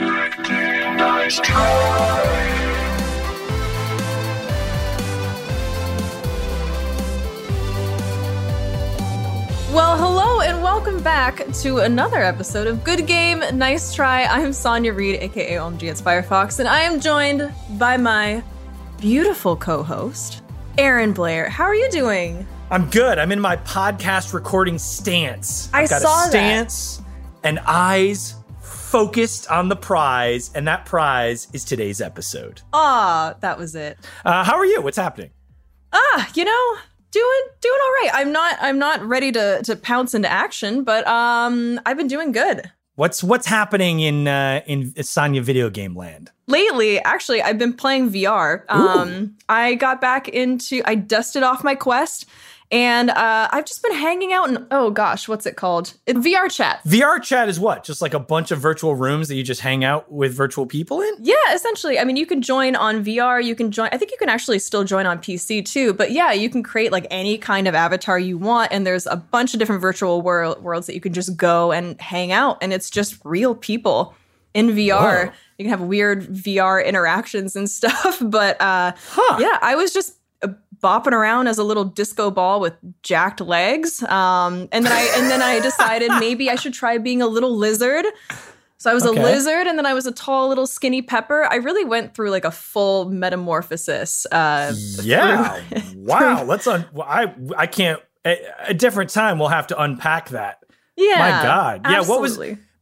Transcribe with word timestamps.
Well, 0.00 0.08
hello 9.98 10.40
and 10.40 10.62
welcome 10.62 11.02
back 11.02 11.46
to 11.60 11.80
another 11.80 12.22
episode 12.22 12.66
of 12.68 12.82
Good 12.84 13.06
Game, 13.06 13.42
Nice 13.52 13.92
Try. 13.92 14.24
I'm 14.24 14.54
Sonia 14.54 14.94
Reed, 14.94 15.16
aka 15.20 15.56
OMG 15.56 15.82
It's 15.82 16.00
Firefox, 16.00 16.58
and 16.58 16.66
I 16.66 16.80
am 16.80 16.98
joined 16.98 17.52
by 17.72 17.98
my 17.98 18.42
beautiful 18.98 19.56
co-host, 19.56 20.42
Aaron 20.78 21.12
Blair. 21.12 21.50
How 21.50 21.64
are 21.64 21.74
you 21.74 21.90
doing? 21.90 22.46
I'm 22.70 22.88
good. 22.88 23.18
I'm 23.18 23.30
in 23.30 23.40
my 23.40 23.58
podcast 23.58 24.32
recording 24.32 24.78
stance. 24.78 25.68
I 25.74 25.82
I've 25.82 25.90
got 25.90 26.00
saw 26.00 26.08
a 26.28 26.30
that. 26.30 26.30
stance 26.30 27.02
and 27.44 27.58
eyes 27.66 28.36
focused 28.92 29.50
on 29.50 29.70
the 29.70 29.76
prize, 29.76 30.50
and 30.54 30.68
that 30.68 30.84
prize 30.84 31.48
is 31.54 31.64
today's 31.64 32.02
episode. 32.02 32.60
Ah, 32.74 33.34
that 33.40 33.58
was 33.58 33.74
it. 33.74 33.98
Uh, 34.22 34.44
how 34.44 34.54
are 34.54 34.66
you? 34.66 34.82
What's 34.82 34.98
happening? 34.98 35.30
Ah, 35.94 36.30
you 36.34 36.44
know, 36.44 36.76
doing 37.10 37.42
doing 37.62 37.78
all 37.82 37.92
right. 38.02 38.10
I'm 38.12 38.32
not 38.32 38.56
I'm 38.60 38.78
not 38.78 39.02
ready 39.02 39.32
to 39.32 39.62
to 39.64 39.76
pounce 39.76 40.12
into 40.12 40.30
action, 40.30 40.84
but 40.84 41.06
um 41.06 41.80
I've 41.86 41.96
been 41.96 42.06
doing 42.06 42.32
good. 42.32 42.70
What's 42.96 43.24
what's 43.24 43.46
happening 43.46 44.00
in 44.00 44.28
uh, 44.28 44.60
in 44.66 44.92
Sonia 45.02 45.40
video 45.40 45.70
game 45.70 45.96
land? 45.96 46.30
Lately, 46.46 47.00
actually, 47.00 47.40
I've 47.40 47.56
been 47.56 47.72
playing 47.72 48.10
VR. 48.12 48.64
Um, 48.68 49.36
I 49.48 49.74
got 49.74 50.02
back 50.02 50.28
into, 50.28 50.82
I 50.84 50.96
dusted 50.96 51.42
off 51.42 51.64
my 51.64 51.74
Quest, 51.74 52.26
and 52.72 53.10
uh, 53.10 53.48
I've 53.52 53.66
just 53.66 53.82
been 53.82 53.92
hanging 53.92 54.32
out 54.32 54.48
in, 54.48 54.66
oh 54.70 54.90
gosh, 54.90 55.28
what's 55.28 55.44
it 55.44 55.56
called? 55.56 55.92
It, 56.06 56.16
VR 56.16 56.50
chat. 56.50 56.80
VR 56.84 57.22
chat 57.22 57.50
is 57.50 57.60
what? 57.60 57.84
Just 57.84 58.00
like 58.00 58.14
a 58.14 58.18
bunch 58.18 58.50
of 58.50 58.60
virtual 58.60 58.94
rooms 58.94 59.28
that 59.28 59.34
you 59.34 59.42
just 59.42 59.60
hang 59.60 59.84
out 59.84 60.10
with 60.10 60.34
virtual 60.34 60.64
people 60.64 61.02
in? 61.02 61.14
Yeah, 61.20 61.34
essentially. 61.52 61.98
I 61.98 62.04
mean, 62.04 62.16
you 62.16 62.24
can 62.24 62.40
join 62.40 62.74
on 62.74 63.04
VR. 63.04 63.44
You 63.44 63.54
can 63.54 63.70
join. 63.70 63.90
I 63.92 63.98
think 63.98 64.10
you 64.10 64.16
can 64.16 64.30
actually 64.30 64.58
still 64.58 64.84
join 64.84 65.04
on 65.04 65.18
PC 65.18 65.62
too. 65.66 65.92
But 65.92 66.12
yeah, 66.12 66.32
you 66.32 66.48
can 66.48 66.62
create 66.62 66.92
like 66.92 67.06
any 67.10 67.36
kind 67.36 67.68
of 67.68 67.74
avatar 67.74 68.18
you 68.18 68.38
want, 68.38 68.72
and 68.72 68.86
there's 68.86 69.06
a 69.06 69.16
bunch 69.16 69.52
of 69.52 69.58
different 69.58 69.82
virtual 69.82 70.22
world, 70.22 70.62
worlds 70.62 70.86
that 70.86 70.94
you 70.94 71.00
can 71.02 71.12
just 71.12 71.36
go 71.36 71.72
and 71.72 72.00
hang 72.00 72.32
out, 72.32 72.56
and 72.62 72.72
it's 72.72 72.88
just 72.88 73.18
real 73.22 73.54
people 73.54 74.14
in 74.54 74.68
VR. 74.68 75.26
Whoa. 75.26 75.32
You 75.58 75.64
can 75.64 75.70
have 75.70 75.82
weird 75.82 76.26
VR 76.28 76.82
interactions 76.82 77.54
and 77.54 77.68
stuff. 77.70 78.18
But 78.22 78.58
uh, 78.62 78.92
yeah, 79.38 79.58
I 79.60 79.74
was 79.76 79.92
just 79.92 80.16
bopping 80.82 81.12
around 81.12 81.46
as 81.46 81.58
a 81.58 81.64
little 81.64 81.84
disco 81.84 82.30
ball 82.30 82.60
with 82.60 82.74
jacked 83.02 83.40
legs, 83.40 84.02
um, 84.04 84.68
and 84.72 84.84
then 84.84 84.92
I 84.92 85.12
and 85.16 85.30
then 85.30 85.40
I 85.42 85.60
decided 85.60 86.10
maybe 86.20 86.50
I 86.50 86.56
should 86.56 86.74
try 86.74 86.98
being 86.98 87.22
a 87.22 87.26
little 87.26 87.56
lizard. 87.56 88.04
So 88.78 88.90
I 88.90 88.94
was 88.94 89.06
Okay. 89.06 89.20
a 89.20 89.22
lizard, 89.24 89.68
and 89.68 89.78
then 89.78 89.86
I 89.86 89.94
was 89.94 90.06
a 90.06 90.12
tall 90.12 90.48
little 90.48 90.66
skinny 90.66 91.02
pepper. 91.02 91.46
I 91.48 91.56
really 91.56 91.84
went 91.84 92.14
through 92.16 92.30
like 92.30 92.44
a 92.44 92.50
full 92.50 93.08
metamorphosis. 93.10 94.26
Uh, 94.32 94.74
Yeah. 95.02 95.60
through- 95.70 96.02
wow. 96.04 96.42
Let's 96.46 96.66
un. 96.66 96.84
I 97.00 97.32
I 97.56 97.66
can't. 97.66 98.00
A, 98.24 98.38
a 98.68 98.74
different 98.74 99.10
time 99.10 99.38
we'll 99.38 99.48
have 99.48 99.66
to 99.68 99.80
unpack 99.80 100.28
that. 100.30 100.58
yeah. 100.96 101.18
My 101.18 101.42
God. 101.42 101.80
Yeah. 101.90 102.02
What 102.02 102.20
was? 102.20 102.38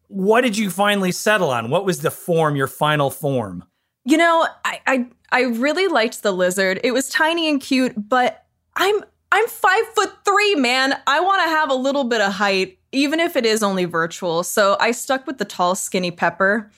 What 0.09 0.41
did 0.41 0.56
you 0.59 0.71
finally 0.71 1.12
settle 1.12 1.50
on? 1.50 1.71
What 1.71 1.84
was 1.84 2.00
the 2.00 2.10
form? 2.10 2.56
Your 2.56 2.66
final 2.66 3.10
form? 3.10 3.65
You 4.10 4.16
know, 4.16 4.47
I, 4.65 4.81
I 4.87 5.06
I 5.31 5.43
really 5.43 5.87
liked 5.87 6.22
the 6.25 6.32
lizard. 6.32 6.81
It 6.82 6.91
was 6.91 7.09
tiny 7.09 7.48
and 7.48 7.60
cute, 7.60 7.94
but 7.97 8.44
I'm 8.75 9.04
I'm 9.31 9.47
five 9.47 9.87
foot 9.94 10.12
three, 10.25 10.56
man. 10.56 10.94
I 11.06 11.21
want 11.21 11.43
to 11.44 11.48
have 11.48 11.71
a 11.71 11.75
little 11.75 12.03
bit 12.04 12.21
of 12.21 12.32
height, 12.32 12.78
even 12.91 13.21
if 13.21 13.37
it 13.37 13.47
is 13.47 13.62
only 13.62 13.84
virtual. 13.84 14.43
So 14.43 14.76
I 14.81 14.91
stuck 14.91 15.26
with 15.26 15.38
the 15.38 15.44
tall, 15.44 15.76
skinny 15.76 16.10
pepper. 16.10 16.71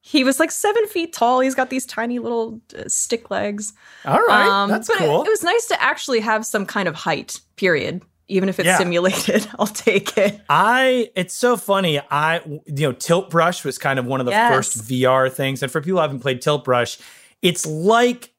He 0.00 0.22
was 0.22 0.38
like 0.38 0.52
seven 0.52 0.86
feet 0.86 1.12
tall. 1.12 1.40
He's 1.40 1.56
got 1.56 1.68
these 1.68 1.84
tiny 1.84 2.20
little 2.20 2.60
uh, 2.78 2.84
stick 2.86 3.28
legs. 3.28 3.72
All 4.04 4.20
right. 4.20 4.46
Um, 4.46 4.70
That's 4.70 4.86
but 4.86 5.00
it- 5.00 5.06
cool. 5.08 5.24
It, 5.24 5.28
was 5.28 5.42
nice 5.42 5.66
to 5.66 5.82
actually 5.82 6.20
have 6.20 6.46
some 6.46 6.64
kind 6.64 6.86
of 6.86 6.94
height. 6.94 7.40
Period. 7.56 8.02
Even 8.28 8.48
if 8.48 8.58
it's 8.58 8.66
Yeah. 8.66 8.78
simulated, 8.78 9.46
I'll 9.58 9.66
take 9.68 10.16
it. 10.18 10.40
I 10.48 11.10
it's 11.14 11.36
so 11.36 11.56
funny. 11.56 12.00
I 12.10 12.40
you 12.66 12.88
know 12.88 12.92
Tilt 12.92 13.30
Brush 13.30 13.64
was 13.64 13.78
kind 13.78 13.98
of 13.98 14.06
one 14.06 14.20
of 14.20 14.26
the 14.26 14.32
Yes. 14.32 14.52
first 14.52 14.78
VR 14.88 15.30
things, 15.32 15.62
and 15.62 15.70
for 15.70 15.80
people 15.80 15.98
who 15.98 16.02
haven't 16.02 16.20
played 16.20 16.40
Tilt 16.42 16.64
Brush, 16.64 16.98
it's 17.42 17.64
like 17.66 18.32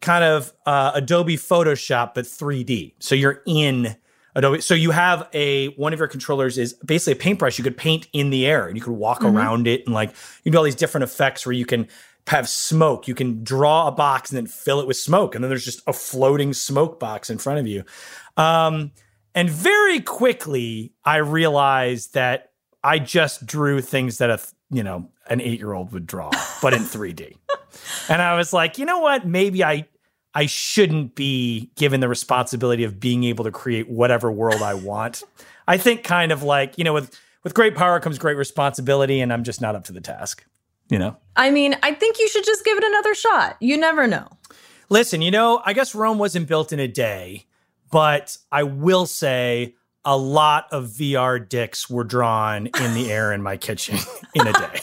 kind 0.00 0.24
of 0.24 0.52
uh, 0.66 0.92
Adobe 0.94 1.36
Photoshop 1.36 2.12
but 2.14 2.24
3D. 2.24 2.94
So 2.98 3.14
you're 3.14 3.40
in 3.46 3.96
Adobe. 4.34 4.60
So 4.60 4.74
you 4.74 4.90
have 4.90 5.28
a 5.32 5.68
one 5.76 5.92
of 5.92 5.98
your 6.00 6.08
controllers 6.08 6.58
is 6.58 6.72
basically 6.84 7.12
a 7.12 7.22
paintbrush. 7.22 7.56
You 7.56 7.62
could 7.64 7.76
paint 7.76 8.08
in 8.12 8.30
the 8.30 8.44
air 8.46 8.66
and 8.66 8.76
you 8.76 8.82
could 8.82 8.94
walk 8.94 9.20
Mm-hmm. 9.20 9.36
around 9.36 9.66
it 9.68 9.82
and 9.86 9.94
like 9.94 10.12
you 10.42 10.50
do 10.50 10.58
all 10.58 10.64
these 10.64 10.74
different 10.74 11.04
effects 11.04 11.46
where 11.46 11.52
you 11.52 11.64
can 11.64 11.86
have 12.26 12.48
smoke. 12.48 13.06
You 13.06 13.14
can 13.14 13.44
draw 13.44 13.86
a 13.86 13.92
box 13.92 14.30
and 14.30 14.36
then 14.38 14.46
fill 14.46 14.80
it 14.80 14.86
with 14.88 14.96
smoke, 14.96 15.34
and 15.36 15.44
then 15.44 15.50
there's 15.50 15.64
just 15.64 15.82
a 15.86 15.92
floating 15.92 16.52
smoke 16.52 16.98
box 16.98 17.30
in 17.30 17.38
front 17.38 17.60
of 17.60 17.66
you. 17.68 17.84
Um, 18.36 18.90
and 19.34 19.50
very 19.50 20.00
quickly, 20.00 20.92
I 21.04 21.16
realized 21.16 22.14
that 22.14 22.52
I 22.82 22.98
just 22.98 23.46
drew 23.46 23.80
things 23.80 24.18
that 24.18 24.30
a 24.30 24.40
you 24.70 24.82
know 24.82 25.10
an 25.28 25.40
eight 25.40 25.58
year 25.58 25.72
old 25.72 25.92
would 25.92 26.06
draw, 26.06 26.30
but 26.62 26.74
in 26.74 26.82
3D. 26.82 27.36
and 28.08 28.20
I 28.20 28.36
was 28.36 28.52
like, 28.52 28.78
you 28.78 28.84
know 28.84 29.00
what? 29.00 29.26
Maybe 29.26 29.64
I 29.64 29.88
I 30.34 30.46
shouldn't 30.46 31.14
be 31.14 31.70
given 31.76 32.00
the 32.00 32.08
responsibility 32.08 32.84
of 32.84 33.00
being 33.00 33.24
able 33.24 33.44
to 33.44 33.50
create 33.50 33.88
whatever 33.88 34.30
world 34.30 34.62
I 34.62 34.74
want. 34.74 35.22
I 35.66 35.78
think 35.78 36.04
kind 36.04 36.32
of 36.32 36.42
like 36.42 36.76
you 36.76 36.84
know 36.84 36.92
with 36.92 37.18
with 37.42 37.54
great 37.54 37.74
power 37.74 37.98
comes 38.00 38.18
great 38.18 38.36
responsibility, 38.36 39.20
and 39.20 39.32
I'm 39.32 39.44
just 39.44 39.60
not 39.60 39.74
up 39.74 39.84
to 39.84 39.92
the 39.92 40.00
task. 40.00 40.44
You 40.90 40.98
know. 40.98 41.16
I 41.34 41.50
mean, 41.50 41.76
I 41.82 41.94
think 41.94 42.18
you 42.18 42.28
should 42.28 42.44
just 42.44 42.64
give 42.64 42.76
it 42.76 42.84
another 42.84 43.14
shot. 43.14 43.56
You 43.58 43.78
never 43.78 44.06
know. 44.06 44.28
Listen, 44.90 45.22
you 45.22 45.30
know, 45.30 45.62
I 45.64 45.72
guess 45.72 45.94
Rome 45.94 46.18
wasn't 46.18 46.46
built 46.46 46.72
in 46.72 46.78
a 46.78 46.86
day, 46.86 47.46
but 47.90 48.36
I 48.50 48.62
will 48.64 49.06
say 49.06 49.74
a 50.04 50.16
lot 50.16 50.66
of 50.72 50.88
VR 50.90 51.46
dicks 51.48 51.88
were 51.88 52.04
drawn 52.04 52.66
in 52.66 52.94
the 52.94 53.10
air 53.10 53.32
in 53.32 53.42
my 53.42 53.56
kitchen 53.56 53.98
in 54.34 54.46
a 54.46 54.52
day. 54.52 54.80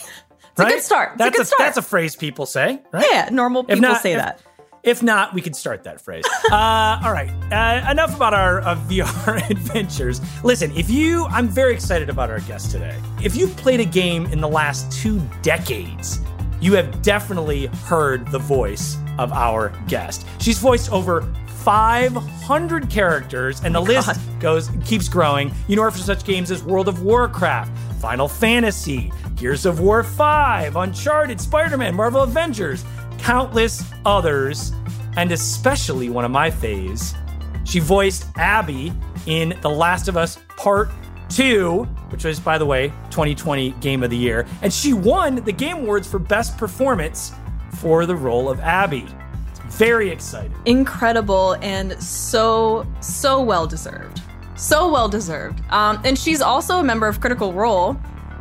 It's 0.51 0.59
a 0.59 0.63
good 0.65 0.81
start. 0.81 1.11
It's 1.13 1.15
a 1.15 1.17
That's 1.23 1.37
good 1.37 1.47
start. 1.47 1.59
that's 1.59 1.77
a 1.77 1.81
phrase 1.81 2.15
people 2.15 2.45
say, 2.45 2.81
right? 2.91 3.05
Yeah, 3.11 3.29
normal 3.31 3.63
people 3.63 3.81
not- 3.81 4.01
say 4.01 4.13
if- 4.13 4.17
that. 4.19 4.41
If 4.83 5.03
not, 5.03 5.35
we 5.35 5.41
could 5.41 5.55
start 5.55 5.83
that 5.83 6.01
phrase. 6.01 6.23
uh, 6.51 6.99
all 7.05 7.11
right. 7.13 7.29
Uh, 7.51 7.87
enough 7.91 8.15
about 8.15 8.33
our 8.33 8.61
uh, 8.61 8.75
VR 8.87 9.47
adventures. 9.51 10.19
Listen, 10.43 10.75
if 10.75 10.89
you, 10.89 11.25
I'm 11.25 11.47
very 11.47 11.71
excited 11.75 12.09
about 12.09 12.31
our 12.31 12.39
guest 12.39 12.71
today. 12.71 12.97
If 13.23 13.35
you've 13.35 13.55
played 13.57 13.79
a 13.79 13.85
game 13.85 14.25
in 14.25 14.41
the 14.41 14.47
last 14.47 14.91
two 14.91 15.21
decades, 15.43 16.19
you 16.61 16.73
have 16.73 17.03
definitely 17.03 17.67
heard 17.85 18.25
the 18.31 18.39
voice 18.39 18.97
of 19.21 19.31
our 19.31 19.71
guest. 19.87 20.27
She's 20.39 20.57
voiced 20.57 20.91
over 20.91 21.21
500 21.63 22.89
characters, 22.89 23.63
and 23.63 23.75
the 23.75 23.79
oh 23.79 23.83
list 23.83 24.19
goes 24.39 24.69
keeps 24.83 25.07
growing. 25.07 25.53
You 25.67 25.75
know 25.75 25.83
her 25.83 25.91
for 25.91 25.99
such 25.99 26.25
games 26.25 26.49
as 26.49 26.63
World 26.63 26.87
of 26.87 27.03
Warcraft, 27.03 27.71
Final 27.99 28.27
Fantasy, 28.27 29.13
Gears 29.35 29.67
of 29.67 29.79
War 29.79 30.01
5, 30.03 30.75
Uncharted, 30.75 31.39
Spider-Man, 31.39 31.93
Marvel 31.93 32.23
Avengers, 32.23 32.83
countless 33.19 33.83
others, 34.05 34.71
and 35.17 35.31
especially 35.31 36.09
one 36.09 36.25
of 36.25 36.31
my 36.31 36.49
faves. 36.49 37.15
She 37.63 37.77
voiced 37.79 38.25
Abby 38.37 38.91
in 39.27 39.55
The 39.61 39.69
Last 39.69 40.07
of 40.07 40.17
Us 40.17 40.39
Part 40.57 40.89
2. 41.29 41.83
which 42.09 42.25
was, 42.25 42.39
by 42.39 42.57
the 42.57 42.65
way, 42.65 42.89
2020 43.11 43.71
Game 43.79 44.03
of 44.03 44.09
the 44.09 44.17
Year. 44.17 44.45
And 44.61 44.73
she 44.73 44.93
won 44.93 45.35
the 45.35 45.51
Game 45.51 45.77
Awards 45.77 46.07
for 46.07 46.19
Best 46.19 46.57
Performance 46.57 47.31
for 47.73 48.05
the 48.05 48.15
role 48.15 48.49
of 48.49 48.59
Abby. 48.59 49.07
Very 49.69 50.09
excited. 50.09 50.51
Incredible 50.65 51.53
and 51.61 52.01
so, 52.01 52.85
so 52.99 53.41
well 53.41 53.65
deserved. 53.65 54.21
So 54.55 54.91
well 54.91 55.09
deserved. 55.09 55.61
Um, 55.71 55.99
and 56.03 56.17
she's 56.17 56.41
also 56.41 56.79
a 56.79 56.83
member 56.83 57.07
of 57.07 57.19
Critical 57.19 57.53
Role, 57.53 57.93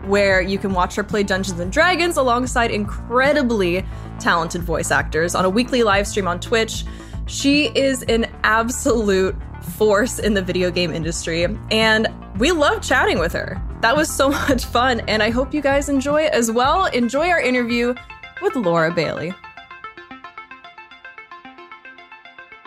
where 0.04 0.40
you 0.40 0.58
can 0.58 0.72
watch 0.72 0.94
her 0.96 1.04
play 1.04 1.22
Dungeons 1.22 1.60
and 1.60 1.72
Dragons 1.72 2.16
alongside 2.16 2.70
incredibly 2.70 3.84
talented 4.18 4.62
voice 4.62 4.90
actors 4.90 5.34
on 5.34 5.44
a 5.44 5.50
weekly 5.50 5.82
live 5.82 6.06
stream 6.06 6.26
on 6.26 6.40
Twitch. 6.40 6.84
She 7.26 7.66
is 7.68 8.02
an 8.04 8.26
absolute 8.42 9.36
force 9.62 10.18
in 10.18 10.34
the 10.34 10.42
video 10.42 10.70
game 10.70 10.92
industry, 10.92 11.46
and 11.70 12.08
we 12.38 12.50
love 12.50 12.82
chatting 12.82 13.18
with 13.18 13.32
her. 13.32 13.62
That 13.80 13.96
was 13.96 14.10
so 14.10 14.28
much 14.48 14.64
fun, 14.64 15.00
and 15.08 15.22
I 15.22 15.30
hope 15.30 15.54
you 15.54 15.60
guys 15.60 15.88
enjoy 15.88 16.24
as 16.26 16.50
well. 16.50 16.86
Enjoy 16.86 17.28
our 17.28 17.40
interview 17.40 17.94
with 18.42 18.56
Laura 18.56 18.92
Bailey. 18.92 19.32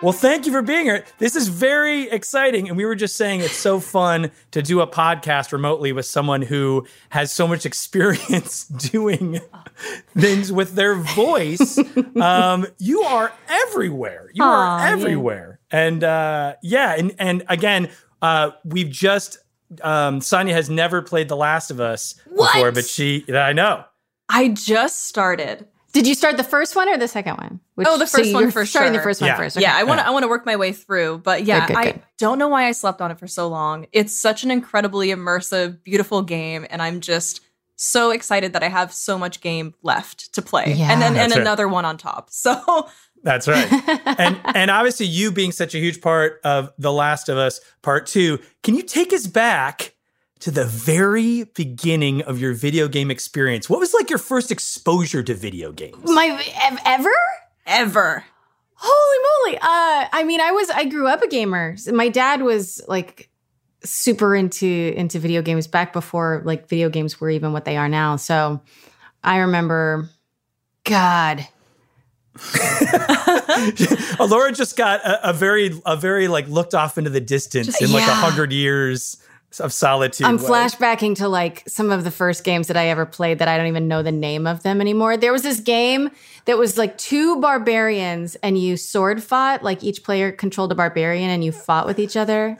Well, 0.01 0.11
thank 0.11 0.45
you 0.45 0.51
for 0.51 0.61
being 0.61 0.83
here. 0.83 1.05
This 1.17 1.33
is 1.37 1.47
very 1.47 2.09
exciting. 2.09 2.67
And 2.67 2.75
we 2.75 2.83
were 2.83 2.93
just 2.93 3.15
saying 3.15 3.39
it's 3.39 3.55
so 3.55 3.79
fun 3.79 4.31
to 4.51 4.61
do 4.61 4.81
a 4.81 4.87
podcast 4.87 5.53
remotely 5.53 5.93
with 5.93 6.05
someone 6.05 6.41
who 6.41 6.85
has 7.07 7.31
so 7.31 7.47
much 7.47 7.65
experience 7.65 8.65
doing 8.91 9.39
things 10.17 10.51
with 10.51 10.75
their 10.75 10.95
voice. 10.95 11.79
Um, 12.21 12.67
you 12.77 13.01
are 13.01 13.33
everywhere. 13.49 14.29
You 14.33 14.43
Aw, 14.43 14.47
are 14.47 14.87
everywhere. 14.87 15.59
And 15.71 16.03
uh, 16.03 16.55
yeah, 16.61 16.95
and, 16.95 17.15
and 17.17 17.43
again, 17.49 17.89
uh, 18.21 18.51
we've 18.63 18.89
just, 18.89 19.39
um, 19.81 20.21
Sonia 20.21 20.53
has 20.53 20.69
never 20.69 21.01
played 21.01 21.27
The 21.27 21.35
Last 21.35 21.71
of 21.71 21.81
Us 21.81 22.15
What? 22.29 22.53
before, 22.53 22.71
but 22.71 22.85
she, 22.85 23.25
I 23.33 23.51
know. 23.53 23.83
I 24.29 24.49
just 24.49 25.05
started. 25.05 25.67
Did 25.93 26.07
you 26.07 26.15
start 26.15 26.37
the 26.37 26.43
first 26.43 26.75
one 26.75 26.89
or 26.89 26.97
the 26.97 27.07
second 27.07 27.37
one? 27.37 27.59
Which, 27.75 27.87
Oh, 27.87 27.99
the 27.99 28.07
so 28.07 28.17
first 28.17 28.33
one 28.33 28.43
you're 28.43 28.51
for 28.51 28.65
starting 28.65 28.93
sure. 28.93 28.99
the 28.99 29.03
first 29.03 29.21
one 29.21 29.27
Yeah. 29.27 29.37
first. 29.37 29.57
Yeah. 29.59 29.75
I 29.75 29.83
want 29.83 29.99
to 29.99 30.07
I 30.07 30.09
want 30.09 30.23
to 30.23 30.27
work 30.27 30.43
my 30.45 30.55
way 30.55 30.71
through, 30.73 31.19
but 31.19 31.43
yeah, 31.45 31.67
Good, 31.67 31.75
good, 31.75 31.77
I 31.77 31.91
good. 31.91 32.01
don't 32.17 32.39
know 32.39 32.47
why 32.47 32.65
I 32.65 32.71
slept 32.71 32.99
on 32.99 33.11
it 33.11 33.19
for 33.19 33.27
so 33.27 33.47
long. 33.47 33.85
It's 33.91 34.17
such 34.17 34.43
an 34.43 34.49
incredibly 34.49 35.09
immersive, 35.09 35.83
beautiful 35.83 36.23
game, 36.23 36.65
and 36.71 36.81
I'm 36.81 36.99
just 36.99 37.41
so 37.75 38.09
excited 38.11 38.53
that 38.53 38.63
I 38.63 38.69
have 38.69 38.91
so 38.93 39.17
much 39.19 39.39
game 39.41 39.75
left 39.83 40.33
to 40.33 40.41
play, 40.41 40.73
Yeah. 40.77 40.91
and 40.91 41.01
then 41.01 41.15
and 41.15 41.31
right. 41.31 41.41
another 41.41 41.67
one 41.67 41.85
on 41.85 41.97
top. 41.97 42.29
So 42.31 42.87
That's 43.23 43.47
right. 43.47 43.67
and 44.19 44.39
and 44.55 44.71
obviously 44.71 45.05
you 45.05 45.31
being 45.31 45.51
such 45.51 45.75
a 45.75 45.77
huge 45.79 46.01
part 46.01 46.39
of 46.43 46.71
The 46.79 46.91
Last 46.91 47.29
of 47.29 47.37
Us 47.37 47.61
Part 47.83 48.07
2, 48.07 48.39
can 48.63 48.73
you 48.75 48.81
take 48.81 49.13
us 49.13 49.27
back 49.27 49.92
to 50.43 50.51
the 50.51 50.65
very 50.65 51.45
beginning 51.55 52.21
of 52.23 52.37
your 52.39 52.53
video 52.53 52.87
game 52.89 53.09
experience? 53.09 53.69
What 53.69 53.79
was 53.79 53.93
like 53.93 54.09
your 54.09 54.19
first 54.19 54.51
exposure 54.51 55.23
to 55.23 55.33
video 55.33 55.71
games? 55.71 55.97
My 56.03 56.37
ev- 56.63 56.79
ever? 56.85 57.11
ever, 57.65 58.25
Holy 58.75 59.51
moly! 59.51 59.57
Uh, 59.59 60.07
I 60.11 60.23
mean, 60.25 60.41
I 60.41 60.51
was 60.51 60.69
I 60.69 60.83
grew 60.83 61.07
up 61.07 61.21
a 61.21 61.27
gamer. 61.29 61.77
My 61.93 62.09
dad 62.09 62.41
was 62.41 62.81
like 62.89 63.29
super 63.85 64.35
into 64.35 64.93
into 64.97 65.19
video 65.19 65.41
games 65.41 65.67
back 65.67 65.93
before 65.93 66.41
like 66.43 66.67
video 66.67 66.89
games 66.89 67.21
were 67.21 67.29
even 67.29 67.53
what 67.53 67.63
they 67.63 67.77
are 67.77 67.87
now. 67.87 68.17
So 68.17 68.59
I 69.23 69.37
remember, 69.37 70.09
God, 70.83 71.47
Laura 74.19 74.51
just 74.51 74.75
got 74.75 74.99
a, 75.05 75.29
a 75.29 75.33
very 75.33 75.79
a 75.85 75.95
very 75.95 76.27
like 76.27 76.47
looked 76.49 76.73
off 76.75 76.97
into 76.97 77.09
the 77.09 77.21
distance 77.21 77.81
in 77.81 77.93
like 77.93 78.03
a 78.03 78.07
Yeah. 78.07 78.13
hundred 78.15 78.51
years 78.51 79.15
of 79.59 79.73
solitude. 79.73 80.25
I'm 80.25 80.37
flashbacking 80.39 81.15
to 81.17 81.27
like 81.27 81.63
some 81.67 81.91
of 81.91 82.03
the 82.03 82.11
first 82.11 82.43
games 82.43 82.67
that 82.67 82.77
I 82.77 82.87
ever 82.87 83.05
played 83.05 83.39
that 83.39 83.47
I 83.47 83.57
don't 83.57 83.67
even 83.67 83.87
know 83.87 84.03
the 84.03 84.11
name 84.11 84.47
of 84.47 84.63
them 84.63 84.81
anymore. 84.81 85.17
There 85.17 85.31
was 85.31 85.43
this 85.43 85.59
game 85.59 86.09
that 86.45 86.57
was 86.57 86.77
like 86.77 86.97
two 86.97 87.39
barbarians 87.39 88.35
and 88.35 88.57
you 88.57 88.77
sword 88.77 89.23
fought, 89.23 89.63
like 89.63 89.83
each 89.83 90.03
player 90.03 90.31
controlled 90.31 90.71
a 90.71 90.75
barbarian 90.75 91.29
and 91.29 91.43
you 91.43 91.51
fought 91.51 91.85
with 91.85 91.99
each 91.99 92.17
other. 92.17 92.57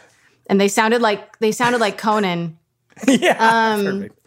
And 0.47 0.59
they 0.59 0.67
sounded 0.67 1.01
like 1.01 1.39
they 1.39 1.51
sounded 1.51 1.79
like 1.81 1.97
Conan. 1.97 2.57
yeah, 3.07 3.37
Um, 3.39 3.85
perfect. 3.85 4.19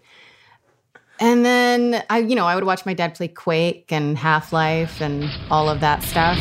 And 1.19 1.45
then 1.47 2.05
I, 2.11 2.19
you 2.19 2.35
know, 2.35 2.47
I 2.47 2.55
would 2.55 2.65
watch 2.65 2.85
my 2.85 2.93
dad 2.93 3.15
play 3.15 3.29
Quake 3.29 3.91
and 3.91 4.19
Half 4.19 4.53
Life 4.53 5.01
and 5.01 5.31
all 5.51 5.71
of 5.71 5.81
that 5.81 6.03
stuff. 6.03 6.39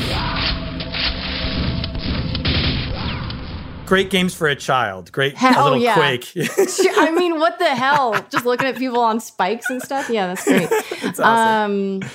Great 3.85 4.09
games 4.09 4.33
for 4.33 4.47
a 4.47 4.55
child. 4.55 5.11
Great 5.11 5.35
Hell 5.35 5.61
a 5.61 5.63
little 5.63 5.77
yeah. 5.79 5.95
quake. 5.95 6.31
I 6.37 7.11
mean, 7.11 7.39
what 7.39 7.59
the 7.59 7.75
hell? 7.75 8.13
Just 8.29 8.45
looking 8.45 8.67
at 8.67 8.77
people 8.77 8.99
on 8.99 9.19
spikes 9.19 9.69
and 9.69 9.81
stuff. 9.81 10.09
Yeah, 10.09 10.27
that's 10.27 10.43
great. 10.43 10.69
That's 11.01 11.19
awesome. 11.19 12.01
Um, 12.01 12.09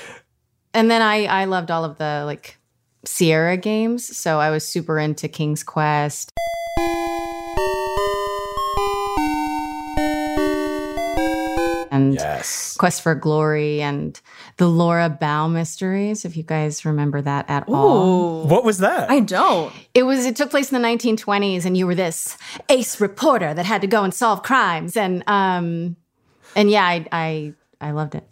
and 0.74 0.90
then 0.90 1.02
I 1.02 1.26
I 1.26 1.44
loved 1.44 1.70
all 1.70 1.84
of 1.84 1.98
the 1.98 2.24
like 2.26 2.58
Sierra 3.04 3.56
games, 3.56 4.16
so 4.16 4.40
I 4.40 4.50
was 4.50 4.66
super 4.66 4.98
into 4.98 5.28
King's 5.28 5.62
Quest. 5.62 6.32
And 12.00 12.14
yes. 12.14 12.76
Quest 12.76 13.02
for 13.02 13.14
Glory 13.14 13.82
and 13.82 14.20
the 14.56 14.68
Laura 14.68 15.08
Bow 15.08 15.48
mysteries, 15.48 16.24
if 16.24 16.36
you 16.36 16.42
guys 16.42 16.84
remember 16.84 17.20
that 17.22 17.48
at 17.48 17.68
all. 17.68 18.44
What 18.46 18.64
was 18.64 18.78
that? 18.78 19.10
I 19.10 19.20
don't. 19.20 19.72
It 19.94 20.04
was 20.04 20.26
it 20.26 20.36
took 20.36 20.50
place 20.50 20.72
in 20.72 20.80
the 20.80 20.88
1920s 20.88 21.64
and 21.64 21.76
you 21.76 21.86
were 21.86 21.94
this 21.94 22.36
ace 22.68 23.00
reporter 23.00 23.54
that 23.54 23.66
had 23.66 23.80
to 23.82 23.86
go 23.86 24.04
and 24.04 24.14
solve 24.14 24.42
crimes 24.42 24.96
and 24.96 25.22
um 25.26 25.96
and 26.56 26.70
yeah, 26.70 26.84
I 26.84 27.06
I 27.12 27.54
I 27.80 27.90
loved 27.92 28.14
it. 28.14 28.26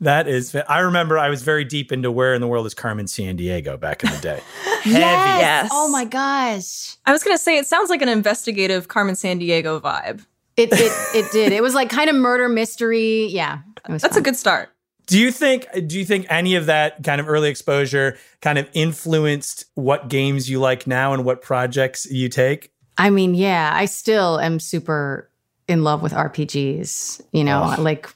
That 0.00 0.28
is, 0.28 0.54
I 0.68 0.80
remember 0.80 1.18
I 1.18 1.30
was 1.30 1.42
very 1.42 1.64
deep 1.64 1.92
into 1.92 2.10
where 2.10 2.34
in 2.34 2.40
the 2.40 2.48
world 2.48 2.66
is 2.66 2.74
Carmen 2.74 3.06
Sandiego 3.06 3.78
back 3.78 4.04
in 4.04 4.10
the 4.10 4.18
day. 4.18 4.40
Heavy. 4.82 4.90
Yes. 4.90 5.70
Oh 5.72 5.88
my 5.88 6.04
gosh. 6.04 6.96
I 7.06 7.12
was 7.12 7.22
gonna 7.22 7.38
say 7.38 7.56
it 7.56 7.66
sounds 7.66 7.90
like 7.90 8.02
an 8.02 8.08
investigative 8.08 8.88
Carmen 8.88 9.14
Sandiego 9.14 9.80
vibe. 9.80 10.26
It 10.56 10.70
it 10.72 10.92
it 11.14 11.32
did. 11.32 11.52
It 11.52 11.62
was 11.62 11.74
like 11.74 11.90
kind 11.90 12.08
of 12.08 12.16
murder 12.16 12.48
mystery. 12.48 13.26
Yeah. 13.26 13.58
That's 13.88 14.04
fun. 14.06 14.18
a 14.18 14.20
good 14.22 14.36
start. 14.36 14.70
Do 15.06 15.18
you 15.18 15.30
think 15.30 15.66
do 15.86 15.98
you 15.98 16.04
think 16.04 16.26
any 16.30 16.54
of 16.54 16.66
that 16.66 17.02
kind 17.02 17.20
of 17.20 17.28
early 17.28 17.50
exposure 17.50 18.16
kind 18.40 18.58
of 18.58 18.68
influenced 18.72 19.66
what 19.74 20.08
games 20.08 20.48
you 20.48 20.60
like 20.60 20.86
now 20.86 21.12
and 21.12 21.24
what 21.24 21.42
projects 21.42 22.06
you 22.10 22.28
take? 22.28 22.70
I 22.96 23.10
mean, 23.10 23.34
yeah, 23.34 23.72
I 23.74 23.84
still 23.86 24.38
am 24.38 24.60
super 24.60 25.28
in 25.68 25.82
love 25.82 26.00
with 26.02 26.12
RPGs, 26.12 27.20
you 27.32 27.42
know, 27.44 27.74
Oh. 27.76 27.82
like 27.82 28.08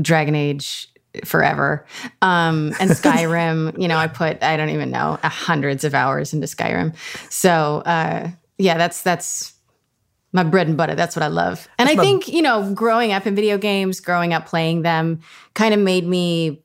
Dragon 0.00 0.34
Age 0.34 0.88
forever. 1.24 1.86
Um 2.22 2.74
and 2.80 2.90
Skyrim, 2.90 3.78
you 3.80 3.88
know, 3.88 3.96
I 3.96 4.08
put 4.08 4.42
I 4.42 4.56
don't 4.56 4.70
even 4.70 4.90
know, 4.90 5.18
uh, 5.22 5.28
hundreds 5.28 5.84
of 5.84 5.94
hours 5.94 6.34
into 6.34 6.46
Skyrim. 6.46 6.94
So, 7.30 7.82
uh 7.86 8.30
yeah, 8.58 8.76
that's 8.78 9.02
that's 9.02 9.53
my 10.34 10.42
bread 10.42 10.66
and 10.68 10.76
butter. 10.76 10.94
That's 10.94 11.16
what 11.16 11.22
I 11.22 11.28
love. 11.28 11.66
And 11.78 11.88
I 11.88 11.96
think, 11.96 12.28
you 12.28 12.42
know, 12.42 12.74
growing 12.74 13.12
up 13.12 13.26
in 13.26 13.34
video 13.34 13.56
games, 13.56 14.00
growing 14.00 14.34
up 14.34 14.44
playing 14.46 14.82
them 14.82 15.20
kind 15.54 15.72
of 15.72 15.80
made 15.80 16.06
me 16.06 16.60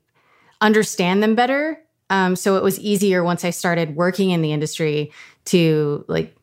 understand 0.59 1.23
them 1.23 1.35
better. 1.35 1.79
Um, 2.09 2.35
so 2.35 2.57
it 2.57 2.63
was 2.63 2.79
easier 2.79 3.23
once 3.23 3.45
I 3.45 3.51
started 3.51 3.95
working 3.95 4.31
in 4.31 4.41
the 4.41 4.51
industry 4.51 5.11
to 5.45 6.03
like 6.07 6.35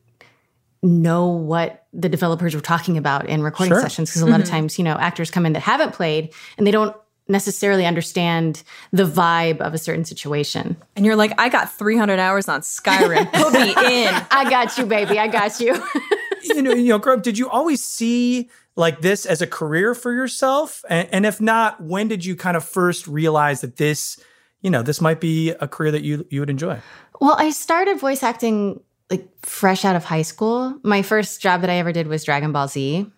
know 0.81 1.27
what 1.27 1.85
the 1.91 2.07
developers 2.07 2.55
were 2.55 2.61
talking 2.61 2.97
about 2.97 3.27
in 3.27 3.41
recording 3.43 3.73
Sure. 3.73 3.81
sessions. 3.81 4.09
Because 4.09 4.21
a 4.21 4.25
lot 4.25 4.39
of 4.39 4.47
times, 4.47 4.77
you 4.77 4.83
know, 4.85 4.95
actors 4.95 5.29
come 5.29 5.45
in 5.45 5.53
that 5.53 5.59
haven't 5.61 5.93
played 5.93 6.33
and 6.57 6.65
they 6.65 6.71
don't 6.71 6.95
necessarily 7.27 7.85
understand 7.85 8.63
the 8.93 9.03
vibe 9.03 9.59
of 9.59 9.73
a 9.73 9.77
certain 9.77 10.05
situation. 10.05 10.77
And 10.95 11.05
you're 11.05 11.17
like, 11.17 11.33
I 11.37 11.49
got 11.49 11.73
300 11.73 12.19
hours 12.19 12.47
on 12.47 12.61
Skyrim. 12.61 13.29
Put 13.33 13.51
me 13.51 13.71
in. 14.05 14.13
I 14.31 14.49
got 14.49 14.77
you, 14.77 14.85
baby. 14.85 15.19
I 15.19 15.27
got 15.27 15.59
you. 15.59 15.73
you 16.55 16.61
know, 16.61 16.73
you 16.73 16.89
know, 16.89 16.99
growing 16.99 17.19
up, 17.19 17.23
did 17.23 17.37
you 17.37 17.49
always 17.49 17.83
see 17.83 18.49
like 18.75 19.01
this 19.01 19.25
as 19.25 19.41
a 19.41 19.47
career 19.47 19.93
for 19.93 20.13
yourself? 20.13 20.83
And, 20.89 21.07
and 21.11 21.25
if 21.25 21.41
not, 21.41 21.81
when 21.81 22.07
did 22.07 22.25
you 22.25 22.35
kind 22.35 22.57
of 22.57 22.63
first 22.63 23.07
realize 23.07 23.61
that 23.61 23.77
this, 23.77 24.19
you 24.61 24.69
know, 24.69 24.81
this 24.81 25.01
might 25.01 25.19
be 25.19 25.51
a 25.51 25.67
career 25.67 25.91
that 25.91 26.03
you 26.03 26.25
you 26.29 26.39
would 26.39 26.49
enjoy? 26.49 26.79
Well, 27.19 27.35
I 27.37 27.49
started 27.49 27.99
voice 27.99 28.23
acting 28.23 28.81
like 29.09 29.27
fresh 29.41 29.85
out 29.85 29.95
of 29.95 30.05
high 30.05 30.21
school. 30.21 30.79
My 30.83 31.01
first 31.01 31.41
job 31.41 31.61
that 31.61 31.69
I 31.69 31.75
ever 31.75 31.91
did 31.91 32.07
was 32.07 32.23
Dragon 32.23 32.51
Ball 32.51 32.67
Z. 32.67 33.11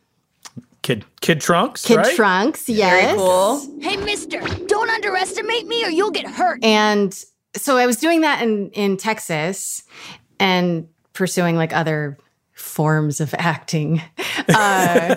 Kid 0.81 1.05
Kid 1.21 1.41
Trunks, 1.41 1.85
Kid 1.85 1.97
right? 1.97 2.15
Trunks, 2.15 2.69
yes. 2.69 3.05
Very 3.05 3.17
cool. 3.17 3.81
Hey, 3.81 3.97
mister, 3.97 4.39
don't 4.65 4.89
underestimate 4.89 5.67
me 5.67 5.83
or 5.85 5.89
you'll 5.89 6.11
get 6.11 6.25
hurt. 6.25 6.63
And 6.63 7.13
so 7.55 7.77
I 7.77 7.85
was 7.85 7.97
doing 7.97 8.21
that 8.21 8.41
in 8.41 8.69
in 8.71 8.97
Texas 8.97 9.83
and 10.39 10.87
pursuing 11.13 11.57
like 11.57 11.73
other 11.73 12.17
forms 12.59 13.21
of 13.21 13.33
acting. 13.37 14.01
Uh, 14.49 15.15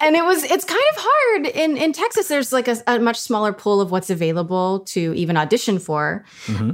and 0.00 0.16
it 0.16 0.24
was 0.24 0.44
it's 0.44 0.64
kind 0.64 0.82
of 0.94 0.96
hard 0.98 1.46
in 1.46 1.76
in 1.76 1.92
Texas. 1.92 2.28
There's 2.28 2.52
like 2.52 2.68
a, 2.68 2.76
a 2.86 2.98
much 2.98 3.18
smaller 3.18 3.52
pool 3.52 3.80
of 3.80 3.90
what's 3.90 4.10
available 4.10 4.80
to 4.80 5.14
even 5.14 5.36
audition 5.36 5.78
for. 5.78 6.24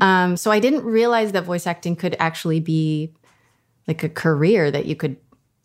Um, 0.00 0.36
so 0.36 0.50
I 0.50 0.60
didn't 0.60 0.84
realize 0.84 1.32
that 1.32 1.44
voice 1.44 1.66
acting 1.66 1.96
could 1.96 2.16
actually 2.18 2.60
be 2.60 3.12
like 3.86 4.02
a 4.02 4.08
career 4.08 4.70
that 4.70 4.86
you 4.86 4.96
could 4.96 5.16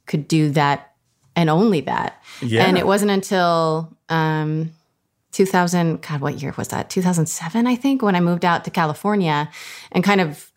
could 0.06 0.28
do 0.28 0.52
that 0.52 0.94
and 1.36 1.50
only 1.50 1.82
that. 1.82 2.22
Yeah. 2.42 2.66
And 2.66 2.78
it 2.78 2.86
wasn't 2.86 3.12
until 3.12 3.98
um, 4.10 4.72
2000, 5.32 6.02
God, 6.02 6.22
what 6.22 6.42
year 6.42 6.54
was 6.58 6.70
that? 6.70 6.90
2007, 6.90 7.66
I 7.66 7.76
think, 7.76 8.02
when 8.02 8.16
I 8.16 8.20
moved 8.20 8.46
out 8.46 8.64
to 8.66 8.72
California 8.72 9.50
and 9.92 10.04
kind 10.04 10.22
of 10.22 10.52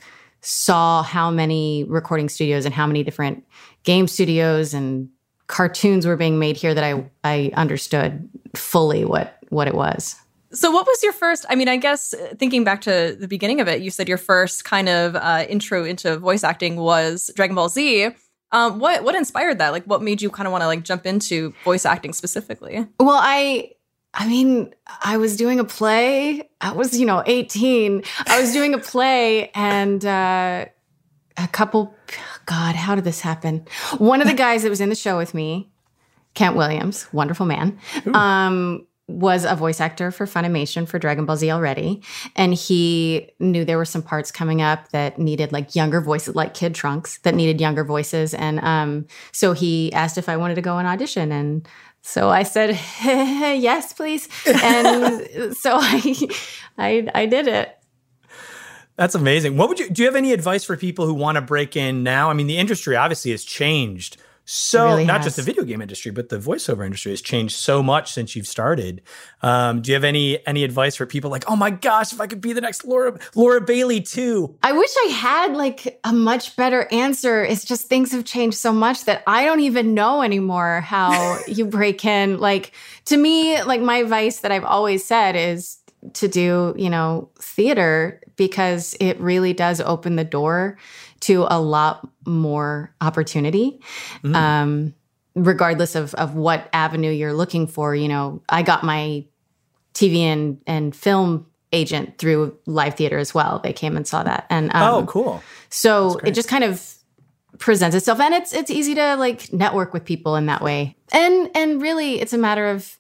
saw 0.47 1.03
how 1.03 1.29
many 1.29 1.83
recording 1.85 2.29
studios 2.29 2.65
and 2.65 2.73
how 2.73 2.87
many 2.87 3.03
different 3.03 3.45
game 3.83 4.07
studios 4.07 4.73
and 4.73 5.09
cartoons 5.49 6.07
were 6.07 6.17
being 6.17 6.38
made 6.38 6.57
here 6.57 6.73
that 6.73 6.85
I, 6.85 7.05
I 7.25 7.50
understood 7.55 8.29
fully 8.55 9.05
what, 9.05 9.38
what 9.49 9.67
it 9.67 9.75
was. 9.75 10.15
So, 10.53 10.71
what 10.71 10.87
was 10.87 11.03
your 11.03 11.12
first? 11.12 11.45
I 11.50 11.57
mean, 11.57 11.69
I 11.69 11.76
guess 11.76 12.15
uh, 12.15 12.35
thinking 12.38 12.62
back 12.62 12.81
to 12.83 13.17
the 13.19 13.26
beginning 13.26 13.61
of 13.61 13.67
it, 13.67 13.83
you 13.83 13.91
said 13.91 14.09
your 14.09 14.19
first 14.19 14.65
kind 14.65 14.88
of 14.88 15.17
uh, 15.17 15.45
intro 15.49 15.85
into 15.85 16.17
voice 16.17 16.45
acting 16.45 16.76
was 16.76 17.31
Dragon 17.35 17.57
Ball 17.57 17.69
Z. 17.69 18.11
Um, 18.53 18.79
what 18.79 19.03
what 19.03 19.17
inspired 19.17 19.59
that? 19.59 19.71
Like, 19.71 19.85
what 19.85 20.00
made 20.00 20.23
you 20.23 20.31
kind 20.31 20.47
of 20.47 20.53
want 20.53 20.62
to 20.62 20.69
like 20.69 20.85
jump 20.85 21.05
into 21.05 21.53
voice 21.65 21.85
acting 21.85 22.12
specifically? 22.12 22.87
Well, 23.00 23.19
I 23.21 23.73
I 24.18 24.26
mean, 24.26 24.75
I 25.04 25.18
was 25.18 25.37
doing 25.37 25.61
a 25.61 25.64
play. 25.64 26.49
I 26.61 26.73
was, 26.73 26.99
you 26.99 27.04
know, 27.04 27.23
18. 27.26 28.02
I 28.26 28.40
was 28.40 28.52
doing 28.52 28.73
a 28.73 28.78
play 28.78 29.50
and 29.50 30.04
uh 30.04 30.64
a 31.37 31.49
couple 31.49 31.94
God, 32.46 32.75
how 32.75 32.94
did 32.94 33.04
this 33.04 33.20
happen? 33.20 33.66
One 33.99 34.23
of 34.23 34.26
the 34.26 34.35
guys 34.35 34.62
that 34.62 34.70
was 34.70 34.80
in 34.80 34.88
the 34.88 34.94
show 34.94 35.18
with 35.18 35.35
me, 35.35 35.70
Kent 36.35 36.56
Williams, 36.56 37.06
wonderful 37.12 37.46
man. 37.46 37.78
Um 38.14 38.87
was 39.08 39.44
a 39.44 39.54
voice 39.54 39.80
actor 39.80 40.11
for 40.11 40.26
Funimation 40.26 40.88
for 40.88 40.99
Dragon 40.99 41.26
Ball 41.26 41.37
Z 41.37 41.50
already. 41.52 42.02
And 42.35 42.52
he 42.54 43.30
knew 43.38 43.64
there 43.64 43.78
were 43.78 43.85
some 43.85 44.02
parts 44.02 44.32
coming 44.32 44.61
up 44.61 44.88
that 44.88 45.16
needed 45.16 45.52
like 45.52 45.76
younger 45.76 46.00
voices, 46.00 46.35
like 46.35 46.54
Kid 46.54 46.75
Trunks, 46.75 47.18
that 47.18 47.35
needed 47.35 47.61
younger 47.61 47.85
voices. 47.85 48.35
And 48.35 48.58
um, 48.61 49.06
so 49.30 49.52
he 49.52 49.92
asked 49.92 50.18
if 50.18 50.28
I 50.28 50.37
wanted 50.37 50.56
to 50.56 50.61
go 50.62 50.78
and 50.78 50.88
audition. 50.88 51.30
And 51.30 51.68
so 52.07 52.31
I 52.31 52.45
said, 52.45 52.71
yes, 53.05 53.93
please. 53.93 54.29
And 54.47 55.57
so 55.57 55.73
I, 55.75 56.29
I, 56.79 57.09
I 57.13 57.27
did 57.27 57.49
it. 57.49 57.77
That's 58.95 59.17
amazing. 59.17 59.57
What 59.57 59.69
would 59.69 59.81
you 59.81 59.91
do? 59.91 60.03
You 60.03 60.07
have 60.07 60.15
any 60.15 60.33
advice 60.33 60.63
for 60.63 60.77
people 60.77 61.05
who 61.05 61.15
want 61.15 61.35
to 61.35 61.43
break 61.43 61.75
in 61.75 62.05
now? 62.05 62.31
I 62.31 62.35
mean, 62.35 62.47
the 62.47 62.59
industry 62.59 62.95
obviously 62.95 63.33
has 63.33 63.43
changed 63.43 64.19
so 64.49 64.87
really 64.87 65.05
not 65.05 65.17
has. 65.19 65.26
just 65.26 65.37
the 65.37 65.43
video 65.43 65.65
game 65.65 65.83
industry, 65.83 66.12
but 66.12 66.29
the 66.29 66.38
voiceover 66.38 66.87
industry 66.87 67.11
has 67.11 67.21
changed 67.21 67.57
so 67.57 67.83
much 67.83 68.12
since 68.12 68.37
you've 68.37 68.47
started. 68.47 69.03
Um, 69.43 69.83
do 69.83 69.91
you 69.91 69.95
have 69.95 70.05
any 70.05 70.45
any 70.47 70.62
advice 70.62 70.95
for 70.95 71.05
people 71.05 71.31
like, 71.31 71.45
oh 71.50 71.57
my 71.57 71.71
gosh, 71.71 72.12
if 72.12 72.21
I 72.21 72.29
could 72.29 72.41
be 72.41 72.53
the 72.53 72.61
next 72.61 72.85
Laura 72.85 73.19
Laura 73.35 73.61
Bailey 73.61 74.00
too? 74.00 74.57
I 74.62 74.71
wish 74.73 74.91
I 75.05 75.09
had 75.09 75.55
like 75.55 75.99
a 76.05 76.12
much 76.12 76.55
better 76.55 76.87
answer. 76.93 77.45
It's 77.45 77.65
just 77.65 77.88
things 77.88 78.12
have 78.12 78.25
changed 78.25 78.57
so 78.57 78.73
much 78.73 79.05
that 79.07 79.25
I 79.26 79.45
don't 79.45 79.61
even 79.61 79.95
know 79.95 80.23
anymore 80.23 80.81
how 80.81 81.41
you 81.49 81.67
break 81.67 82.05
in. 82.05 82.38
Like 82.38 82.71
to 83.07 83.17
me, 83.17 83.61
like 83.62 83.81
my 83.81 83.97
advice 83.97 84.41
that 84.41 84.53
I've 84.53 84.65
always 84.65 85.05
said 85.05 85.35
is 85.35 85.79
to 86.15 86.29
do, 86.29 86.73
you 86.79 86.88
know, 86.88 87.31
theater 87.41 88.21
because 88.37 88.95
it 89.00 89.19
really 89.19 89.53
does 89.53 89.81
open 89.81 90.15
the 90.15 90.25
door 90.25 90.79
to 91.20 91.46
a 91.49 91.61
lot 91.61 92.08
more 92.26 92.94
opportunity. 93.00 93.80
Um, 94.25 94.94
regardless 95.35 95.94
of 95.94 96.14
of 96.14 96.35
what 96.35 96.68
avenue 96.73 97.11
you're 97.11 97.35
looking 97.35 97.66
for, 97.66 97.94
you 97.94 98.08
know, 98.08 98.42
I 98.49 98.62
got 98.62 98.82
my 98.82 99.25
TV 99.94 100.18
and 100.20 100.61
and 100.66 100.94
film 100.94 101.46
agent 101.73 102.18
through 102.18 102.56
live 102.66 102.94
theater 102.94 103.18
as 103.18 103.35
well. 103.35 103.61
They 103.62 103.73
came 103.73 103.96
and 103.96 104.06
saw 104.06 104.23
that. 104.23 104.46
And 104.50 104.75
um, 104.75 104.94
oh, 104.94 105.06
cool. 105.06 105.42
so 105.68 106.18
it 106.25 106.32
just 106.32 106.49
kind 106.49 106.64
of 106.64 106.94
presents 107.58 107.96
itself 107.96 108.20
and 108.20 108.35
it's 108.35 108.52
it's 108.52 108.70
easy 108.70 108.94
to 108.94 109.16
like 109.16 109.50
network 109.52 109.92
with 109.92 110.04
people 110.04 110.37
in 110.37 110.46
that 110.46 110.62
way. 110.62 110.96
And 111.12 111.50
and 111.54 111.80
really 111.80 112.20
it's 112.20 112.32
a 112.32 112.38
matter 112.38 112.66
of 112.66 112.99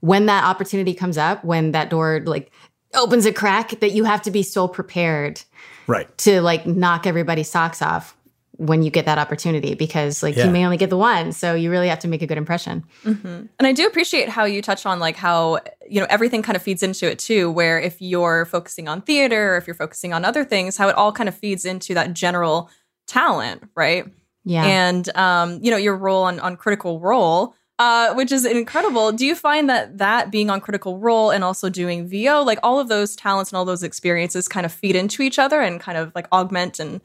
when 0.00 0.26
that 0.26 0.44
opportunity 0.44 0.94
comes 0.94 1.18
up, 1.18 1.44
when 1.44 1.72
that 1.72 1.90
door 1.90 2.22
like 2.24 2.52
opens 2.94 3.26
a 3.26 3.32
crack 3.32 3.80
that 3.80 3.92
you 3.92 4.04
have 4.04 4.22
to 4.22 4.30
be 4.30 4.42
so 4.42 4.68
prepared 4.68 5.42
Right. 5.86 6.16
to 6.18 6.40
like 6.40 6.66
knock 6.66 7.06
everybody's 7.06 7.50
socks 7.50 7.80
off 7.82 8.16
when 8.58 8.82
you 8.82 8.90
get 8.90 9.04
that 9.04 9.18
opportunity 9.18 9.74
because 9.74 10.22
like 10.22 10.34
Yeah. 10.34 10.46
you 10.46 10.50
may 10.50 10.64
only 10.64 10.78
get 10.78 10.88
the 10.88 10.96
one. 10.96 11.32
So 11.32 11.54
you 11.54 11.70
really 11.70 11.88
have 11.88 11.98
to 12.00 12.08
make 12.08 12.22
a 12.22 12.26
good 12.26 12.38
impression. 12.38 12.84
And 13.04 13.48
I 13.60 13.72
do 13.72 13.86
appreciate 13.86 14.30
how 14.30 14.44
you 14.46 14.62
touch 14.62 14.86
on 14.86 14.98
like 14.98 15.16
how 15.16 15.58
you 15.88 16.00
know 16.00 16.06
everything 16.08 16.42
kind 16.42 16.56
of 16.56 16.62
feeds 16.62 16.82
into 16.82 17.10
it 17.10 17.18
too. 17.18 17.50
Where 17.50 17.78
if 17.78 18.00
you're 18.00 18.46
focusing 18.46 18.88
on 18.88 19.02
theater, 19.02 19.54
or 19.54 19.56
if 19.58 19.66
you're 19.66 19.74
focusing 19.74 20.14
on 20.14 20.24
other 20.24 20.42
things, 20.44 20.76
how 20.78 20.88
it 20.88 20.94
all 20.96 21.12
kind 21.12 21.28
of 21.28 21.34
feeds 21.36 21.64
into 21.66 21.92
that 21.94 22.14
general 22.14 22.70
talent, 23.06 23.62
right? 23.74 24.06
Yeah. 24.44 24.64
and 24.64 25.08
um, 25.16 25.58
you 25.62 25.70
know 25.70 25.76
your 25.76 25.96
role 25.96 26.22
on 26.24 26.40
on 26.40 26.56
Critical 26.56 26.98
Role, 27.00 27.54
uh, 27.78 28.14
which 28.14 28.32
is 28.32 28.44
incredible. 28.44 29.12
Do 29.12 29.26
you 29.26 29.34
find 29.34 29.68
that 29.68 29.98
that 29.98 30.30
being 30.30 30.50
on 30.50 30.60
Critical 30.60 30.98
Role 30.98 31.30
and 31.30 31.44
also 31.44 31.68
doing 31.68 32.08
VO, 32.08 32.42
like 32.42 32.58
all 32.62 32.80
of 32.80 32.88
those 32.88 33.14
talents 33.14 33.50
and 33.50 33.58
all 33.58 33.64
those 33.64 33.82
experiences, 33.82 34.48
kind 34.48 34.64
of 34.64 34.72
feed 34.72 34.96
into 34.96 35.22
each 35.22 35.38
other 35.38 35.60
and 35.60 35.80
kind 35.80 35.98
of 35.98 36.12
like 36.14 36.26
augment 36.32 36.78
and 36.78 37.00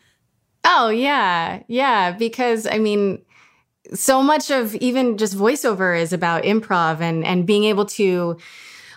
Oh, 0.63 0.89
yeah. 0.89 1.63
Yeah. 1.67 2.11
Because 2.11 2.67
I 2.67 2.77
mean, 2.77 3.23
so 3.93 4.21
much 4.21 4.51
of 4.51 4.75
even 4.75 5.17
just 5.17 5.35
voiceover 5.35 5.99
is 5.99 6.13
about 6.13 6.43
improv 6.43 7.01
and, 7.01 7.25
and 7.25 7.45
being 7.47 7.63
able 7.65 7.85
to 7.85 8.37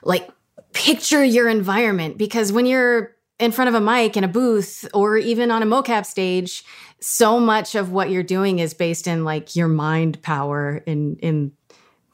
like 0.03 0.29
picture 0.73 1.25
your 1.25 1.49
environment. 1.49 2.19
Because 2.19 2.53
when 2.53 2.67
you're 2.67 3.17
in 3.39 3.51
front 3.51 3.69
of 3.69 3.75
a 3.75 3.81
mic 3.81 4.17
in 4.17 4.25
a 4.25 4.29
booth 4.29 4.87
or 4.95 5.17
even 5.17 5.51
on 5.51 5.63
a 5.63 5.67
mocap 5.67 6.07
stage, 6.07 6.65
so 7.01 7.41
much 7.41 7.75
of 7.75 7.91
what 7.91 8.11
you're 8.11 8.23
doing 8.23 8.59
is 8.59 8.75
based 8.75 9.07
in 9.07 9.25
like 9.25 9.57
your 9.57 9.69
mind 9.69 10.23
power 10.23 10.83
in, 10.87 11.17
in 11.17 11.53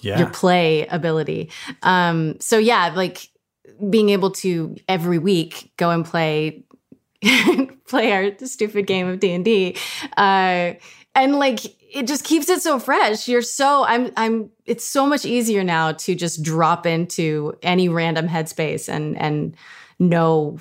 Yeah. 0.02 0.18
your 0.18 0.30
play 0.30 0.86
ability. 0.86 1.50
Um, 1.82 2.38
so 2.40 2.58
yeah, 2.58 2.92
like 2.94 3.28
being 3.88 4.10
able 4.10 4.30
to 4.30 4.76
every 4.88 5.18
week 5.18 5.72
go 5.76 5.90
and 5.90 6.04
play 6.04 6.64
play 7.86 8.12
our 8.12 8.46
stupid 8.46 8.86
game 8.86 9.06
of 9.08 9.20
D 9.20 9.32
and 9.32 9.44
D, 9.44 9.76
uh, 10.16 10.72
and 11.14 11.38
like 11.38 11.60
it 11.92 12.06
just 12.06 12.24
keeps 12.24 12.48
it 12.48 12.62
so 12.62 12.78
fresh. 12.78 13.28
You're 13.28 13.42
so 13.42 13.84
I'm 13.84 14.10
I'm. 14.16 14.50
It's 14.64 14.84
so 14.84 15.06
much 15.06 15.24
easier 15.24 15.62
now 15.64 15.92
to 15.92 16.14
just 16.14 16.42
drop 16.42 16.86
into 16.86 17.54
any 17.62 17.88
random 17.88 18.28
headspace 18.28 18.88
and 18.88 19.18
and 19.18 19.56
know 19.98 20.58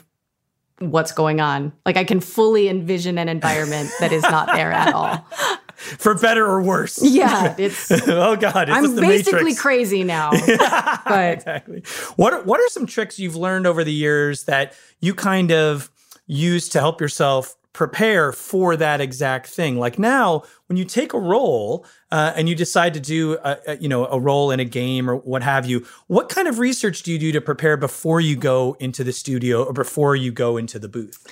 what's 0.79 1.11
going 1.11 1.39
on. 1.39 1.71
Like 1.85 1.97
I 1.97 2.03
can 2.03 2.19
fully 2.19 2.69
envision 2.69 3.17
an 3.17 3.29
environment 3.29 3.89
that 3.99 4.11
is 4.11 4.23
not 4.23 4.47
there 4.47 4.71
at 4.71 4.93
all. 4.93 5.25
For 5.97 6.13
better 6.13 6.45
or 6.45 6.61
worse. 6.61 6.99
Yeah, 7.01 7.55
it's. 7.57 7.89
oh 7.89 8.35
God. 8.35 8.67
It's 8.67 8.77
I'm 8.77 8.97
basically 8.97 9.43
Matrix. 9.43 9.61
crazy 9.61 10.03
now, 10.03 10.31
but 11.05 11.33
exactly. 11.35 11.83
What 12.17 12.33
are, 12.33 12.43
what 12.43 12.59
are 12.59 12.67
some 12.67 12.85
tricks 12.85 13.17
you've 13.17 13.37
learned 13.37 13.65
over 13.65 13.85
the 13.85 13.93
years 13.93 14.43
that 14.43 14.73
you 14.99 15.13
kind 15.13 15.53
of 15.53 15.89
use 16.27 16.67
to 16.69 16.81
help 16.81 16.99
yourself 16.99 17.55
prepare 17.71 18.33
for 18.33 18.75
that 18.75 18.99
exact 18.99 19.47
thing? 19.47 19.79
Like 19.79 19.97
now, 19.97 20.43
when 20.67 20.75
you 20.75 20.83
take 20.83 21.13
a 21.13 21.19
role 21.19 21.85
uh, 22.11 22.33
and 22.35 22.49
you 22.49 22.55
decide 22.55 22.93
to 22.95 22.99
do 22.99 23.37
a, 23.41 23.57
a, 23.65 23.77
you 23.77 23.87
know 23.87 24.05
a 24.07 24.19
role 24.19 24.51
in 24.51 24.59
a 24.59 24.65
game 24.65 25.09
or 25.09 25.15
what 25.15 25.43
have 25.43 25.65
you, 25.65 25.85
what 26.07 26.27
kind 26.27 26.49
of 26.49 26.59
research 26.59 27.03
do 27.03 27.13
you 27.13 27.19
do 27.19 27.31
to 27.31 27.39
prepare 27.39 27.77
before 27.77 28.19
you 28.19 28.35
go 28.35 28.75
into 28.81 29.01
the 29.05 29.13
studio 29.13 29.63
or 29.63 29.71
before 29.71 30.13
you 30.13 30.33
go 30.33 30.57
into 30.57 30.77
the 30.77 30.89
booth? 30.89 31.25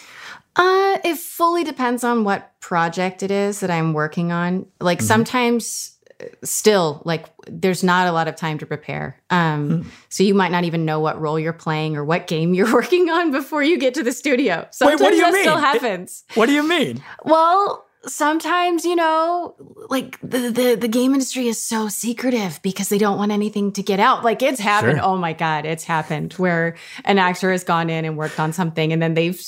Uh, 0.57 0.97
it 1.03 1.17
fully 1.17 1.63
depends 1.63 2.03
on 2.03 2.23
what 2.23 2.51
project 2.59 3.23
it 3.23 3.31
is 3.31 3.59
that 3.61 3.69
I'm 3.71 3.93
working 3.93 4.31
on. 4.31 4.65
Like 4.81 5.01
sometimes 5.01 5.95
uh, 6.19 6.25
still 6.43 7.01
like 7.05 7.25
there's 7.47 7.83
not 7.83 8.07
a 8.07 8.11
lot 8.11 8.27
of 8.27 8.35
time 8.35 8.57
to 8.57 8.65
prepare. 8.65 9.21
Um 9.29 9.91
so 10.09 10.23
you 10.23 10.33
might 10.33 10.51
not 10.51 10.63
even 10.63 10.83
know 10.83 10.99
what 10.99 11.21
role 11.21 11.39
you're 11.39 11.53
playing 11.53 11.95
or 11.95 12.03
what 12.03 12.25
game 12.27 12.53
you're 12.55 12.73
working 12.81 13.09
on 13.09 13.31
before 13.31 13.61
you 13.63 13.77
get 13.77 13.93
to 13.93 14.03
the 14.03 14.11
studio. 14.11 14.67
Sometimes 14.71 14.99
what 15.01 15.11
do 15.11 15.15
you 15.17 15.21
that 15.21 15.33
mean? 15.33 15.43
still 15.43 15.57
It- 15.57 15.61
happens. 15.61 16.23
What 16.33 16.47
do 16.47 16.53
you 16.53 16.67
mean? 16.67 17.03
Well, 17.23 17.85
sometimes, 18.07 18.85
you 18.85 18.95
know, 18.95 19.55
like 19.89 20.19
the, 20.21 20.49
the 20.49 20.75
the 20.75 20.87
game 20.87 21.13
industry 21.13 21.47
is 21.47 21.61
so 21.61 21.87
secretive 21.87 22.59
because 22.63 22.89
they 22.89 22.97
don't 22.97 23.17
want 23.17 23.31
anything 23.31 23.71
to 23.73 23.83
get 23.83 23.99
out. 23.99 24.23
Like 24.23 24.41
it's 24.41 24.59
happened. 24.59 24.97
Sure. 24.99 25.05
Oh 25.05 25.17
my 25.17 25.33
god, 25.33 25.65
it's 25.65 25.83
happened 25.83 26.33
where 26.33 26.75
an 27.05 27.19
actor 27.19 27.51
has 27.51 27.63
gone 27.63 27.89
in 27.89 28.05
and 28.05 28.17
worked 28.17 28.39
on 28.39 28.53
something 28.53 28.91
and 28.93 29.01
then 29.01 29.13
they've 29.13 29.39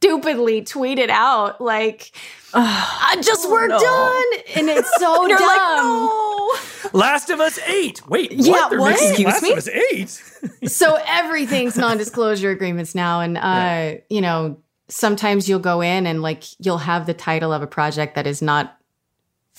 stupidly 0.00 0.62
tweeted 0.62 1.08
out 1.08 1.60
like 1.60 2.12
I 2.54 3.16
just 3.20 3.50
worked 3.50 3.70
no. 3.70 3.76
on 3.76 4.38
and 4.56 4.68
it's 4.68 4.90
so 4.98 5.26
you're 5.28 5.38
dumb. 5.38 5.46
like 5.46 5.56
no. 5.58 6.54
Last 6.92 7.28
of 7.30 7.40
Us 7.40 7.58
Eight. 7.66 8.08
Wait, 8.08 8.32
Yeah, 8.32 8.52
what? 8.52 8.70
They're 8.70 8.78
what? 8.78 8.90
making 9.00 9.26
Excuse 9.26 9.26
Last 9.26 9.42
me? 9.42 9.52
of 9.52 9.58
Us 9.58 9.68
Eight. 10.62 10.68
so 10.70 10.98
everything's 11.06 11.76
non-disclosure 11.76 12.50
agreements 12.50 12.94
now 12.94 13.20
and 13.20 13.36
uh 13.36 13.40
Right. 13.40 14.04
you 14.08 14.20
know 14.20 14.58
sometimes 14.88 15.48
you'll 15.48 15.58
go 15.58 15.80
in 15.80 16.06
and 16.06 16.22
like 16.22 16.44
you'll 16.60 16.78
have 16.78 17.06
the 17.06 17.14
title 17.14 17.52
of 17.52 17.60
a 17.62 17.66
project 17.66 18.14
that 18.14 18.26
is 18.26 18.40
not 18.40 18.77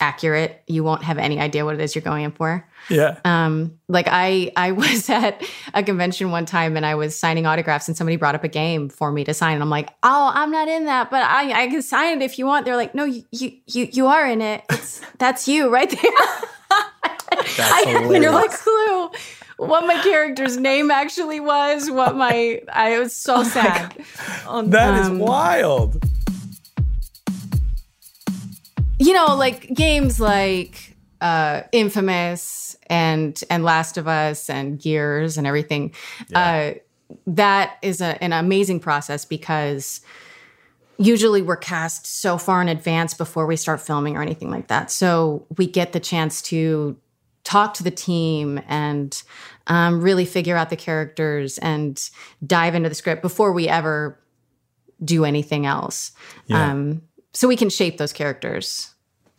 accurate 0.02 0.62
you 0.68 0.84
won't 0.84 1.04
have 1.04 1.18
any 1.18 1.40
idea 1.40 1.66
what 1.66 1.76
it 1.76 1.82
is 1.82 1.96
you're 1.96 2.02
going 2.02 2.24
in 2.24 2.32
for 2.32 2.68
yeah. 2.90 3.20
um 3.26 3.78
like 3.88 4.08
i 4.10 4.52
i 4.56 4.72
was 4.84 5.10
at 5.10 5.44
a 5.74 5.84
convention 5.84 6.32
one 6.32 6.46
time 6.46 6.78
and 6.78 6.86
i 6.86 6.96
was 6.96 7.18
signing 7.18 7.46
autographs 7.46 7.88
and 7.88 7.98
somebody 7.98 8.16
brought 8.16 8.36
up 8.36 8.44
a 8.44 8.48
game 8.48 8.90
for 8.90 9.12
me 9.12 9.24
to 9.24 9.34
sign 9.34 9.54
and 9.54 9.64
i'm 9.64 9.70
like 9.70 9.90
oh 10.04 10.32
i'm 10.34 10.52
not 10.52 10.68
in 10.68 10.86
that 10.86 11.10
but 11.10 11.24
i 11.24 11.64
i 11.64 11.68
can 11.68 11.82
sign 11.82 12.22
it 12.22 12.26
if 12.26 12.40
you 12.40 12.46
want 12.46 12.66
they're 12.66 12.78
like 12.78 12.96
no 12.96 13.04
you 13.04 13.24
you 13.32 13.52
you, 13.68 13.88
you 13.92 14.08
are 14.08 14.28
in 14.28 14.42
it 14.42 14.64
it's 14.70 15.02
that's 15.18 15.48
you 15.48 15.70
right 15.70 15.90
there 15.90 16.00
that's 17.58 17.60
I 17.60 17.84
had 17.88 18.10
no 18.10 18.48
clue 18.50 19.12
what 19.60 19.86
my 19.86 20.02
character's 20.02 20.58
name 20.58 20.90
actually 20.90 21.40
was. 21.40 21.92
What 21.92 22.16
my 22.16 22.62
I 22.72 22.98
was 23.00 23.16
so 23.16 23.44
sad. 23.44 23.94
That 24.46 25.02
is 25.02 25.08
Um, 25.10 25.20
wild. 25.20 26.04
You 29.00 29.14
know, 29.14 29.36
like 29.36 29.74
games 29.74 30.20
like 30.20 30.96
uh, 31.22 31.62
Infamous 31.72 32.76
and 32.88 33.42
and 33.50 33.64
Last 33.64 33.98
of 33.98 34.08
Us 34.08 34.50
and 34.50 34.80
Gears 34.80 35.38
and 35.38 35.48
everything. 35.48 35.94
Uh, 36.36 36.74
that 37.26 37.78
is 37.82 38.02
a, 38.02 38.22
an 38.24 38.34
amazing 38.34 38.80
process 38.80 39.26
because 39.26 40.02
usually 40.98 41.42
we're 41.42 41.58
cast 41.58 42.06
so 42.06 42.38
far 42.38 42.62
in 42.62 42.68
advance 42.68 43.14
before 43.14 43.48
we 43.48 43.56
start 43.56 43.82
filming 43.82 44.18
or 44.18 44.22
anything 44.22 44.52
like 44.52 44.68
that. 44.68 44.92
So 44.92 45.48
we 45.58 45.66
get 45.66 45.94
the 45.94 46.00
chance 46.00 46.42
to 46.44 46.98
talk 47.44 47.74
to 47.76 47.84
the 47.84 47.92
team 47.92 48.62
and 48.68 49.24
um, 49.68 50.02
really 50.02 50.26
figure 50.26 50.58
out 50.58 50.70
the 50.70 50.76
characters 50.76 51.58
and 51.60 52.10
dive 52.46 52.76
into 52.76 52.90
the 52.90 52.96
script 52.96 53.22
before 53.22 53.54
we 53.54 53.68
ever 53.68 54.20
do 55.04 55.24
anything 55.24 55.66
else. 55.66 56.12
Yeah. 56.48 56.72
Um, 56.72 57.02
so 57.34 57.48
we 57.48 57.56
can 57.56 57.70
shape 57.70 57.98
those 57.98 58.12
characters 58.14 58.94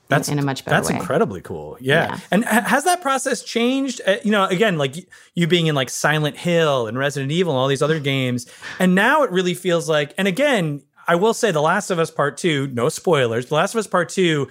That's 0.09 0.28
in 0.28 0.38
a 0.38 0.42
much 0.42 0.64
better 0.64 0.75
way. 0.75 0.78
That's 0.78 0.90
way. 0.90 0.97
incredibly 0.97 1.40
cool. 1.40 1.76
Yeah. 1.80 2.04
Yeah. 2.14 2.20
And 2.30 2.44
ha- 2.44 2.62
has 2.62 2.85
that 2.85 3.00
process 3.02 3.42
changed? 3.42 4.00
Uh, 4.06 4.16
you 4.25 4.30
know, 4.30 4.44
again, 4.44 4.78
like 4.78 4.94
you 5.35 5.47
being 5.47 5.66
in 5.66 5.75
like 5.75 5.90
Silent 5.90 6.37
Hill 6.37 6.87
and 6.87 6.97
Resident 6.99 7.32
Evil 7.32 7.52
and 7.52 7.59
all 7.59 7.68
these 7.68 7.82
other 7.82 8.00
games, 8.00 8.47
and 8.78 8.94
now 8.94 9.23
it 9.23 9.30
really 9.30 9.54
feels 9.54 9.88
like. 9.88 10.14
And 10.18 10.26
again, 10.28 10.82
I 11.09 11.14
will 11.16 11.35
say, 11.35 11.50
The 11.50 11.61
Last 11.62 11.90
of 11.90 11.99
Us 11.99 12.11
Part 12.11 12.37
Two. 12.37 12.68
No 12.68 12.88
spoilers. 12.88 13.47
The 13.47 13.54
Last 13.56 13.75
of 13.75 13.78
Us 13.78 13.87
Part 13.87 14.09
Two, 14.09 14.49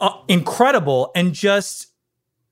uh, 0.00 0.12
incredible 0.28 1.10
and 1.14 1.32
just 1.32 1.88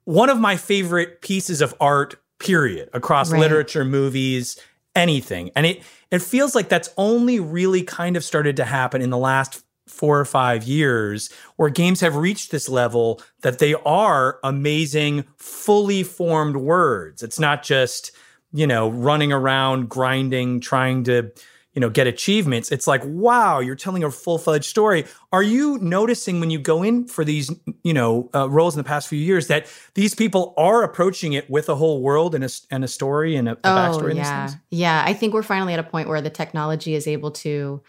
one 0.05 0.31
of 0.31 0.39
my 0.39 0.57
favorite 0.57 1.21
pieces 1.21 1.61
of 1.61 1.75
art. 1.81 2.17
Period. 2.39 2.91
Across 2.93 3.33
Right. 3.33 3.41
literature, 3.41 3.83
movies, 3.83 4.61
anything, 4.95 5.51
and 5.57 5.65
it 5.65 5.83
it 6.11 6.21
feels 6.21 6.55
like 6.55 6.69
that's 6.69 6.91
only 6.99 7.41
really 7.41 7.83
kind 7.83 8.15
of 8.15 8.23
started 8.23 8.57
to 8.59 8.65
happen 8.67 9.01
in 9.01 9.09
the 9.09 9.17
last 9.17 9.65
four 9.87 10.19
or 10.19 10.25
five 10.25 10.65
years 10.65 11.31
where 11.57 11.71
games 11.71 12.01
have 12.01 12.17
reached 12.17 12.51
this 12.51 12.69
level 12.69 13.21
that 13.43 13.59
they 13.59 13.75
are 13.75 14.39
amazing, 14.43 15.25
fully 15.37 16.03
formed 16.03 16.57
words. 16.57 17.23
It's 17.23 17.39
not 17.39 17.63
just, 17.63 18.13
you 18.53 18.67
know, 18.67 18.91
running 18.91 19.33
around, 19.33 19.89
grinding, 19.89 20.61
trying 20.61 21.05
to, 21.05 21.31
you 21.73 21.81
know, 21.81 21.91
get 21.91 22.07
achievements. 22.07 22.73
It's 22.73 22.87
like, 22.87 23.03
wow, 23.05 23.61
you're 23.61 23.77
telling 23.77 24.03
a 24.03 24.11
full 24.11 24.39
fledged 24.39 24.65
story. 24.65 25.05
Are 25.31 25.43
you 25.43 25.79
noticing 25.79 26.41
when 26.41 26.49
you 26.51 26.59
go 26.59 26.83
in 26.83 27.07
for 27.07 27.23
these, 27.23 27.51
you 27.85 27.93
know, 27.93 28.31
uh, 28.35 28.49
roles 28.49 28.75
in 28.75 28.79
the 28.79 28.89
past 28.89 29.09
few 29.09 29.19
years 29.19 29.49
that 29.49 29.67
these 29.95 30.15
people 30.15 30.55
are 30.57 30.83
approaching 30.83 31.35
it 31.35 31.51
with 31.51 31.69
a 31.69 31.75
whole 31.75 32.01
world 32.01 32.35
and 32.35 32.45
a, 32.45 32.49
and 32.71 32.83
a 32.83 32.89
story 32.89 33.37
and 33.37 33.49
a, 33.49 33.53
a 33.53 33.57
backstory 33.57 34.13
Oh, 34.13 34.17
yeah, 34.17 34.47
things? 34.47 34.61
yeah. 34.71 35.05
I 35.07 35.13
think 35.13 35.35
we're 35.35 35.43
finally 35.43 35.75
at 35.75 35.79
a 35.79 35.83
point 35.85 36.09
where 36.09 36.23
the 36.23 36.31
technology 36.31 36.95
is 36.95 37.07
able 37.07 37.31
to 37.33 37.83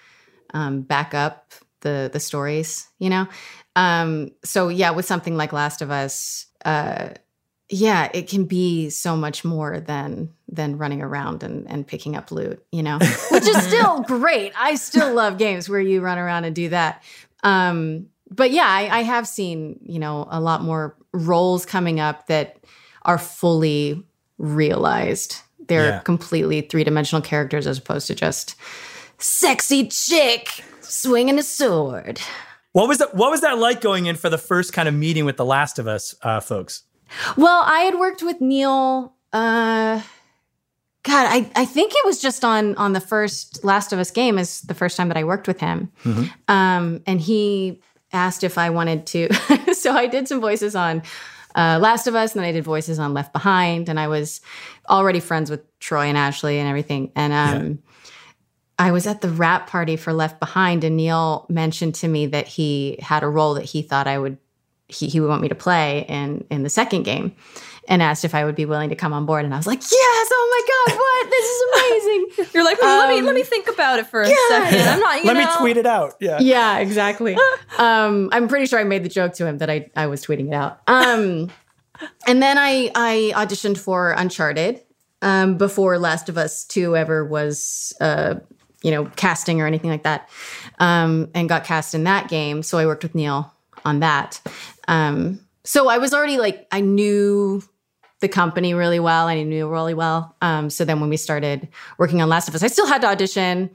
um, 0.54 0.82
back 0.82 1.14
up 1.14 1.54
the 1.88 2.10
the 2.12 2.20
stories. 2.20 2.88
You 3.00 3.10
know, 3.10 3.28
um, 3.76 4.32
so 4.44 4.68
yeah, 4.70 4.92
with 4.92 5.06
something 5.06 5.38
like 5.38 5.54
Last 5.54 5.82
of 5.82 5.90
Us, 5.92 6.46
uh, 6.66 7.10
yeah, 7.70 8.10
it 8.14 8.30
can 8.30 8.46
be 8.46 8.90
so 8.90 9.16
much 9.16 9.44
more 9.46 9.80
than 9.80 10.30
than 10.48 10.78
running 10.78 11.02
around 11.02 11.44
and, 11.44 11.70
and 11.70 11.86
picking 11.88 12.16
up 12.16 12.32
loot. 12.32 12.64
You 12.72 12.84
know, 12.84 12.98
which 13.32 13.48
is 13.48 13.64
still 13.64 14.02
great. 14.04 14.54
I 14.58 14.76
still 14.76 15.14
love 15.14 15.38
games 15.38 15.70
where 15.70 15.82
you 15.82 16.02
run 16.02 16.18
around 16.18 16.46
and 16.46 16.56
do 16.56 16.70
that. 16.70 17.04
Um, 17.44 18.08
but 18.30 18.52
yeah, 18.52 18.68
I, 18.68 19.00
I 19.00 19.04
have 19.04 19.28
seen 19.28 19.80
you 19.84 20.00
know 20.00 20.28
a 20.30 20.40
lot 20.40 20.62
more 20.62 20.96
roles 21.14 21.66
coming 21.66 22.00
up 22.00 22.28
that 22.28 22.58
are 23.04 23.18
fully 23.18 24.04
realized. 24.38 25.38
They're 25.68 25.90
Yeah. 25.90 26.00
completely 26.00 26.62
three 26.62 26.84
dimensional 26.84 27.22
characters 27.22 27.68
as 27.68 27.78
opposed 27.78 28.08
to 28.08 28.16
just 28.16 28.56
sexy 29.18 29.88
chick 29.88 30.64
swinging 30.90 31.38
a 31.38 31.44
sword. 31.44 32.20
What 32.74 32.88
was 32.88 33.00
that? 33.00 33.16
What 33.16 33.32
was 33.32 33.42
that 33.42 33.58
like 33.58 33.82
going 33.82 34.06
in 34.06 34.16
for 34.16 34.30
the 34.30 34.38
first 34.38 34.74
kind 34.74 34.88
of 34.88 34.94
meeting 34.94 35.26
with 35.26 35.38
the 35.38 35.46
Last 35.46 35.80
of 35.80 35.88
Us 35.88 36.14
uh, 36.22 36.40
folks? 36.40 36.84
Well, 37.36 37.64
I 37.66 37.80
had 37.82 37.96
worked 37.96 38.22
with 38.22 38.42
Neil. 38.42 39.14
Uh, 39.34 40.02
God, 41.04 41.28
I, 41.30 41.50
I 41.56 41.66
think 41.66 41.94
it 41.94 42.06
was 42.06 42.20
just 42.20 42.44
on 42.44 42.76
on 42.76 42.94
the 42.94 43.00
first 43.00 43.64
Last 43.64 43.94
of 43.94 44.00
Us 44.00 44.12
game 44.12 44.38
is 44.38 44.62
the 44.62 44.74
first 44.74 44.98
time 44.98 45.08
that 45.08 45.18
I 45.18 45.24
worked 45.24 45.48
with 45.48 45.60
him. 45.60 45.92
Um, 46.48 47.02
and 47.08 47.22
he 47.22 47.82
asked 48.14 48.44
if 48.44 48.58
I 48.58 48.70
wanted 48.70 49.06
to. 49.08 49.34
so 49.74 49.94
I 49.94 50.08
did 50.08 50.28
some 50.28 50.42
voices 50.42 50.76
on 50.76 51.02
uh, 51.56 51.80
Last 51.82 52.08
of 52.08 52.16
Us, 52.16 52.34
and 52.34 52.44
then 52.44 52.50
I 52.50 52.52
did 52.52 52.64
voices 52.64 53.00
on 53.00 53.14
Left 53.14 53.34
Behind, 53.34 53.90
and 53.90 54.00
I 54.00 54.08
was 54.08 54.42
already 54.90 55.20
friends 55.20 55.50
with 55.50 55.62
Troy 55.80 56.06
and 56.06 56.18
Ashley 56.18 56.60
and 56.60 56.68
everything. 56.68 57.12
And 57.16 57.34
um, 57.34 57.80
I 58.80 58.92
was 58.92 59.08
at 59.08 59.22
the 59.22 59.30
wrap 59.30 59.68
party 59.68 59.96
for 59.96 60.14
Left 60.14 60.40
Behind, 60.40 60.84
and 60.84 60.98
Neil 60.98 61.46
mentioned 61.50 61.96
to 61.96 62.08
me 62.08 62.28
that 62.28 62.48
he 62.48 62.98
had 63.02 63.24
a 63.24 63.28
role 63.28 63.56
that 63.56 63.66
he 63.66 63.82
thought 63.82 64.08
I 64.08 64.18
would 64.20 64.38
he, 64.90 65.08
he 65.10 65.20
would 65.20 65.28
want 65.30 65.42
me 65.42 65.50
to 65.50 65.56
play 65.56 66.06
in 66.08 66.46
in 66.50 66.64
the 66.64 66.70
second 66.70 67.04
game 67.04 67.36
and 67.90 68.02
asked 68.02 68.24
if 68.24 68.34
I 68.36 68.46
would 68.46 68.56
be 68.56 68.66
willing 68.66 68.90
to 68.90 68.96
come 68.96 69.12
on 69.14 69.26
board 69.26 69.44
and 69.44 69.54
I 69.54 69.58
was 69.58 69.68
like 69.68 69.82
yes 69.82 70.30
oh 70.32 70.48
my 70.88 70.96
god 70.96 70.98
what 70.98 71.30
this 71.30 71.46
is 71.46 71.62
amazing 71.74 72.52
You're 72.54 72.64
like, 72.64 72.82
let 72.82 73.10
me 73.10 73.20
Um, 73.20 73.26
let 73.26 73.36
me 73.36 73.44
think 73.44 73.68
about 73.68 74.00
it 74.00 74.08
for 74.08 74.22
a 74.22 74.28
second. 74.28 74.80
I'm 74.82 75.00
not. 75.02 75.18
You 75.20 75.26
Let 75.26 75.34
know, 75.34 75.40
me 75.40 75.58
tweet 75.60 75.78
it 75.78 75.86
out. 75.86 76.14
Yeah. 76.22 76.38
yeah 76.40 76.78
exactly 76.80 77.36
um 77.80 78.30
I'm 78.32 78.48
pretty 78.48 78.66
sure 78.66 78.80
I 78.80 78.86
made 78.86 79.04
the 79.04 79.10
joke 79.10 79.34
to 79.34 79.46
him 79.46 79.58
that 79.58 79.70
I 79.70 79.90
I 79.96 80.08
was 80.08 80.24
tweeting 80.26 80.48
it 80.48 80.54
out 80.54 80.80
um 80.88 81.52
and 82.26 82.42
then 82.42 82.58
I 82.58 82.90
I 82.96 83.34
auditioned 83.36 83.78
for 83.78 84.12
Uncharted 84.12 84.82
um 85.22 85.58
before 85.58 85.98
Last 86.00 86.30
of 86.30 86.38
Us 86.38 86.64
2 86.64 86.96
ever 86.96 87.26
was 87.26 87.94
uh 88.00 88.36
you 88.88 88.94
know 88.94 89.06
casting 89.18 89.60
or 89.62 89.68
anything 89.68 89.90
like 89.90 90.04
that 90.04 90.30
um 90.80 91.30
and 91.36 91.50
got 91.50 91.66
cast 91.66 91.94
in 91.94 92.06
that 92.06 92.30
game 92.30 92.64
so 92.64 92.78
I 92.78 92.86
worked 92.86 93.04
with 93.04 93.14
Neil 93.14 93.54
on 93.84 94.00
that 94.00 94.42
um 94.88 95.40
so 95.64 95.90
I 95.90 95.98
was 95.98 96.14
already 96.14 96.38
like 96.38 96.66
I 96.72 96.80
knew 96.80 97.62
the 98.20 98.28
company 98.28 98.74
really 98.74 99.00
well. 99.00 99.28
I 99.28 99.44
knew 99.44 99.70
really 99.70 99.94
well. 99.94 100.36
Um, 100.42 100.70
so 100.70 100.86
then 100.86 101.00
when 101.00 101.10
we 101.10 101.18
started 101.18 101.68
working 101.98 102.22
on 102.22 102.30
Last 102.30 102.48
of 102.48 102.56
Us, 102.56 102.64
I 102.64 102.68
still 102.68 102.88
had 102.88 103.02
to 103.02 103.08
audition. 103.08 103.70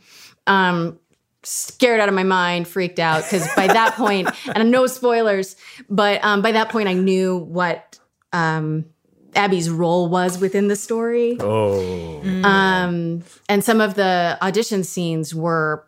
Um, 0.46 0.98
scared 1.44 2.00
out 2.00 2.08
of 2.08 2.14
my 2.14 2.22
mind, 2.22 2.66
freaked 2.66 2.98
out 2.98 3.24
because 3.24 3.46
by 3.54 3.66
that 3.66 3.94
point, 3.94 4.28
and 4.54 4.70
no 4.70 4.86
spoilers, 4.86 5.56
but 5.88 6.24
um, 6.24 6.42
by 6.42 6.52
that 6.52 6.70
point, 6.70 6.88
I 6.88 6.94
knew 6.94 7.36
what 7.36 7.98
um, 8.32 8.86
Abby's 9.34 9.70
role 9.70 10.08
was 10.08 10.38
within 10.38 10.68
the 10.68 10.76
story. 10.76 11.36
Oh. 11.40 12.20
Um, 12.44 13.22
and 13.48 13.64
some 13.64 13.80
of 13.80 13.94
the 13.94 14.38
audition 14.42 14.84
scenes 14.84 15.34
were 15.34 15.84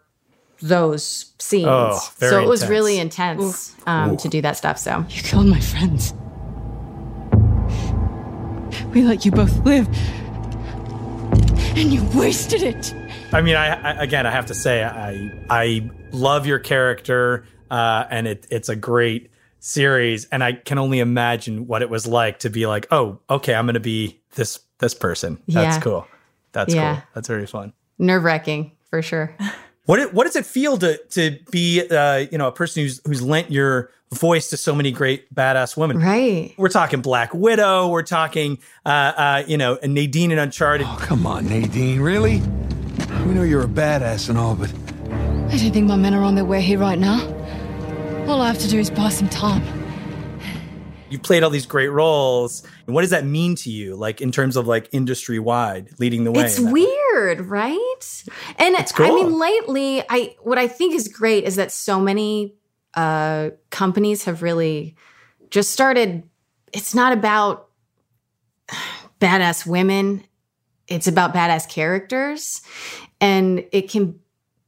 those 0.62 1.32
scenes. 1.38 1.66
Oh, 1.68 2.00
very 2.18 2.30
so 2.30 2.42
it 2.42 2.48
was 2.48 2.62
intense. 2.62 2.70
really 2.70 2.98
intense 2.98 3.76
um, 3.86 4.16
to 4.16 4.28
do 4.28 4.40
that 4.42 4.56
stuff. 4.56 4.78
So 4.78 5.04
You 5.08 5.22
killed 5.22 5.46
my 5.46 5.60
friends. 5.60 6.14
We 8.94 9.02
let 9.02 9.24
you 9.24 9.30
both 9.30 9.56
live. 9.64 9.88
And 11.76 11.92
you 11.92 12.04
wasted 12.14 12.62
it. 12.62 12.94
I 13.32 13.42
mean, 13.42 13.56
I, 13.56 13.74
I 13.74 14.02
again, 14.02 14.26
I 14.26 14.30
have 14.30 14.46
to 14.46 14.54
say, 14.54 14.84
I 14.84 15.44
I 15.50 15.90
love 16.12 16.46
your 16.46 16.60
character, 16.60 17.44
uh, 17.70 18.04
and 18.08 18.28
it 18.28 18.46
it's 18.48 18.68
a 18.68 18.76
great 18.76 19.30
series, 19.64 20.26
and 20.26 20.44
I 20.44 20.52
can 20.52 20.76
only 20.78 20.98
imagine 21.00 21.66
what 21.66 21.80
it 21.82 21.88
was 21.88 22.06
like 22.06 22.40
to 22.40 22.50
be 22.50 22.66
like, 22.66 22.86
oh, 22.90 23.18
okay, 23.30 23.54
I'm 23.54 23.64
going 23.64 23.74
to 23.74 23.80
be 23.80 24.20
this 24.34 24.60
this 24.78 24.92
person. 24.94 25.38
That's 25.48 25.76
Yeah. 25.76 25.80
cool. 25.80 26.06
That's 26.52 26.74
Yeah. 26.74 26.94
cool. 26.96 27.02
That's 27.14 27.28
very 27.28 27.46
fun. 27.46 27.72
nerve 27.98 28.24
wracking 28.24 28.72
for 28.90 29.00
sure. 29.02 29.34
What 29.86 29.98
it, 30.00 30.14
what 30.14 30.24
does 30.24 30.34
it 30.34 30.46
feel 30.46 30.78
to 30.78 30.96
to 31.10 31.38
be 31.50 31.86
uh, 31.90 32.24
you 32.32 32.38
know 32.38 32.48
a 32.48 32.52
person 32.52 32.82
who's 32.82 33.02
who's 33.04 33.20
lent 33.20 33.50
your 33.50 33.90
voice 34.14 34.48
to 34.48 34.56
so 34.56 34.74
many 34.74 34.90
great 34.90 35.32
badass 35.34 35.76
women? 35.76 35.98
Right. 35.98 36.54
We're 36.56 36.70
talking 36.70 37.02
Black 37.02 37.34
Widow. 37.34 37.88
We're 37.88 38.02
talking 38.02 38.60
uh, 38.86 38.88
uh, 38.88 39.42
you 39.46 39.58
know 39.58 39.78
Nadine 39.84 40.30
and 40.30 40.40
Uncharted. 40.40 40.86
Oh, 40.88 40.96
come 41.02 41.26
on, 41.26 41.44
Nadine, 41.50 42.00
really? 42.00 42.40
We 43.26 43.34
know 43.34 43.42
you're 43.42 43.64
a 43.64 43.66
badass 43.68 44.30
and 44.30 44.38
all, 44.38 44.54
but 44.54 44.72
I 45.52 45.58
don't 45.58 45.70
think 45.74 45.86
my 45.86 45.96
men 45.96 46.14
are 46.14 46.22
on 46.22 46.34
their 46.34 46.46
way 46.46 46.62
here 46.62 46.78
right 46.78 46.98
now. 46.98 47.18
All 48.26 48.40
I 48.40 48.46
have 48.46 48.58
to 48.58 48.68
do 48.68 48.78
is 48.78 48.90
buy 48.90 49.10
some 49.10 49.28
time. 49.28 49.62
You've 51.10 51.22
played 51.22 51.42
all 51.42 51.50
these 51.50 51.66
great 51.66 51.88
roles. 51.88 52.66
And 52.86 52.94
what 52.94 53.02
does 53.02 53.10
that 53.10 53.26
mean 53.26 53.54
to 53.56 53.70
you, 53.70 53.96
like 53.96 54.22
in 54.22 54.32
terms 54.32 54.56
of 54.56 54.66
like 54.66 54.88
industry 54.92 55.38
wide, 55.38 55.90
leading 55.98 56.24
the 56.24 56.32
way? 56.32 56.44
It's 56.44 56.58
in 56.58 56.64
that- 56.64 56.72
weird, 56.72 57.42
right? 57.42 58.24
And 58.58 58.76
I 58.76 58.82
cool. 58.84 59.14
mean, 59.14 59.38
lately, 59.38 60.02
I 60.08 60.36
what 60.42 60.58
I 60.58 60.66
think 60.68 60.94
is 60.94 61.06
great 61.08 61.44
is 61.44 61.56
that 61.56 61.70
so 61.70 62.00
many 62.00 62.54
uh, 62.94 63.50
companies 63.70 64.24
have 64.24 64.42
really 64.42 64.96
just 65.50 65.70
started. 65.70 66.22
It's 66.72 66.94
not 66.94 67.12
about 67.12 67.68
badass 69.20 69.66
women; 69.66 70.24
it's 70.88 71.06
about 71.06 71.34
badass 71.34 71.68
characters, 71.68 72.62
and 73.20 73.64
it 73.70 73.90
can 73.90 74.18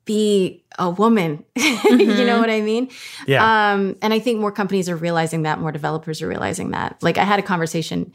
be 0.04 0.64
a 0.78 0.90
woman. 0.90 1.44
you 1.56 2.24
know 2.24 2.40
what 2.40 2.50
I 2.50 2.60
mean? 2.60 2.90
Yeah. 3.26 3.72
Um, 3.72 3.96
and 4.02 4.12
I 4.12 4.18
think 4.18 4.40
more 4.40 4.52
companies 4.52 4.88
are 4.88 4.96
realizing 4.96 5.42
that, 5.42 5.60
more 5.60 5.72
developers 5.72 6.22
are 6.22 6.28
realizing 6.28 6.70
that. 6.70 7.02
Like 7.02 7.18
I 7.18 7.24
had 7.24 7.38
a 7.38 7.42
conversation, 7.42 8.12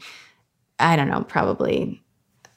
I 0.78 0.96
don't 0.96 1.08
know, 1.08 1.22
probably 1.22 2.02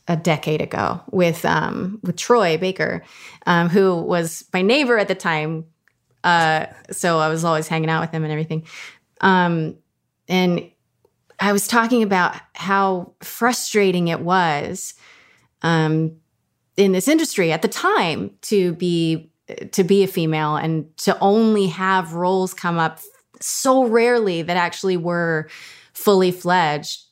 a 0.07 0.15
decade 0.15 0.61
ago 0.61 1.01
with 1.11 1.43
um, 1.45 1.99
with 2.03 2.15
Troy 2.15 2.57
Baker, 2.57 3.03
um, 3.45 3.69
who 3.69 3.95
was 4.01 4.45
my 4.53 4.61
neighbor 4.61 4.97
at 4.97 5.07
the 5.07 5.15
time. 5.15 5.65
Uh, 6.23 6.67
so 6.91 7.19
I 7.19 7.29
was 7.29 7.43
always 7.43 7.67
hanging 7.67 7.89
out 7.89 8.01
with 8.01 8.11
him 8.11 8.23
and 8.23 8.31
everything. 8.31 8.65
Um, 9.21 9.77
and 10.27 10.69
I 11.39 11.51
was 11.51 11.67
talking 11.67 12.03
about 12.03 12.35
how 12.53 13.13
frustrating 13.21 14.07
it 14.07 14.21
was 14.21 14.93
um, 15.61 16.17
in 16.77 16.91
this 16.91 17.07
industry 17.07 17.51
at 17.51 17.61
the 17.61 17.67
time 17.67 18.31
to 18.43 18.73
be 18.73 19.31
to 19.71 19.83
be 19.83 20.03
a 20.03 20.07
female 20.07 20.55
and 20.55 20.95
to 20.97 21.17
only 21.19 21.67
have 21.67 22.13
roles 22.13 22.53
come 22.53 22.77
up 22.77 22.99
so 23.39 23.85
rarely 23.85 24.41
that 24.41 24.57
actually 24.57 24.97
were 24.97 25.47
fully 25.93 26.31
fledged 26.31 27.03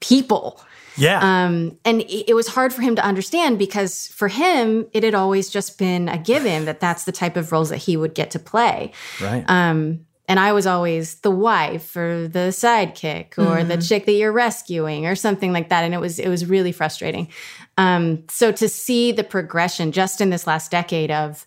people. 0.00 0.60
Yeah. 0.96 1.18
Um, 1.20 1.78
and 1.84 2.02
it, 2.02 2.34
was 2.34 2.46
hard 2.46 2.72
for 2.72 2.82
him 2.82 2.94
to 2.96 3.04
understand 3.04 3.58
because 3.58 4.08
for 4.08 4.28
him, 4.28 4.86
it 4.92 5.02
had 5.02 5.14
always 5.14 5.50
just 5.50 5.76
been 5.76 6.08
a 6.08 6.18
given 6.18 6.66
that 6.66 6.78
that's 6.78 7.04
the 7.04 7.10
type 7.10 7.36
of 7.36 7.50
roles 7.50 7.70
that 7.70 7.78
he 7.78 7.96
would 7.96 8.14
get 8.14 8.30
to 8.32 8.38
play. 8.38 8.92
right. 9.20 9.44
Um, 9.48 10.06
and 10.26 10.40
I 10.40 10.52
was 10.52 10.66
always 10.66 11.16
the 11.16 11.30
wife 11.30 11.94
or 11.96 12.26
the 12.28 12.48
sidekick 12.50 13.38
or 13.38 13.62
the 13.62 13.76
chick 13.76 14.06
that 14.06 14.12
you're 14.12 14.32
rescuing 14.32 15.06
or 15.06 15.14
something 15.14 15.52
like 15.52 15.68
that. 15.68 15.84
And 15.84 15.92
it 15.94 16.00
was 16.00 16.18
it 16.18 16.28
was 16.28 16.46
really 16.46 16.72
frustrating. 16.72 17.28
Um, 17.76 18.24
so 18.30 18.50
to 18.52 18.68
see 18.68 19.12
the 19.12 19.24
progression 19.24 19.92
just 19.92 20.20
in 20.20 20.30
this 20.30 20.46
last 20.46 20.70
decade 20.70 21.10
of 21.10 21.46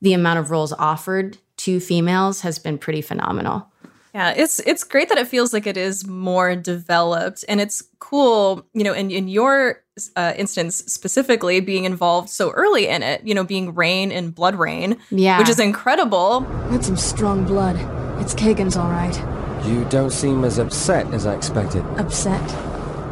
the 0.00 0.12
amount 0.14 0.38
of 0.38 0.50
roles 0.50 0.72
offered 0.72 1.38
to 1.58 1.80
females 1.80 2.40
has 2.42 2.58
been 2.58 2.78
pretty 2.78 3.02
phenomenal. 3.02 3.66
Yeah, 4.14 4.32
it's 4.36 4.58
it's 4.60 4.84
great 4.84 5.10
that 5.10 5.18
it 5.18 5.28
feels 5.28 5.52
like 5.52 5.66
it 5.66 5.76
is 5.76 6.06
more 6.06 6.56
developed, 6.56 7.44
and 7.48 7.60
it's 7.60 7.82
cool, 7.98 8.66
you 8.72 8.82
know, 8.82 8.94
in 8.94 9.10
in 9.10 9.28
your 9.28 9.82
uh, 10.16 10.32
instance 10.36 10.76
specifically, 10.86 11.60
being 11.60 11.84
involved 11.84 12.30
so 12.30 12.50
early 12.52 12.88
in 12.88 13.02
it, 13.02 13.22
you 13.24 13.34
know, 13.34 13.44
being 13.44 13.74
Rayne 13.74 14.10
in 14.10 14.32
BloodRayne, 14.32 14.98
Yeah. 15.10 15.38
which 15.38 15.48
is 15.48 15.58
incredible. 15.60 16.40
That's 16.70 16.86
some 16.86 16.96
strong 16.96 17.44
blood. 17.44 17.76
It's 18.20 18.34
Kagan's 18.34 18.76
all 18.76 18.90
right. 18.90 19.16
You 19.66 19.84
don't 19.86 20.10
seem 20.10 20.44
as 20.44 20.58
upset 20.58 21.12
as 21.14 21.26
I 21.26 21.34
expected. 21.34 21.84
Upset. 21.98 22.40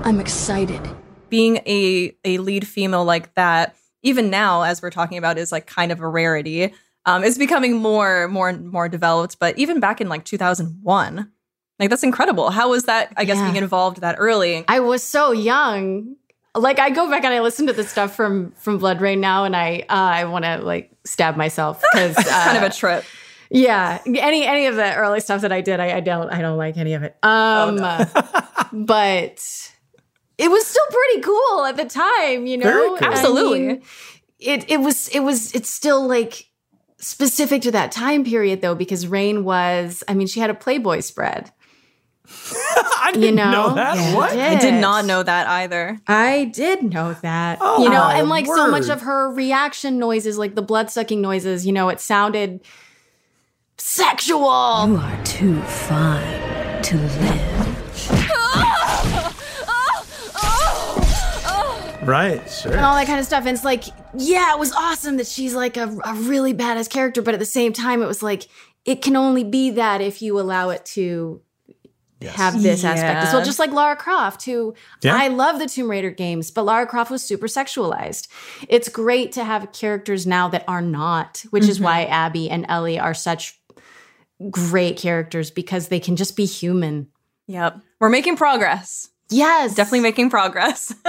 I'm 0.04 0.20
excited. 0.20 0.80
Being 1.28 1.56
a 1.66 2.14
a 2.24 2.38
lead 2.38 2.66
female 2.66 3.04
like 3.04 3.34
that, 3.34 3.76
even 4.02 4.30
now 4.30 4.62
as 4.62 4.80
we're 4.82 4.90
talking 4.90 5.18
about, 5.18 5.38
is 5.38 5.50
like 5.52 5.66
kind 5.66 5.90
of 5.92 6.00
a 6.00 6.08
rarity. 6.08 6.72
Um, 7.04 7.24
it's 7.24 7.38
becoming 7.38 7.76
more 7.76 8.28
more 8.28 8.52
more 8.52 8.88
developed, 8.88 9.38
but 9.38 9.58
even 9.58 9.80
back 9.80 10.00
in 10.00 10.08
like 10.08 10.24
2001, 10.24 11.30
like 11.78 11.90
that's 11.90 12.02
incredible. 12.02 12.50
How 12.50 12.70
was 12.70 12.84
that? 12.84 13.12
I 13.16 13.24
guess 13.24 13.36
Yeah. 13.38 13.44
being 13.50 13.62
involved 13.62 14.00
that 14.00 14.16
early. 14.18 14.64
I 14.68 14.80
was 14.80 15.02
so 15.02 15.32
young. 15.32 16.16
Like 16.54 16.78
I 16.78 16.90
go 16.90 17.10
back 17.10 17.24
and 17.24 17.34
I 17.34 17.40
listen 17.40 17.66
to 17.66 17.72
the 17.72 17.84
stuff 17.84 18.14
from 18.14 18.52
from 18.52 18.80
BloodRayne 18.80 19.18
now, 19.18 19.44
and 19.44 19.54
I 19.56 19.80
uh, 19.88 19.92
I 19.94 20.24
want 20.24 20.44
to 20.44 20.58
like 20.58 20.90
stab 21.04 21.36
myself 21.36 21.82
because 21.92 22.16
It's 22.18 22.28
kind 22.30 22.56
of 22.56 22.62
a 22.62 22.70
trip. 22.70 23.04
Yeah, 23.50 24.00
any 24.06 24.44
any 24.46 24.66
of 24.66 24.76
the 24.76 24.94
early 24.94 25.20
stuff 25.20 25.42
that 25.42 25.52
I 25.52 25.60
did, 25.60 25.80
I, 25.80 25.96
I 25.96 26.00
don't 26.00 26.28
I 26.30 26.40
don't 26.40 26.56
like 26.58 26.76
any 26.76 26.94
of 26.94 27.02
it. 27.02 27.16
Um, 27.22 27.76
but 28.72 29.72
it 30.38 30.50
was 30.50 30.66
still 30.66 30.86
pretty 30.90 31.20
cool 31.22 31.64
at 31.64 31.76
the 31.76 31.84
time, 31.84 32.46
you 32.46 32.56
know. 32.58 32.64
Very 32.64 32.88
cool. 32.88 32.98
I 33.00 33.12
Absolutely. 33.12 33.66
mean, 33.66 33.82
it 34.38 34.70
it 34.70 34.80
was 34.80 35.08
it 35.08 35.20
was 35.20 35.54
it's 35.54 35.70
still 35.70 36.06
like 36.06 36.44
specific 36.98 37.62
to 37.62 37.70
that 37.72 37.92
time 37.92 38.24
period 38.24 38.62
though 38.62 38.74
because 38.74 39.06
Rayne 39.06 39.44
was 39.44 40.02
I 40.08 40.14
mean 40.14 40.26
she 40.26 40.40
had 40.40 40.50
a 40.50 40.54
Playboy 40.54 41.00
spread. 41.00 41.52
I 43.00 43.10
didn't 43.12 43.22
You 43.22 43.32
know, 43.36 43.50
know 43.52 43.74
that. 43.74 43.96
Yeah. 43.96 44.14
What? 44.16 44.36
Yeah. 44.36 44.48
I 44.48 44.54
did 44.56 44.80
not 44.80 45.04
know 45.04 45.22
that 45.22 45.46
either. 45.46 46.00
I 46.08 46.46
did 46.46 46.82
know 46.82 47.14
that. 47.22 47.58
Oh, 47.60 47.84
you 47.84 47.88
know, 47.88 48.02
and 48.02 48.28
like 48.28 48.46
so 48.46 48.68
much 48.68 48.88
of 48.88 49.02
her 49.02 49.30
reaction 49.30 49.98
noises, 50.00 50.36
like 50.36 50.56
the 50.56 50.62
blood 50.62 50.90
sucking 50.90 51.20
noises, 51.20 51.64
you 51.64 51.72
know, 51.72 51.88
it 51.88 52.00
sounded 52.00 52.66
sexual. 53.96 54.86
You 54.86 54.96
are 54.96 55.24
too 55.24 55.60
fine 55.62 56.82
to 56.82 56.96
live. 56.96 57.72
Right. 62.02 62.48
Sure. 62.48 62.72
and 62.72 62.84
all 62.84 62.94
that 62.94 63.08
kind 63.08 63.18
of 63.18 63.26
stuff. 63.26 63.46
And 63.46 63.56
it's 63.56 63.64
like, 63.64 63.82
yeah, 64.14 64.52
it 64.52 64.60
was 64.60 64.72
awesome 64.72 65.16
that 65.16 65.26
she's 65.26 65.56
like 65.56 65.76
a, 65.76 65.88
a 66.04 66.14
really 66.14 66.54
badass 66.54 66.88
character, 66.88 67.20
but 67.20 67.34
at 67.34 67.40
the 67.40 67.46
same 67.46 67.72
time, 67.72 68.00
it 68.00 68.06
was 68.06 68.22
like 68.22 68.46
it 68.84 69.02
can 69.02 69.16
only 69.16 69.42
be 69.42 69.70
that 69.70 70.00
if 70.00 70.22
you 70.22 70.38
allow 70.38 70.70
it 70.70 70.84
to 70.86 71.42
have 72.22 72.62
this 72.62 72.84
aspect 72.84 73.26
as 73.26 73.32
well. 73.32 73.44
Just 73.44 73.58
like 73.58 73.72
Lara 73.72 73.96
Croft, 73.96 74.44
who 74.44 74.74
Yeah. 75.02 75.16
I 75.16 75.28
love 75.28 75.58
the 75.58 75.66
Tomb 75.66 75.90
Raider 75.90 76.10
games, 76.10 76.50
but 76.50 76.62
Lara 76.62 76.86
Croft 76.86 77.10
was 77.10 77.22
super 77.22 77.46
sexualized. 77.46 78.28
It's 78.68 78.88
great 78.88 79.32
to 79.32 79.44
have 79.44 79.72
characters 79.72 80.26
now 80.26 80.48
that 80.48 80.64
are 80.68 80.82
not, 80.82 81.44
which 81.50 81.68
is 81.68 81.76
mm-hmm. 81.76 81.84
why 81.84 82.04
Abby 82.04 82.48
and 82.48 82.64
Ellie 82.68 82.98
are 82.98 83.14
such 83.14 83.55
great 84.50 84.96
characters 84.96 85.50
because 85.50 85.88
they 85.88 86.00
can 86.00 86.16
just 86.16 86.36
be 86.36 86.44
human. 86.44 87.08
Yep. 87.46 87.80
We're 88.00 88.08
making 88.08 88.36
progress. 88.36 89.08
Yes. 89.30 89.74
Definitely 89.74 90.00
making 90.00 90.30
progress. 90.30 90.94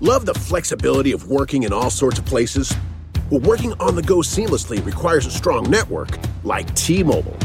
Love 0.00 0.26
the 0.26 0.34
flexibility 0.34 1.12
of 1.12 1.28
working 1.28 1.62
in 1.62 1.72
all 1.72 1.90
sorts 1.90 2.18
of 2.18 2.26
places? 2.26 2.72
Well, 3.30 3.40
working 3.40 3.72
on 3.80 3.96
the 3.96 4.02
go 4.02 4.18
seamlessly 4.18 4.84
requires 4.84 5.26
a 5.26 5.30
strong 5.30 5.68
network 5.70 6.18
like 6.44 6.72
T 6.74 7.02
Mobile. 7.02 7.36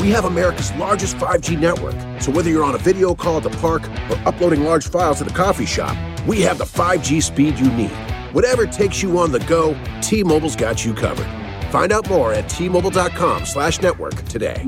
We 0.00 0.10
have 0.10 0.24
America's 0.24 0.72
largest 0.74 1.16
5G 1.16 1.58
network, 1.58 1.94
so 2.20 2.30
whether 2.30 2.50
you're 2.50 2.64
on 2.64 2.74
a 2.74 2.78
video 2.78 3.14
call 3.14 3.38
at 3.38 3.42
the 3.42 3.50
park 3.50 3.88
or 4.10 4.20
uploading 4.26 4.62
large 4.62 4.88
files 4.88 5.20
at 5.22 5.30
a 5.30 5.34
coffee 5.34 5.66
shop, 5.66 5.96
we 6.26 6.40
have 6.42 6.58
the 6.58 6.64
5G 6.64 7.22
speed 7.22 7.58
you 7.58 7.70
need. 7.72 7.92
Whatever 8.32 8.66
takes 8.66 9.02
you 9.02 9.18
on 9.18 9.32
the 9.32 9.40
go, 9.40 9.74
T 10.02 10.22
Mobile's 10.22 10.56
got 10.56 10.84
you 10.84 10.92
covered. 10.92 11.26
Find 11.70 11.92
out 11.92 12.08
more 12.08 12.32
at 12.32 12.48
T-Mobile.com 12.48 13.44
slash 13.44 13.82
network 13.82 14.14
today. 14.24 14.64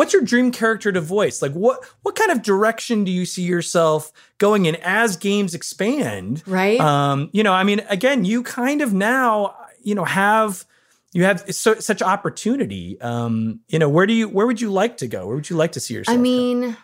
What's 0.00 0.14
your 0.14 0.22
dream 0.22 0.50
character 0.50 0.90
to 0.90 1.00
voice? 1.02 1.42
Like 1.42 1.52
what 1.52 1.84
what 2.00 2.16
kind 2.16 2.30
of 2.30 2.40
direction 2.40 3.04
do 3.04 3.10
you 3.10 3.26
see 3.26 3.42
yourself 3.42 4.10
going 4.38 4.64
in 4.64 4.76
as 4.76 5.18
games 5.18 5.54
expand? 5.54 6.42
Right. 6.46 6.80
Um, 6.80 7.28
you 7.34 7.42
know, 7.42 7.52
I 7.52 7.64
mean, 7.64 7.82
again, 7.86 8.24
you 8.24 8.42
kind 8.42 8.80
of 8.80 8.94
now, 8.94 9.54
you 9.82 9.94
know, 9.94 10.06
have 10.06 10.64
you 11.12 11.24
have 11.24 11.54
so, 11.54 11.74
such 11.74 12.00
opportunity. 12.00 12.98
Um, 13.02 13.60
you 13.68 13.78
know, 13.78 13.90
where 13.90 14.06
do 14.06 14.14
you 14.14 14.26
where 14.26 14.46
would 14.46 14.58
you 14.58 14.72
like 14.72 14.96
to 14.96 15.06
go? 15.06 15.26
Where 15.26 15.36
would 15.36 15.50
you 15.50 15.56
like 15.56 15.72
to 15.72 15.80
see 15.80 15.92
yourself? 15.92 16.14
I 16.14 16.16
go? 16.16 16.22
mean, 16.22 16.78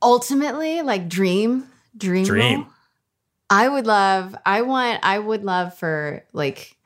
ultimately, 0.00 0.82
like 0.82 1.08
dream, 1.08 1.66
dream, 1.96 2.24
Dream. 2.24 2.60
role. 2.60 2.68
I 3.50 3.68
would 3.68 3.88
love. 3.88 4.36
I 4.46 4.62
want. 4.62 5.00
I 5.02 5.18
would 5.18 5.42
love 5.42 5.74
for 5.74 6.24
like 6.32 6.76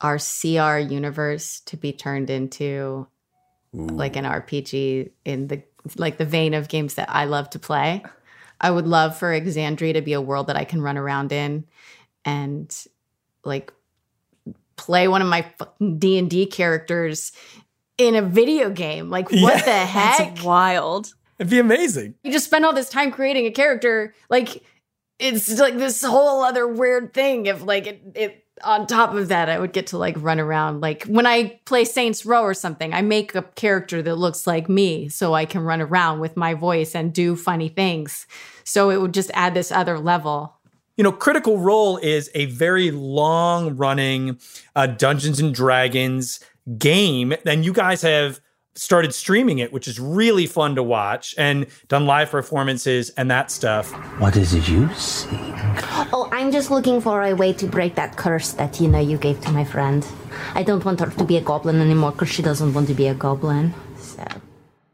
our 0.00 0.16
CR 0.16 0.78
universe 0.78 1.60
to 1.66 1.76
be 1.76 1.92
turned 1.92 2.30
into 2.30 3.06
like 3.72 4.16
an 4.16 4.24
RPG 4.24 5.10
in 5.24 5.48
the 5.48 5.62
like 5.96 6.18
the 6.18 6.24
vein 6.24 6.54
of 6.54 6.68
games 6.68 6.94
that 6.94 7.10
I 7.10 7.24
love 7.24 7.50
to 7.50 7.58
play. 7.58 8.04
I 8.60 8.70
would 8.70 8.86
love 8.86 9.16
for 9.16 9.28
Exandria 9.28 9.94
to 9.94 10.02
be 10.02 10.12
a 10.12 10.20
world 10.20 10.46
that 10.46 10.56
I 10.56 10.64
can 10.64 10.80
run 10.82 10.96
around 10.96 11.32
in 11.32 11.64
and 12.24 12.72
like 13.44 13.72
play 14.76 15.08
one 15.08 15.22
of 15.22 15.28
my 15.28 15.44
D 15.98 16.18
and 16.18 16.30
D 16.30 16.46
characters 16.46 17.32
in 17.98 18.14
a 18.14 18.22
video 18.22 18.70
game. 18.70 19.10
Like, 19.10 19.30
what 19.30 19.58
Yeah, 19.58 19.64
the 19.64 19.86
heck? 19.86 20.18
That's 20.18 20.42
wild. 20.44 21.14
It'd 21.38 21.50
be 21.50 21.58
amazing. 21.58 22.14
You 22.22 22.32
just 22.32 22.44
spend 22.44 22.64
all 22.64 22.72
this 22.72 22.88
time 22.88 23.10
creating 23.10 23.46
a 23.46 23.50
character. 23.50 24.14
Like, 24.30 24.62
it's 25.18 25.58
like 25.58 25.76
this 25.76 26.02
whole 26.04 26.42
other 26.42 26.66
weird 26.68 27.14
thing. 27.14 27.46
If 27.46 27.62
like 27.62 27.86
it, 27.86 28.02
it 28.14 28.41
on 28.64 28.86
top 28.86 29.14
of 29.14 29.28
that, 29.28 29.48
I 29.48 29.58
would 29.58 29.72
get 29.72 29.88
to 29.88 29.98
like 29.98 30.14
run 30.18 30.40
around. 30.40 30.80
Like 30.80 31.04
when 31.04 31.26
I 31.26 31.60
play 31.64 31.84
Saints 31.84 32.24
Row 32.24 32.42
or 32.42 32.54
something, 32.54 32.92
I 32.92 33.02
make 33.02 33.34
a 33.34 33.42
character 33.42 34.02
that 34.02 34.16
looks 34.16 34.46
like 34.46 34.68
me 34.68 35.08
so 35.08 35.34
I 35.34 35.44
can 35.44 35.62
run 35.62 35.80
around 35.80 36.20
with 36.20 36.36
my 36.36 36.54
voice 36.54 36.94
and 36.94 37.12
do 37.12 37.36
funny 37.36 37.68
things. 37.68 38.26
So 38.64 38.90
it 38.90 39.00
would 39.00 39.14
just 39.14 39.30
add 39.34 39.54
this 39.54 39.72
other 39.72 39.98
level. 39.98 40.56
You 40.96 41.04
know, 41.04 41.12
Critical 41.12 41.58
Role 41.58 41.96
is 41.96 42.30
a 42.34 42.46
very 42.46 42.90
long 42.90 43.76
running 43.76 44.38
uh, 44.76 44.86
Dungeons 44.86 45.40
and 45.40 45.54
Dragons 45.54 46.40
game. 46.78 47.34
And 47.46 47.64
you 47.64 47.72
guys 47.72 48.02
have 48.02 48.40
started 48.74 49.14
streaming 49.14 49.58
it, 49.58 49.72
which 49.72 49.86
is 49.86 50.00
really 50.00 50.46
fun 50.46 50.74
to 50.76 50.82
watch 50.82 51.34
and 51.38 51.66
done 51.88 52.06
live 52.06 52.30
performances 52.30 53.10
and 53.10 53.30
that 53.30 53.50
stuff. 53.50 53.90
What 54.18 54.36
is 54.36 54.54
it 54.54 54.68
you 54.68 54.88
see? 54.94 55.28
Oh, 56.12 56.28
I'm 56.32 56.50
just 56.50 56.70
looking 56.70 57.00
for 57.00 57.22
a 57.22 57.34
way 57.34 57.52
to 57.54 57.66
break 57.66 57.94
that 57.96 58.16
curse 58.16 58.52
that 58.52 58.80
you 58.80 58.88
know 58.88 59.00
you 59.00 59.18
gave 59.18 59.40
to 59.42 59.52
my 59.52 59.64
friend. 59.64 60.06
I 60.54 60.62
don't 60.62 60.84
want 60.84 61.00
her 61.00 61.10
to 61.10 61.24
be 61.24 61.36
a 61.36 61.40
goblin 61.40 61.80
anymore 61.80 62.12
because 62.12 62.30
she 62.30 62.42
doesn't 62.42 62.72
want 62.74 62.88
to 62.88 62.94
be 62.94 63.06
a 63.08 63.14
goblin. 63.14 63.74
So 63.98 64.24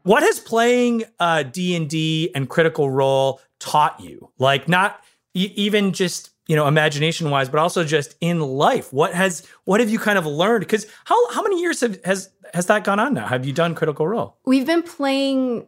What 0.03 0.23
has 0.23 0.39
playing 0.39 1.03
uh, 1.19 1.43
D&D 1.43 2.31
and 2.35 2.49
Critical 2.49 2.89
Role 2.89 3.41
taught 3.59 3.99
you? 3.99 4.31
Like 4.37 4.67
not 4.67 5.01
e- 5.33 5.53
even 5.55 5.93
just 5.93 6.31
you 6.47 6.55
know 6.55 6.67
imagination 6.67 7.29
wise 7.29 7.47
but 7.47 7.59
also 7.59 7.83
just 7.83 8.15
in 8.21 8.39
life 8.39 8.91
what 8.91 9.13
has 9.13 9.45
what 9.65 9.79
have 9.79 9.89
you 9.91 9.99
kind 9.99 10.17
of 10.17 10.25
learned 10.25 10.61
because 10.61 10.87
how 11.05 11.29
how 11.31 11.43
many 11.43 11.61
years 11.61 11.79
have, 11.81 12.03
has 12.03 12.31
has 12.53 12.65
that 12.67 12.83
gone 12.83 12.99
on 12.99 13.13
now 13.13 13.25
have 13.27 13.45
you 13.45 13.53
done 13.53 13.75
critical 13.75 14.07
role 14.07 14.37
We've 14.45 14.65
been 14.65 14.83
playing 14.83 15.67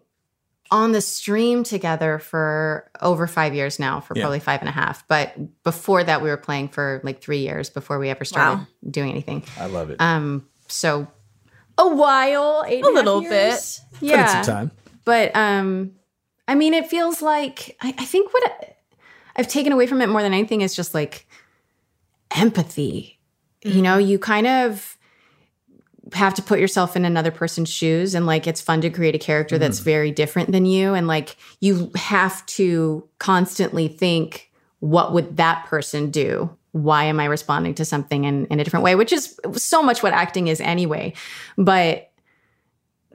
on 0.70 0.94
the 0.94 1.02
stream 1.02 1.64
together 1.64 2.18
for 2.18 2.90
over 3.02 3.28
five 3.28 3.54
years 3.54 3.78
now, 3.78 4.00
for 4.00 4.16
Yeah. 4.16 4.24
probably 4.24 4.40
five 4.40 4.62
and 4.62 4.70
a 4.70 4.72
half. 4.72 5.06
But 5.10 5.36
before 5.66 6.02
that, 6.02 6.22
we 6.22 6.30
were 6.30 6.38
playing 6.38 6.70
for 6.70 7.02
like 7.04 7.22
three 7.22 7.40
years 7.40 7.70
before 7.70 8.00
we 8.00 8.10
ever 8.10 8.24
started 8.24 8.60
Wow. 8.60 8.68
doing 8.90 9.12
anything. 9.12 9.44
i 9.60 9.66
love 9.66 9.90
it 9.90 9.98
Um, 10.00 10.48
so 10.70 11.08
a 11.78 11.88
while, 11.94 12.64
eight 12.66 12.86
A 12.86 12.88
and 12.88 12.96
half 12.96 13.06
little 13.06 13.22
years. 13.22 13.82
Put 13.96 14.02
in 14.04 14.10
yeah. 14.12 14.42
some 14.42 14.56
time 14.56 14.72
But 15.04 15.36
um, 15.36 15.92
I 16.48 16.56
mean, 16.56 16.74
it 16.74 16.88
feels 16.88 17.22
like 17.22 17.76
I, 17.82 17.94
I 17.98 18.06
think 18.06 18.34
what 18.34 18.44
I, 18.50 18.74
I've 19.36 19.50
taken 19.50 19.74
away 19.74 19.88
from 19.88 20.02
it 20.02 20.08
more 20.08 20.22
than 20.22 20.34
anything 20.34 20.62
is 20.62 20.74
just 20.74 20.94
like 20.94 21.28
empathy. 22.36 23.20
You 23.64 23.82
know, 23.82 23.98
you 23.98 24.18
kind 24.18 24.48
of 24.48 24.98
have 26.14 26.34
to 26.34 26.42
put 26.42 26.60
yourself 26.60 26.96
in 26.96 27.06
another 27.06 27.32
person's 27.32 27.70
shoes 27.70 28.16
and 28.16 28.26
like 28.26 28.48
it's 28.48 28.62
fun 28.62 28.82
to 28.82 28.90
create 28.90 29.16
a 29.16 29.20
character 29.20 29.58
that's 29.58 29.80
mm-hmm. 29.80 29.86
very 29.86 30.12
different 30.12 30.52
than 30.52 30.66
you. 30.66 30.94
And 30.94 31.08
like 31.08 31.38
you 31.60 31.92
have 31.96 32.46
to 32.48 33.08
constantly 33.20 33.88
think 33.88 34.52
what 34.80 35.14
would 35.14 35.38
that 35.38 35.66
person 35.66 36.10
do? 36.10 36.56
Why 36.72 37.04
am 37.06 37.20
i 37.20 37.26
responding 37.26 37.76
to 37.76 37.86
something 37.86 38.24
in, 38.24 38.46
in 38.48 38.60
a 38.60 38.64
different 38.64 38.84
way? 38.84 38.96
Which 38.96 39.14
is 39.14 39.40
so 39.54 39.84
much 39.84 40.02
what 40.02 40.14
acting 40.14 40.48
is 40.48 40.60
anyway. 40.62 41.14
But 41.58 42.12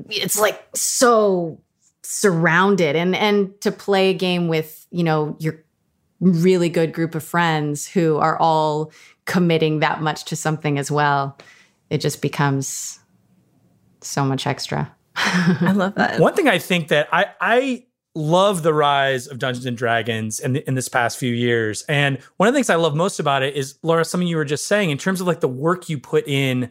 it's 0.09 0.39
like 0.39 0.63
so 0.75 1.61
surrounded. 2.03 2.97
And 2.97 3.17
and 3.17 3.59
to 3.63 3.73
play 3.73 4.11
a 4.11 4.15
game 4.15 4.49
with 4.49 4.87
you 4.91 5.03
know 5.03 5.37
your 5.39 5.65
really 6.21 6.69
good 6.69 6.93
group 6.93 7.15
of 7.15 7.23
friends 7.23 7.87
who 7.87 8.17
are 8.19 8.39
all 8.39 8.93
committing 9.25 9.81
that 9.81 10.01
much 10.01 10.25
to 10.27 10.37
something 10.37 10.79
as 10.79 10.91
well 10.91 11.37
it 11.91 11.99
just 11.99 12.23
becomes 12.23 13.01
so 14.01 14.25
much 14.25 14.47
extra. 14.47 14.93
I 15.17 15.73
love 15.73 15.95
that. 15.95 16.21
one 16.21 16.35
thing 16.35 16.47
i 16.47 16.59
think 16.59 16.89
that 16.89 17.09
i 17.11 17.27
i 17.41 17.85
love 18.15 18.63
the 18.63 18.75
rise 18.75 19.27
of 19.27 19.39
dungeons 19.39 19.65
and 19.67 19.77
dragons 19.77 20.41
in, 20.41 20.57
in 20.57 20.75
this 20.75 20.89
past 20.89 21.19
few 21.19 21.35
years. 21.35 21.83
And 21.83 22.19
one 22.37 22.49
of 22.49 22.55
the 22.55 22.57
things 22.57 22.69
i 22.71 22.75
love 22.75 22.95
most 22.95 23.19
about 23.19 23.43
it 23.43 23.55
is 23.57 23.79
laura 23.83 24.05
something 24.05 24.29
you 24.29 24.37
were 24.37 24.45
just 24.45 24.67
saying 24.67 24.91
in 24.91 24.99
terms 24.99 25.21
of 25.21 25.27
like 25.27 25.41
the 25.41 25.49
work 25.49 25.89
you 25.89 25.99
put 25.99 26.29
in 26.29 26.71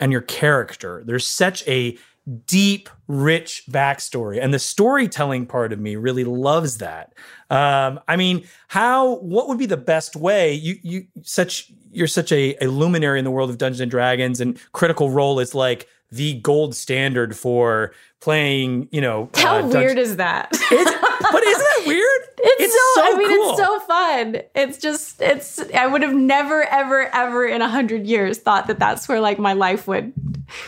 and 0.00 0.12
your 0.12 0.22
character. 0.22 1.02
There's 1.04 1.26
such 1.26 1.66
a 1.68 1.98
deep 2.46 2.88
rich 3.08 3.64
backstory. 3.70 4.38
And 4.40 4.54
the 4.54 4.58
storytelling 4.58 5.46
part 5.46 5.72
of 5.72 5.80
me 5.80 5.96
really 5.96 6.24
loves 6.24 6.78
that. 6.78 7.14
Um, 7.48 7.98
i 8.06 8.14
mean 8.14 8.46
how 8.68 9.16
what 9.16 9.48
would 9.48 9.58
be 9.58 9.66
the 9.66 9.76
best 9.76 10.14
way? 10.16 10.52
You 10.52 10.76
you 10.82 11.06
such 11.22 11.70
you're 11.90 12.06
such 12.06 12.30
a, 12.30 12.56
a 12.64 12.68
luminary 12.68 13.18
in 13.18 13.24
the 13.24 13.30
world 13.30 13.50
of 13.50 13.58
dungeons 13.58 13.80
and 13.80 13.90
dragons 13.90 14.40
and 14.40 14.58
critical 14.72 15.10
role 15.10 15.40
is 15.40 15.54
like 15.54 15.88
the 16.12 16.34
gold 16.40 16.74
standard 16.74 17.36
for 17.36 17.92
playing 18.20 18.88
you 18.90 19.00
know 19.00 19.30
how 19.34 19.58
uh, 19.58 19.66
weird 19.66 19.96
is 19.96 20.16
that 20.16 20.48
but 20.50 20.60
isn't 20.60 21.00
that 21.30 21.82
weird 21.86 22.20
it's, 22.38 22.74
so, 22.94 23.02
i 23.02 23.16
mean 23.16 23.28
cool. 23.28 23.50
it's 23.50 23.58
so 23.58 23.80
fun 23.80 24.36
it's 24.54 24.78
just 24.78 25.22
it's 25.22 25.58
i 25.72 25.86
would 25.86 26.02
have 26.02 26.14
never 26.14 26.64
ever 26.64 27.14
ever 27.14 27.46
in 27.46 27.62
a 27.62 27.68
hundred 27.68 28.06
years 28.06 28.38
thought 28.38 28.66
that 28.66 28.78
that's 28.78 29.08
where 29.08 29.20
like 29.20 29.38
my 29.38 29.52
life 29.54 29.88
would 29.88 30.12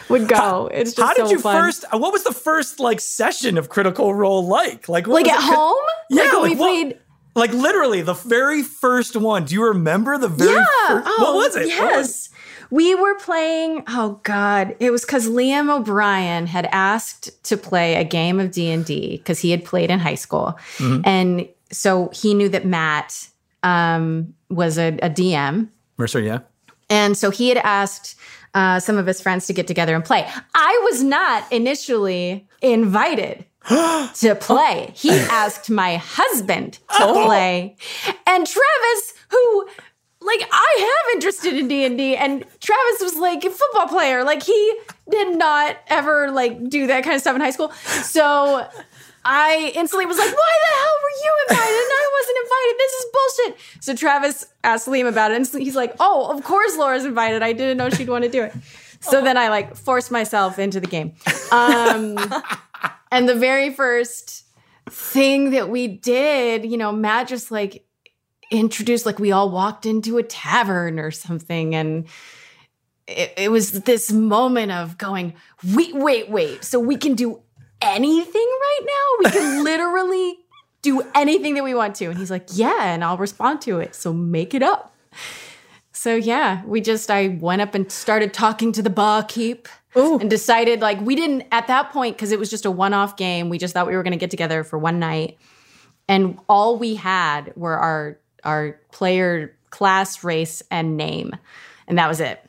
would 0.08 0.28
go 0.28 0.70
it's 0.72 0.94
just 0.94 1.06
how 1.06 1.12
did 1.12 1.26
so 1.26 1.32
you 1.32 1.40
fun. 1.40 1.60
first 1.60 1.84
what 1.92 2.12
was 2.12 2.24
the 2.24 2.32
first 2.32 2.80
like 2.80 3.00
session 3.00 3.58
of 3.58 3.68
critical 3.68 4.14
role 4.14 4.46
like 4.46 4.88
like 4.88 5.06
what 5.06 5.24
like 5.24 5.32
at 5.32 5.38
it? 5.38 5.54
home 5.54 5.76
yeah 6.08 6.22
like 6.22 6.32
we 6.32 6.38
like, 6.50 6.58
what- 6.58 6.68
played 6.70 6.98
like 7.34 7.52
literally 7.52 8.00
the 8.02 8.14
very 8.14 8.62
first 8.62 9.16
one 9.16 9.44
do 9.44 9.54
you 9.54 9.64
remember 9.64 10.16
the 10.16 10.28
very 10.28 10.52
yeah. 10.52 10.64
first 10.88 11.06
Oh, 11.08 11.22
what 11.22 11.34
was 11.34 11.56
it 11.56 11.66
Yes. 11.68 12.28
We 12.72 12.94
were 12.94 13.14
playing, 13.16 13.84
oh 13.88 14.18
God, 14.22 14.74
it 14.80 14.90
was 14.90 15.02
because 15.04 15.28
Liam 15.28 15.68
O'Brien 15.70 16.46
had 16.46 16.66
asked 16.72 17.44
to 17.44 17.56
play 17.58 17.96
a 17.96 18.04
game 18.04 18.40
of 18.40 18.50
D&D 18.50 19.18
because 19.18 19.38
he 19.40 19.50
had 19.50 19.62
played 19.62 19.90
in 19.90 19.98
high 19.98 20.14
school. 20.16 20.58
Mhm. 20.78 21.02
And 21.04 21.48
so 21.70 22.10
he 22.14 22.32
knew 22.32 22.48
that 22.48 22.64
Matt 22.64 23.28
um, 23.62 24.32
was 24.48 24.78
a, 24.78 24.88
a 25.02 25.10
DM. 25.10 25.68
Mercer, 25.98 26.20
yeah 26.20 26.38
And 26.88 27.16
so 27.16 27.30
he 27.30 27.50
had 27.50 27.58
asked 27.58 28.16
uh, 28.54 28.80
some 28.80 28.96
of 28.96 29.06
his 29.06 29.20
friends 29.20 29.46
to 29.48 29.52
get 29.52 29.66
together 29.66 29.94
and 29.94 30.04
play. 30.04 30.26
I 30.54 30.80
was 30.90 31.02
not 31.02 31.44
initially 31.52 32.48
invited 32.62 33.44
to 33.68 34.34
play. 34.40 34.92
He 34.94 35.10
asked 35.10 35.70
my 35.70 35.96
husband 35.96 36.74
to 36.96 37.04
Oh. 37.06 37.24
play. 37.26 37.76
And 38.26 38.46
Travis, 38.46 39.14
who 39.30 39.66
like 40.24 40.48
I 40.50 40.76
have 40.80 41.14
interested 41.14 41.56
in 41.56 41.68
D&D 41.68 42.16
and 42.16 42.44
Travis 42.60 43.00
was 43.00 43.16
like 43.16 43.44
a 43.44 43.50
football 43.50 43.88
player. 43.88 44.24
Like 44.24 44.42
he 44.42 44.74
did 45.10 45.36
not 45.36 45.76
ever 45.88 46.30
like 46.30 46.68
do 46.68 46.86
that 46.86 47.04
kind 47.04 47.14
of 47.14 47.20
stuff 47.20 47.34
in 47.34 47.40
high 47.40 47.50
school. 47.50 47.72
So 47.72 48.66
I 49.24 49.72
instantly 49.74 50.06
was 50.06 50.18
like, 50.18 50.28
why 50.28 50.52
the 50.64 50.74
hell 50.78 50.96
were 51.02 51.16
you 51.24 51.32
invited? 51.48 51.78
And 51.78 51.92
I 51.92 52.10
wasn't 52.20 52.38
invited. 52.44 52.78
This 52.78 52.92
is 52.92 53.06
bullshit. 53.12 53.82
So 53.84 53.94
Travis 53.94 54.46
asked 54.64 54.86
Liam 54.88 55.08
about 55.08 55.30
it. 55.30 55.36
And 55.36 55.62
he's 55.62 55.76
like, 55.76 55.94
oh, 56.00 56.36
of 56.36 56.44
course 56.44 56.76
Laura's 56.76 57.04
invited. 57.04 57.42
I 57.42 57.52
didn't 57.52 57.76
know 57.76 57.90
she'd 57.90 58.08
want 58.08 58.24
to 58.24 58.30
do 58.30 58.42
it. 58.44 58.54
So 59.00 59.22
then 59.22 59.36
I 59.36 59.48
like 59.48 59.76
forced 59.76 60.10
myself 60.10 60.58
into 60.58 60.80
the 60.80 60.86
game. 60.86 61.14
Um, 61.50 62.16
and 63.10 63.28
the 63.28 63.34
very 63.34 63.74
first 63.74 64.44
thing 64.88 65.50
that 65.50 65.68
we 65.68 65.88
did, 65.88 66.64
you 66.64 66.76
know, 66.76 66.92
Matt 66.92 67.28
just 67.28 67.50
like 67.50 67.84
introduced, 68.52 69.06
like 69.06 69.18
we 69.18 69.32
all 69.32 69.50
walked 69.50 69.86
into 69.86 70.18
a 70.18 70.22
tavern 70.22 71.00
or 71.00 71.10
something. 71.10 71.74
And 71.74 72.06
it, 73.08 73.32
it 73.36 73.50
was 73.50 73.72
this 73.82 74.12
moment 74.12 74.70
of 74.70 74.98
going, 74.98 75.34
wait, 75.74 75.94
wait, 75.96 76.30
wait. 76.30 76.62
So 76.62 76.78
we 76.78 76.96
can 76.96 77.14
do 77.14 77.40
anything 77.80 78.46
right 78.60 78.80
now? 78.84 79.24
We 79.24 79.30
can 79.30 79.64
literally 79.64 80.38
do 80.82 81.02
anything 81.14 81.54
that 81.54 81.64
we 81.64 81.74
want 81.74 81.96
to. 81.96 82.06
And 82.06 82.18
he's 82.18 82.30
like, 82.30 82.48
yeah, 82.52 82.92
and 82.92 83.02
I'll 83.02 83.16
respond 83.16 83.62
to 83.62 83.80
it. 83.80 83.94
So 83.94 84.12
make 84.12 84.54
it 84.54 84.62
up. 84.62 84.94
So 85.92 86.14
yeah, 86.14 86.64
we 86.64 86.80
just 86.80 87.10
I 87.10 87.28
went 87.28 87.62
up 87.62 87.74
and 87.74 87.90
started 87.90 88.34
talking 88.34 88.72
to 88.72 88.82
the 88.82 88.90
barkeep 88.90 89.68
and 89.94 90.28
decided 90.30 90.80
like 90.80 91.00
we 91.00 91.14
didn't 91.14 91.46
at 91.52 91.66
that 91.68 91.92
point 91.92 92.16
because 92.16 92.32
it 92.32 92.38
was 92.38 92.50
just 92.50 92.64
a 92.64 92.70
one-off 92.70 93.16
game. 93.16 93.48
We 93.48 93.58
just 93.58 93.74
thought 93.74 93.86
we 93.86 93.94
were 93.94 94.02
going 94.02 94.12
to 94.12 94.18
get 94.18 94.30
together 94.30 94.64
for 94.64 94.78
one 94.78 94.98
night, 94.98 95.38
and 96.08 96.38
all 96.48 96.78
we 96.78 96.94
had 96.94 97.52
were 97.56 97.76
our 97.76 98.18
our 98.44 98.80
player 98.92 99.56
class, 99.70 100.22
race, 100.22 100.62
and 100.70 100.96
name, 100.96 101.36
and 101.86 101.98
that 101.98 102.08
was 102.08 102.20
it. 102.20 102.44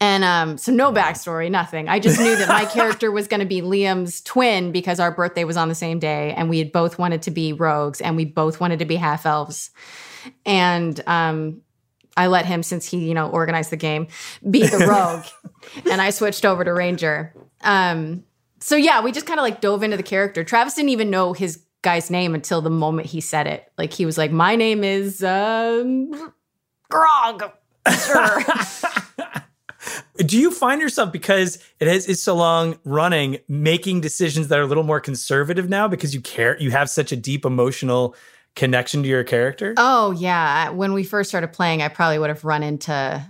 And 0.00 0.24
um, 0.24 0.58
so 0.58 0.72
no 0.72 0.92
backstory, 0.92 1.50
nothing. 1.50 1.88
I 1.88 1.98
just 1.98 2.20
knew 2.20 2.36
that 2.36 2.48
my 2.48 2.64
character 2.72 3.10
was 3.10 3.28
going 3.28 3.40
to 3.40 3.46
be 3.46 3.62
Liam's 3.62 4.20
twin 4.20 4.72
because 4.72 5.00
our 5.00 5.10
birthday 5.10 5.44
was 5.44 5.56
on 5.56 5.68
the 5.68 5.74
same 5.74 5.98
day, 5.98 6.34
and 6.36 6.50
we 6.50 6.58
had 6.58 6.72
both 6.72 6.98
wanted 6.98 7.22
to 7.22 7.30
be 7.30 7.52
rogues, 7.52 8.00
and 8.00 8.16
we 8.16 8.24
both 8.24 8.60
wanted 8.60 8.80
to 8.80 8.84
be 8.84 8.96
half 8.96 9.24
elves. 9.24 9.70
And 10.44 11.00
um, 11.06 11.62
I 12.16 12.26
let 12.26 12.44
him, 12.44 12.62
since 12.62 12.86
he 12.86 13.06
you 13.06 13.14
know 13.14 13.30
organized 13.30 13.70
the 13.70 13.76
game, 13.76 14.08
be 14.50 14.66
the 14.66 14.78
rogue, 14.88 15.24
and 15.90 16.02
I 16.02 16.10
switched 16.10 16.44
over 16.44 16.64
to 16.64 16.72
ranger. 16.72 17.32
Um, 17.62 18.24
so 18.60 18.76
yeah, 18.76 19.02
we 19.02 19.12
just 19.12 19.26
kind 19.26 19.38
of 19.38 19.44
like 19.44 19.60
dove 19.60 19.82
into 19.82 19.96
the 19.96 20.02
character. 20.02 20.44
Travis 20.44 20.74
didn't 20.74 20.90
even 20.90 21.10
know 21.10 21.32
his 21.32 21.62
guy's 21.84 22.10
name 22.10 22.34
until 22.34 22.60
the 22.60 22.70
moment 22.70 23.06
he 23.06 23.20
said 23.20 23.46
it. 23.46 23.70
Like 23.78 23.92
he 23.92 24.04
was 24.04 24.18
like, 24.18 24.32
"My 24.32 24.56
name 24.56 24.82
is 24.82 25.22
um, 25.22 26.32
Grog." 26.90 27.52
Sure. 28.04 28.42
do 30.26 30.38
you 30.38 30.50
find 30.50 30.80
yourself 30.80 31.12
because 31.12 31.58
it 31.80 31.88
is, 31.88 32.06
is 32.06 32.22
so 32.22 32.34
long 32.34 32.78
running 32.84 33.38
making 33.48 34.00
decisions 34.00 34.48
that 34.48 34.58
are 34.58 34.62
a 34.62 34.66
little 34.66 34.82
more 34.82 35.00
conservative 35.00 35.68
now 35.68 35.86
because 35.86 36.14
you 36.14 36.20
care 36.20 36.58
you 36.58 36.70
have 36.70 36.88
such 36.88 37.12
a 37.12 37.16
deep 37.16 37.44
emotional 37.44 38.14
connection 38.56 39.02
to 39.02 39.08
your 39.08 39.24
character? 39.24 39.74
Oh 39.76 40.12
yeah, 40.12 40.70
when 40.70 40.92
we 40.92 41.04
first 41.04 41.28
started 41.28 41.52
playing, 41.52 41.82
I 41.82 41.88
probably 41.88 42.18
would 42.18 42.30
have 42.30 42.44
run 42.44 42.62
into 42.62 43.24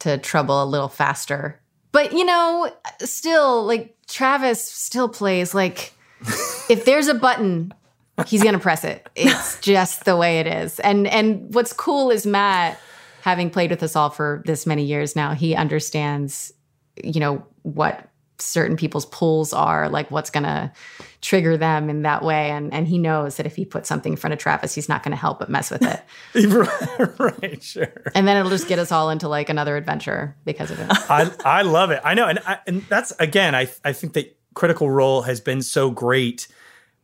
to 0.00 0.18
trouble 0.18 0.62
a 0.62 0.64
little 0.64 0.88
faster. 0.88 1.60
But 1.92 2.12
you 2.12 2.24
know, 2.24 2.72
still 3.00 3.64
like 3.64 3.96
Travis 4.08 4.64
still 4.64 5.08
plays 5.08 5.54
like 5.54 5.92
if 6.68 6.84
there's 6.84 7.08
a 7.08 7.14
button, 7.14 7.74
he's 8.26 8.42
gonna 8.42 8.58
press 8.58 8.84
it. 8.84 9.08
It's 9.14 9.60
just 9.62 10.04
the 10.04 10.16
way 10.16 10.40
it 10.40 10.46
is. 10.46 10.80
And 10.80 11.06
and 11.06 11.52
what's 11.54 11.72
cool 11.72 12.10
is 12.10 12.26
Matt, 12.26 12.78
having 13.22 13.50
played 13.50 13.70
with 13.70 13.82
us 13.82 13.96
all 13.96 14.10
for 14.10 14.42
this 14.46 14.66
many 14.66 14.84
years 14.84 15.16
now, 15.16 15.34
he 15.34 15.54
understands, 15.54 16.52
you 17.02 17.20
know, 17.20 17.46
what 17.62 18.06
certain 18.38 18.76
people's 18.76 19.04
pulls 19.06 19.52
are, 19.52 19.88
like 19.88 20.10
what's 20.10 20.30
gonna 20.30 20.72
trigger 21.20 21.56
them 21.56 21.90
in 21.90 22.02
that 22.02 22.22
way. 22.24 22.50
And 22.50 22.72
and 22.72 22.88
he 22.88 22.98
knows 22.98 23.36
that 23.36 23.46
if 23.46 23.56
he 23.56 23.64
puts 23.64 23.88
something 23.88 24.14
in 24.14 24.16
front 24.16 24.32
of 24.32 24.38
Travis, 24.38 24.74
he's 24.74 24.88
not 24.88 25.02
gonna 25.02 25.16
help 25.16 25.38
but 25.38 25.50
mess 25.50 25.70
with 25.70 25.82
it. 25.82 26.02
right, 27.18 27.62
sure. 27.62 27.92
And 28.14 28.26
then 28.26 28.36
it'll 28.36 28.50
just 28.50 28.68
get 28.68 28.78
us 28.78 28.92
all 28.92 29.10
into 29.10 29.28
like 29.28 29.48
another 29.48 29.76
adventure 29.76 30.36
because 30.44 30.70
of 30.70 30.80
it. 30.80 30.88
I 30.90 31.30
I 31.44 31.62
love 31.62 31.90
it. 31.90 32.00
I 32.04 32.14
know, 32.14 32.26
and 32.26 32.38
I, 32.46 32.58
and 32.66 32.82
that's 32.82 33.12
again, 33.18 33.54
I 33.54 33.68
I 33.84 33.92
think 33.92 34.14
that 34.14 34.36
Critical 34.54 34.90
Role 34.90 35.22
has 35.22 35.40
been 35.40 35.62
so 35.62 35.90
great 35.90 36.48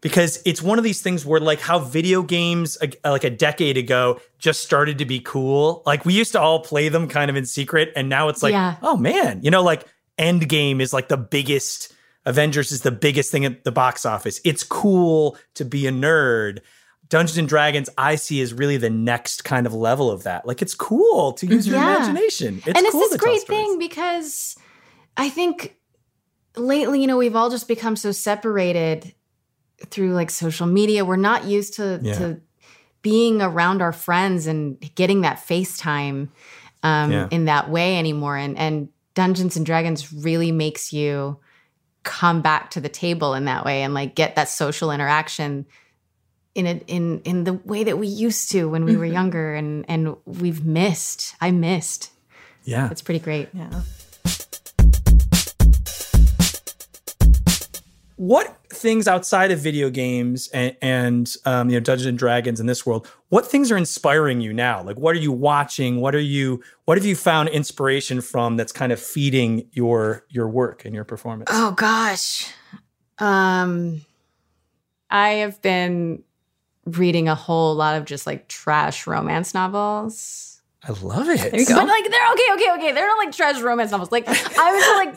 because 0.00 0.40
it's 0.44 0.60
one 0.62 0.78
of 0.78 0.84
these 0.84 1.00
things 1.02 1.24
where 1.24 1.40
like 1.40 1.60
how 1.60 1.78
video 1.78 2.22
games 2.22 2.76
uh, 2.82 2.86
like 3.10 3.24
a 3.24 3.30
decade 3.30 3.76
ago 3.76 4.20
just 4.38 4.62
started 4.62 4.98
to 4.98 5.04
be 5.04 5.20
cool. 5.20 5.82
Like 5.86 6.04
we 6.04 6.12
used 6.14 6.32
to 6.32 6.40
all 6.40 6.60
play 6.60 6.88
them 6.88 7.08
kind 7.08 7.30
of 7.30 7.36
in 7.36 7.46
secret, 7.46 7.92
and 7.96 8.08
now 8.08 8.28
it's 8.28 8.42
like, 8.42 8.52
Yeah. 8.52 8.76
oh 8.82 8.96
man, 8.96 9.40
you 9.42 9.50
know, 9.50 9.62
like 9.62 9.84
Endgame 10.18 10.80
is 10.80 10.92
like 10.92 11.08
the 11.08 11.16
biggest. 11.16 11.92
Avengers 12.24 12.72
is 12.72 12.80
the 12.80 12.90
biggest 12.90 13.30
thing 13.30 13.44
at 13.44 13.62
the 13.62 13.70
box 13.70 14.04
office. 14.04 14.40
It's 14.44 14.64
cool 14.64 15.36
to 15.54 15.64
be 15.64 15.86
a 15.86 15.92
nerd. 15.92 16.58
Dungeons 17.08 17.38
and 17.38 17.48
Dragons, 17.48 17.88
I 17.96 18.16
see 18.16 18.40
as 18.40 18.52
really 18.52 18.78
the 18.78 18.90
next 18.90 19.44
kind 19.44 19.64
of 19.64 19.72
level 19.72 20.10
of 20.10 20.24
that. 20.24 20.44
Like 20.44 20.60
it's 20.60 20.74
cool 20.74 21.34
to 21.34 21.46
use 21.46 21.68
your 21.68 21.76
Yeah. 21.76 21.94
imagination. 21.98 22.56
It's 22.66 22.66
and 22.66 22.78
it's 22.78 22.90
cool 22.90 23.02
this 23.08 23.16
great 23.16 23.42
thing 23.42 23.78
because 23.78 24.56
I 25.16 25.28
think 25.28 25.76
lately, 26.56 27.00
you 27.00 27.06
know, 27.06 27.16
we've 27.16 27.36
all 27.36 27.48
just 27.48 27.68
become 27.68 27.94
so 27.94 28.10
separated 28.10 29.14
through 29.90 30.14
like 30.14 30.30
social 30.30 30.66
media. 30.66 31.04
We're 31.04 31.16
not 31.16 31.44
used 31.44 31.74
to 31.74 32.00
Yeah. 32.02 32.18
to 32.18 32.40
being 33.02 33.40
around 33.42 33.82
our 33.82 33.92
friends 33.92 34.46
and 34.46 34.80
getting 34.94 35.20
that 35.20 35.36
FaceTime 35.38 36.28
um, 36.82 37.12
Yeah. 37.12 37.28
in 37.30 37.44
that 37.46 37.70
way 37.70 37.98
anymore. 37.98 38.36
And 38.36 38.56
and 38.58 38.88
Dungeons 39.14 39.56
and 39.56 39.64
Dragons 39.64 40.12
really 40.12 40.52
makes 40.52 40.92
you 40.92 41.38
come 42.02 42.40
back 42.42 42.70
to 42.70 42.80
the 42.80 42.88
table 42.88 43.34
in 43.34 43.46
that 43.46 43.64
way 43.64 43.82
and 43.82 43.92
like 43.94 44.14
get 44.14 44.36
that 44.36 44.48
social 44.48 44.90
interaction 44.92 45.66
in 46.54 46.66
a, 46.66 46.80
in 46.86 47.20
in 47.24 47.44
the 47.44 47.54
way 47.54 47.84
that 47.84 47.98
we 47.98 48.06
used 48.06 48.50
to 48.52 48.66
when 48.68 48.84
we 48.84 48.96
were 48.96 49.06
Mhm. 49.06 49.12
younger 49.12 49.54
and 49.54 49.84
and 49.88 50.16
we've 50.24 50.64
missed. 50.64 51.34
I 51.40 51.50
missed. 51.50 52.10
Yeah. 52.64 52.88
It's 52.90 53.02
pretty 53.02 53.20
great. 53.20 53.48
Yeah. 53.52 53.82
What 58.16 58.56
things 58.70 59.06
outside 59.06 59.50
of 59.50 59.58
video 59.58 59.90
games 59.90 60.48
and, 60.48 60.74
and 60.80 61.34
um, 61.44 61.68
you 61.68 61.76
know 61.76 61.80
Dungeons 61.80 62.06
and 62.06 62.18
Dragons 62.18 62.60
in 62.60 62.66
this 62.66 62.84
world, 62.84 63.06
what 63.28 63.46
things 63.46 63.70
are 63.70 63.76
inspiring 63.76 64.40
you 64.40 64.52
now? 64.52 64.82
Like, 64.82 64.96
what 64.96 65.14
are 65.14 65.18
you 65.18 65.32
watching? 65.32 66.00
What 66.00 66.14
are 66.14 66.20
you? 66.20 66.62
What 66.86 66.96
have 66.98 67.04
you 67.04 67.14
found 67.14 67.50
inspiration 67.50 68.20
from 68.20 68.56
that's 68.56 68.72
kind 68.72 68.90
of 68.90 69.00
feeding 69.00 69.68
your 69.72 70.24
your 70.30 70.48
work 70.48 70.84
and 70.84 70.94
your 70.94 71.04
performance? 71.04 71.50
Oh 71.52 71.72
gosh. 71.72 72.50
Um 73.18 74.00
I 75.10 75.28
have 75.30 75.60
been 75.62 76.22
reading 76.86 77.28
a 77.28 77.34
whole 77.34 77.74
lot 77.74 77.96
of 77.96 78.06
just 78.06 78.26
like 78.26 78.48
trash 78.48 79.06
romance 79.06 79.52
novels. 79.52 80.62
I 80.82 80.92
love 80.92 81.28
it. 81.28 81.52
But 81.52 81.86
like 81.86 82.10
they're 82.10 82.32
okay, 82.32 82.52
okay, 82.54 82.72
okay. 82.78 82.92
They're 82.92 83.06
not 83.08 83.18
like 83.18 83.32
trash 83.32 83.60
romance 83.60 83.90
novels. 83.90 84.10
Like 84.10 84.26
I 84.26 85.06
was 85.06 85.16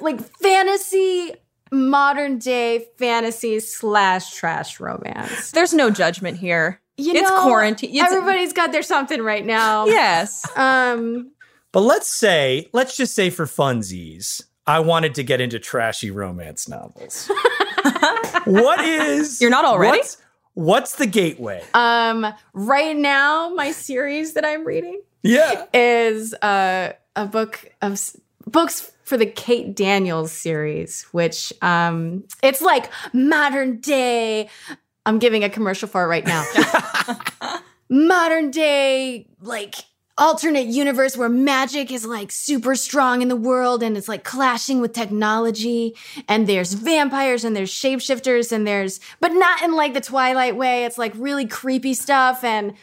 like 0.02 0.38
fantasy 0.38 1.34
modern 1.72 2.38
day 2.38 2.86
fantasy 2.98 3.60
slash 3.60 4.34
trash 4.34 4.80
romance. 4.80 5.50
There's 5.52 5.72
no 5.74 5.90
judgment 5.90 6.38
here. 6.38 6.80
You 6.96 7.14
it's 7.14 7.28
know, 7.30 7.42
quarantine. 7.42 7.90
It's- 7.90 8.12
Everybody's 8.12 8.52
got 8.52 8.72
their 8.72 8.82
something 8.82 9.22
right 9.22 9.44
now. 9.44 9.86
Yes. 9.86 10.44
Um 10.56 11.30
But 11.72 11.80
let's 11.82 12.08
say, 12.12 12.68
let's 12.72 12.96
just 12.96 13.14
say 13.14 13.30
for 13.30 13.46
funsies, 13.46 14.42
I 14.66 14.80
wanted 14.80 15.14
to 15.16 15.22
get 15.22 15.40
into 15.40 15.58
trashy 15.58 16.10
romance 16.10 16.68
novels. 16.68 17.30
what 18.44 18.84
is? 18.84 19.40
You're 19.40 19.50
not 19.50 19.64
already? 19.64 19.98
What's, 19.98 20.16
what's 20.54 20.96
the 20.96 21.06
gateway? 21.06 21.62
Um, 21.74 22.26
right 22.52 22.96
now, 22.96 23.48
my 23.54 23.70
series 23.72 24.34
that 24.34 24.44
I'm 24.44 24.64
reading, 24.66 25.00
Yeah. 25.22 25.64
is 25.72 26.34
uh, 26.34 26.92
a 27.16 27.26
book 27.26 27.70
of 27.82 27.92
s- 27.92 28.16
books 28.46 28.92
for 29.04 29.16
the 29.16 29.26
Kate 29.26 29.74
Daniels 29.74 30.32
series, 30.32 31.02
which 31.12 31.52
um, 31.62 32.24
it's 32.42 32.62
like 32.62 32.90
modern 33.12 33.80
day. 33.80 34.48
I'm 35.06 35.18
giving 35.18 35.44
a 35.44 35.50
commercial 35.50 35.88
for 35.88 36.04
it 36.04 36.06
right 36.06 36.26
now. 36.26 36.44
modern 37.88 38.50
day, 38.50 39.26
like 39.40 39.74
alternate 40.20 40.66
universe 40.66 41.16
where 41.16 41.30
magic 41.30 41.90
is 41.90 42.04
like 42.04 42.30
super 42.30 42.74
strong 42.74 43.22
in 43.22 43.28
the 43.28 43.36
world 43.36 43.82
and 43.82 43.96
it's 43.96 44.06
like 44.06 44.22
clashing 44.22 44.80
with 44.80 44.92
technology 44.92 45.96
and 46.28 46.46
there's 46.46 46.74
vampires 46.74 47.42
and 47.42 47.56
there's 47.56 47.70
shapeshifters 47.70 48.52
and 48.52 48.66
there's 48.66 49.00
but 49.20 49.32
not 49.32 49.62
in 49.62 49.72
like 49.72 49.94
the 49.94 50.00
twilight 50.00 50.56
way 50.56 50.84
it's 50.84 50.98
like 50.98 51.12
really 51.16 51.46
creepy 51.46 51.94
stuff 51.94 52.44
and 52.44 52.74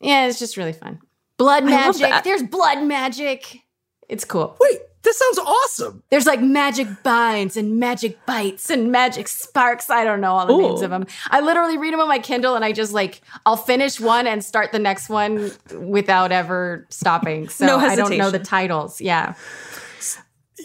yeah 0.00 0.26
it's 0.26 0.38
just 0.38 0.56
really 0.56 0.72
fun 0.72 0.98
blood 1.36 1.64
magic 1.64 2.24
there's 2.24 2.42
blood 2.42 2.82
magic 2.82 3.60
it's 4.08 4.24
cool. 4.24 4.56
Wait 4.60 4.80
this 5.04 5.18
sounds 5.18 5.38
awesome. 5.38 6.02
There's 6.10 6.26
like 6.26 6.40
magic 6.40 6.88
binds 7.02 7.56
and 7.56 7.78
magic 7.78 8.24
bites 8.26 8.70
and 8.70 8.90
magic 8.90 9.28
sparks. 9.28 9.90
I 9.90 10.02
don't 10.02 10.20
know 10.20 10.32
all 10.32 10.46
the 10.46 10.56
names 10.56 10.82
of 10.82 10.90
them. 10.90 11.06
I 11.30 11.40
literally 11.40 11.78
read 11.78 11.92
them 11.92 12.00
on 12.00 12.08
my 12.08 12.18
kindle 12.18 12.56
and 12.56 12.64
i 12.64 12.72
just 12.72 12.92
like 12.92 13.20
i'll 13.46 13.56
finish 13.56 14.00
one 14.00 14.26
and 14.26 14.42
start 14.42 14.72
the 14.72 14.78
next 14.78 15.08
one 15.08 15.52
without 15.78 16.32
ever 16.32 16.86
stopping. 16.90 17.48
So 17.54 17.66
No 17.66 17.76
i 17.78 17.94
don't 17.94 18.16
know 18.16 18.30
the 18.30 18.38
titles. 18.38 19.00
Yeah. 19.00 19.34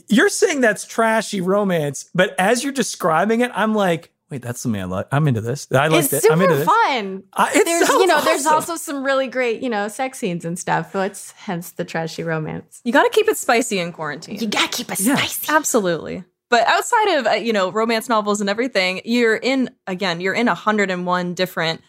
You're 0.08 0.30
saying 0.30 0.62
that's 0.62 0.86
trashy 0.86 1.42
romance, 1.42 2.10
but 2.16 2.34
as 2.40 2.64
you're 2.64 2.74
describing 2.74 3.42
it, 3.42 3.52
I'm 3.54 3.76
like, 3.76 4.12
wait, 4.30 4.42
that's 4.42 4.62
something 4.62 4.82
I 4.82 4.86
like. 4.86 5.08
I'm 5.12 5.28
into 5.28 5.42
this. 5.42 5.68
I 5.72 5.88
like 5.88 6.04
it's 6.06 6.14
it. 6.14 6.22
super 6.24 6.34
I'm 6.34 6.42
into 6.42 6.56
this. 6.56 6.66
fun. 6.66 7.24
It 7.56 7.66
there's 7.66 7.90
you 7.90 8.08
know 8.08 8.22
there's 8.22 8.46
also 8.46 8.76
some 8.76 9.04
really 9.04 9.28
great 9.28 9.62
you 9.62 9.70
know 9.70 9.88
sex 9.88 10.20
scenes 10.20 10.46
and 10.46 10.58
stuff. 10.58 10.92
So 10.92 11.02
it's 11.02 11.32
hence 11.32 11.72
the 11.72 11.86
trashy 11.86 12.24
romance. 12.24 12.82
You 12.84 12.94
got 12.94 13.04
to 13.04 13.10
keep 13.10 13.28
it 13.28 13.38
spicy 13.38 13.80
in 13.80 13.92
quarantine. 13.92 14.40
You 14.40 14.48
gotta 14.48 14.68
keep 14.70 14.92
it 14.92 15.00
Yeah. 15.00 15.16
spicy. 15.16 15.52
Absolutely. 15.52 16.24
But 16.50 16.66
outside 16.68 17.18
of 17.20 17.28
uh, 17.28 17.32
you 17.32 17.54
know 17.54 17.72
romance 17.72 18.10
novels 18.10 18.42
and 18.42 18.50
everything, 18.50 19.02
you're 19.06 19.36
in 19.36 19.70
again, 19.88 20.20
you're 20.22 20.34
in 20.34 20.48
101 20.48 21.34
different 21.36 21.82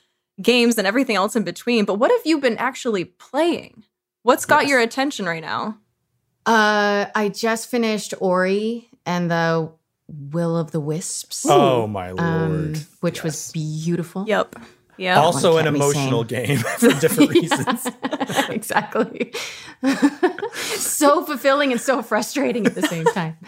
games 0.43 0.79
and 0.79 0.87
everything 0.87 1.17
else 1.17 1.37
in 1.37 1.45
between. 1.45 1.85
But 1.85 1.95
what 1.95 2.11
have 2.11 2.21
you 2.25 2.39
been 2.41 2.57
actually 2.59 3.05
playing? 3.05 3.85
What's 4.23 4.45
got 4.45 4.67
your 4.67 4.81
attention 4.81 5.25
right 5.27 5.43
now? 5.43 5.79
Uh, 6.47 7.07
I 7.15 7.29
just 7.35 7.71
finished 7.71 8.15
Ori 8.21 8.89
and 9.07 9.31
the 9.31 9.71
Will 10.31 10.57
of 10.57 10.71
the 10.71 10.81
Wisps. 10.81 11.47
Oh 11.49 11.87
my 11.87 12.11
um, 12.11 12.73
lord. 12.73 12.79
which 13.01 13.23
was 13.23 13.51
beautiful. 13.53 14.25
Yep. 14.27 14.57
Yeah. 14.97 15.19
also 15.19 15.57
an 15.57 15.67
emotional 15.67 16.25
game 16.25 16.59
for 16.79 16.91
different 17.01 17.31
reasons. 17.35 17.87
exactly. 18.51 19.33
so 20.53 21.25
fulfilling 21.25 21.73
and 21.73 21.81
so 21.81 22.03
frustrating 22.03 22.67
at 22.67 22.75
the 22.75 22.83
same 22.83 23.07
time. 23.07 23.39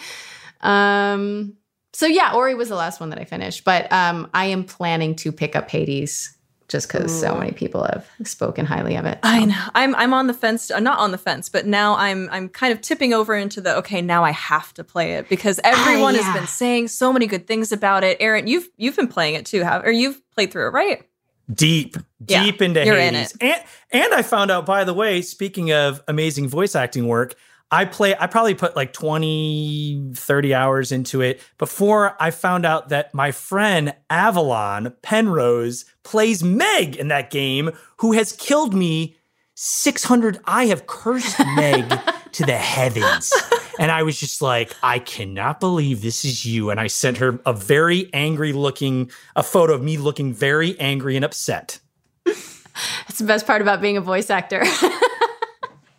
Um, 0.63 1.55
so 1.93 2.07
yeah, 2.07 2.33
Ori 2.35 2.55
was 2.55 2.71
the 2.71 2.75
last 2.75 3.01
one 3.01 3.11
that 3.11 3.19
I 3.19 3.25
finished, 3.25 3.65
but 3.65 3.93
um, 3.93 4.31
I 4.33 4.47
am 4.47 4.65
planning 4.65 5.15
to 5.17 5.31
pick 5.31 5.55
up 5.55 5.71
Hades 5.71 6.37
just 6.73 6.89
because 6.89 7.21
so 7.21 7.37
many 7.37 7.53
people 7.53 7.85
have 7.85 8.11
spoken 8.25 8.67
highly 8.67 8.97
of 8.97 9.05
it. 9.05 9.19
I 9.23 9.45
know. 9.45 9.69
I'm 9.75 9.95
I'm 9.95 10.13
on 10.13 10.27
the 10.27 10.35
fence. 10.35 10.71
uh, 10.71 10.81
not 10.81 10.99
on 10.99 11.13
the 11.13 11.19
fence, 11.19 11.49
but 11.49 11.67
now 11.67 11.95
I'm 11.97 12.29
I'm 12.33 12.49
kind 12.49 12.73
of 12.73 12.81
tipping 12.81 13.13
over 13.13 13.35
into 13.35 13.61
the 13.61 13.77
okay. 13.77 14.03
Now 14.03 14.25
I 14.25 14.33
have 14.33 14.75
to 14.75 14.83
play 14.83 15.13
it 15.13 15.29
because 15.29 15.61
everyone 15.63 16.15
yeah. 16.15 16.23
has 16.23 16.35
been 16.35 16.49
saying 16.49 16.89
so 16.89 17.13
many 17.13 17.27
good 17.27 17.47
things 17.47 17.71
about 17.71 18.03
it. 18.03 18.17
Aaron, 18.19 18.47
you've 18.47 18.69
you've 18.77 18.97
been 18.97 19.07
playing 19.07 19.35
it 19.37 19.47
too, 19.47 19.63
have 19.63 19.85
or 19.85 19.93
you've 19.93 20.21
played 20.33 20.51
through 20.51 20.69
it, 20.69 20.71
right? 20.71 21.05
deep, 21.53 21.97
Yeah, 22.27 22.45
deep 22.45 22.63
into 22.63 22.85
you're 22.85 22.97
in 22.97 23.15
Hades. 23.15 23.37
And 23.41 23.63
and 23.93 24.15
I 24.15 24.23
found 24.23 24.51
out, 24.51 24.67
by 24.67 24.85
the 24.85 24.95
way, 24.95 25.23
speaking 25.23 25.73
of 25.73 26.03
amazing 26.09 26.49
voice 26.49 26.75
acting 26.75 27.07
work, 27.07 27.35
I 27.73 27.87
play 27.87 28.15
I 28.19 28.27
probably 28.27 28.55
put 28.55 28.77
like 28.77 28.93
20, 28.93 30.13
30 30.15 30.55
hours 30.55 30.93
into 30.93 31.23
it 31.23 31.41
before 31.57 32.15
I 32.21 32.31
found 32.31 32.67
out 32.67 32.91
that 32.91 33.15
my 33.15 33.33
friend 33.33 33.95
Avalon 34.11 34.95
Penrose 35.01 35.87
plays 36.05 36.45
Meg 36.45 36.97
in 36.97 37.09
that 37.09 37.31
game, 37.31 37.71
who 37.97 38.13
has 38.13 38.33
killed 38.33 38.75
me 38.75 39.17
600. 39.55 40.39
I 40.45 40.67
have 40.67 40.87
cursed 40.87 41.39
Meg 41.57 41.91
to 42.33 42.45
the 42.45 42.57
heavens. 42.57 43.33
And 43.79 43.91
I 43.91 44.03
was 44.03 44.21
just 44.21 44.43
like, 44.43 44.75
I 44.83 44.99
cannot 44.99 45.59
believe 45.59 46.03
this 46.03 46.27
is 46.27 46.45
you. 46.45 46.69
And 46.69 46.79
I 46.79 46.89
sent 46.89 47.17
her 47.19 47.41
a 47.47 47.55
very 47.55 48.11
angry 48.13 48.53
looking, 48.53 49.11
a 49.35 49.43
photo 49.43 49.73
of 49.73 49.83
me 49.83 49.97
looking 49.97 50.35
very 50.35 50.79
angry 50.79 51.17
and 51.17 51.25
upset. 51.25 51.79
That's 52.25 53.19
the 53.19 53.25
best 53.25 53.47
part 53.47 53.63
about 53.63 53.81
being 53.81 53.97
a 53.97 54.03
voice 54.03 54.29
actor. 54.29 54.63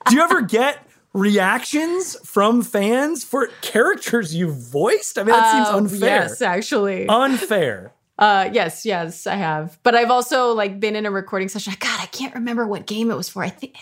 Do 0.09 0.15
you 0.15 0.21
ever 0.21 0.41
get 0.41 0.85
reactions 1.13 2.15
from 2.27 2.61
fans 2.61 3.23
for 3.23 3.47
characters 3.61 4.35
you 4.35 4.51
voiced? 4.51 5.17
I 5.17 5.23
mean, 5.23 5.35
that 5.35 5.51
seems 5.51 5.67
Uh, 5.69 5.77
unfair. 5.77 5.99
Yes, 6.23 6.41
actually. 6.41 7.07
Unfair. 7.07 7.93
Uh, 8.19 8.47
yes, 8.53 8.85
yes, 8.85 9.25
I 9.25 9.33
have. 9.35 9.79
But 9.81 9.95
I've 9.95 10.11
also 10.11 10.53
like 10.53 10.79
been 10.79 10.95
in 10.95 11.07
a 11.07 11.11
recording 11.11 11.49
session. 11.49 11.73
God, 11.79 11.99
I 11.99 12.05
can't 12.05 12.35
remember 12.35 12.67
what 12.67 12.85
game 12.85 13.09
it 13.09 13.17
was 13.17 13.27
for. 13.27 13.43
I 13.43 13.49
think, 13.49 13.75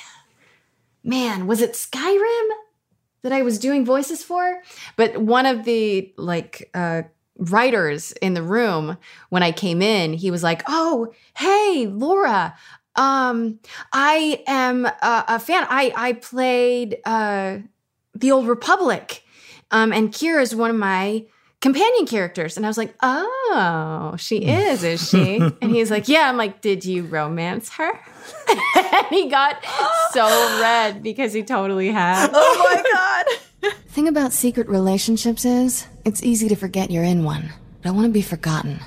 man, 1.04 1.48
was 1.48 1.62
it 1.62 1.74
Skyrim 1.74 2.48
that 3.24 3.34
I 3.34 3.42
was 3.42 3.60
doing 3.60 3.84
voices 3.86 4.24
for? 4.24 4.62
But 4.96 5.18
one 5.18 5.46
of 5.46 5.66
the 5.66 6.14
like 6.16 6.72
uh, 6.74 7.04
writers 7.38 8.14
in 8.14 8.34
the 8.34 8.42
room 8.42 8.98
when 9.30 9.44
I 9.44 9.52
came 9.52 9.82
in, 9.82 10.14
he 10.14 10.32
was 10.32 10.44
like, 10.44 10.64
"Oh, 10.66 11.14
hey, 11.38 11.88
Laura." 11.92 12.56
Um, 12.96 13.60
I 13.94 14.44
am 14.48 14.86
a, 14.86 15.26
a 15.28 15.40
fan. 15.40 15.66
I 15.70 15.94
I 15.96 16.14
played 16.14 16.98
uh, 17.06 17.60
the 18.14 18.32
Old 18.32 18.48
Republic, 18.48 19.24
um, 19.72 19.94
and 19.94 20.12
Kira 20.12 20.42
is 20.42 20.56
one 20.56 20.70
of 20.70 20.76
my 20.76 21.26
companion 21.62 22.08
characters. 22.08 22.58
And 22.58 22.66
I 22.66 22.70
was 22.70 22.78
like, 22.78 22.94
oh, 23.02 24.16
she 24.18 24.38
is, 24.40 24.84
is 24.84 25.10
she? 25.10 25.38
and 25.62 25.72
he's 25.72 25.90
like, 25.90 26.10
yeah. 26.10 26.28
I'm 26.28 26.38
like, 26.38 26.62
did 26.62 26.84
you 26.84 27.04
romance 27.04 27.70
her? 27.74 27.92
and 28.76 29.08
he 29.10 29.30
got 29.30 29.64
so 30.12 30.26
red 30.60 31.02
because 31.02 31.32
he 31.32 31.44
totally 31.44 31.90
had. 31.90 32.30
Oh 32.34 32.74
my 32.74 32.84
god. 33.62 33.74
Thing 33.88 34.08
about 34.08 34.34
secret 34.34 34.68
relationships 34.68 35.46
is, 35.46 35.86
it's 36.04 36.24
easy 36.24 36.50
to 36.50 36.56
forget 36.56 36.92
you're 36.92 37.04
in 37.04 37.24
one. 37.24 37.54
But 37.82 37.90
I 37.90 37.92
want 37.92 38.08
to 38.08 38.12
be 38.12 38.22
forgotten. 38.22 38.80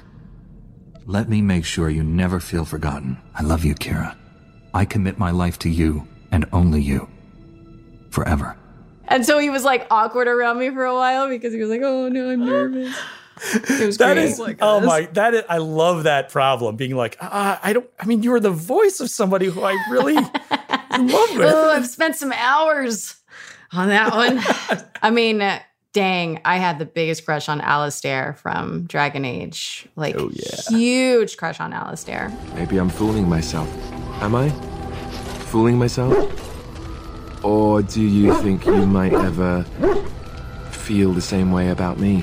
Let 1.07 1.29
me 1.29 1.43
make 1.43 1.65
sure 1.65 1.91
you 1.91 2.03
never 2.03 2.41
feel 2.41 2.65
forgotten. 2.65 3.19
I 3.35 3.43
love 3.43 3.65
you, 3.65 3.75
Kira. 3.75 4.17
I 4.73 4.85
commit 4.85 5.19
my 5.19 5.31
life 5.31 5.59
to 5.61 5.69
you, 5.69 6.07
and 6.33 6.47
only 6.53 6.81
you. 6.81 7.09
Forever. 8.11 8.57
And 9.09 9.25
so 9.27 9.39
he 9.39 9.51
was 9.51 9.65
like 9.65 9.87
awkward 9.91 10.29
around 10.29 10.59
me 10.59 10.71
for 10.71 10.85
a 10.85 10.95
while 10.95 11.29
because 11.29 11.53
he 11.53 11.61
was 11.61 11.69
like, 11.69 11.83
oh 11.83 12.09
no, 12.09 12.31
I'm 12.31 12.45
nervous. 12.45 12.97
It 13.53 13.85
was 13.85 13.99
That 13.99 14.15
great. 14.15 14.27
is, 14.27 14.41
oh 14.61 14.81
my, 14.81 15.07
that 15.15 15.35
is, 15.35 15.43
I 15.49 15.59
love 15.59 16.05
that 16.05 16.29
problem. 16.31 16.77
Being 16.77 16.95
like, 16.95 17.17
uh, 17.21 17.59
I 17.61 17.73
don't, 17.73 17.91
I 17.99 18.07
mean, 18.07 18.23
you 18.23 18.33
are 18.33 18.39
the 18.39 18.53
voice 18.53 19.01
of 19.01 19.11
somebody 19.11 19.47
who 19.47 19.65
I 19.65 19.73
really 19.91 20.15
love 20.15 20.31
with. 21.37 21.53
Oh, 21.53 21.71
I've 21.73 21.89
spent 21.89 22.15
some 22.15 22.31
hours 22.33 23.17
on 23.73 23.89
that 23.89 24.15
one. 24.15 24.41
I 25.03 25.11
mean, 25.11 25.43
uh, 25.43 25.59
dang, 25.95 26.40
I 26.45 26.59
had 26.59 26.78
the 26.78 26.84
biggest 26.84 27.24
crush 27.24 27.49
on 27.49 27.62
Alistair 27.62 28.34
from 28.34 28.84
Dragon 28.84 29.24
Age. 29.24 29.86
Like, 29.97 30.16
huge 30.68 31.38
crush 31.38 31.61
on 31.61 31.72
Alistair. 31.72 32.36
Maybe 32.55 32.76
I'm 32.76 32.90
fooling 32.90 33.26
myself. 33.26 33.72
Am 34.20 34.34
I? 34.34 34.51
Fooling 35.51 35.78
myself? 35.78 36.12
Or 37.42 37.80
do 37.80 38.03
you 38.03 38.34
think 38.42 38.66
you 38.66 38.86
might 38.86 39.12
ever 39.14 39.62
feel 40.70 41.12
the 41.12 41.22
same 41.22 41.53
way 41.53 41.70
about 41.70 41.99
me? 41.99 42.22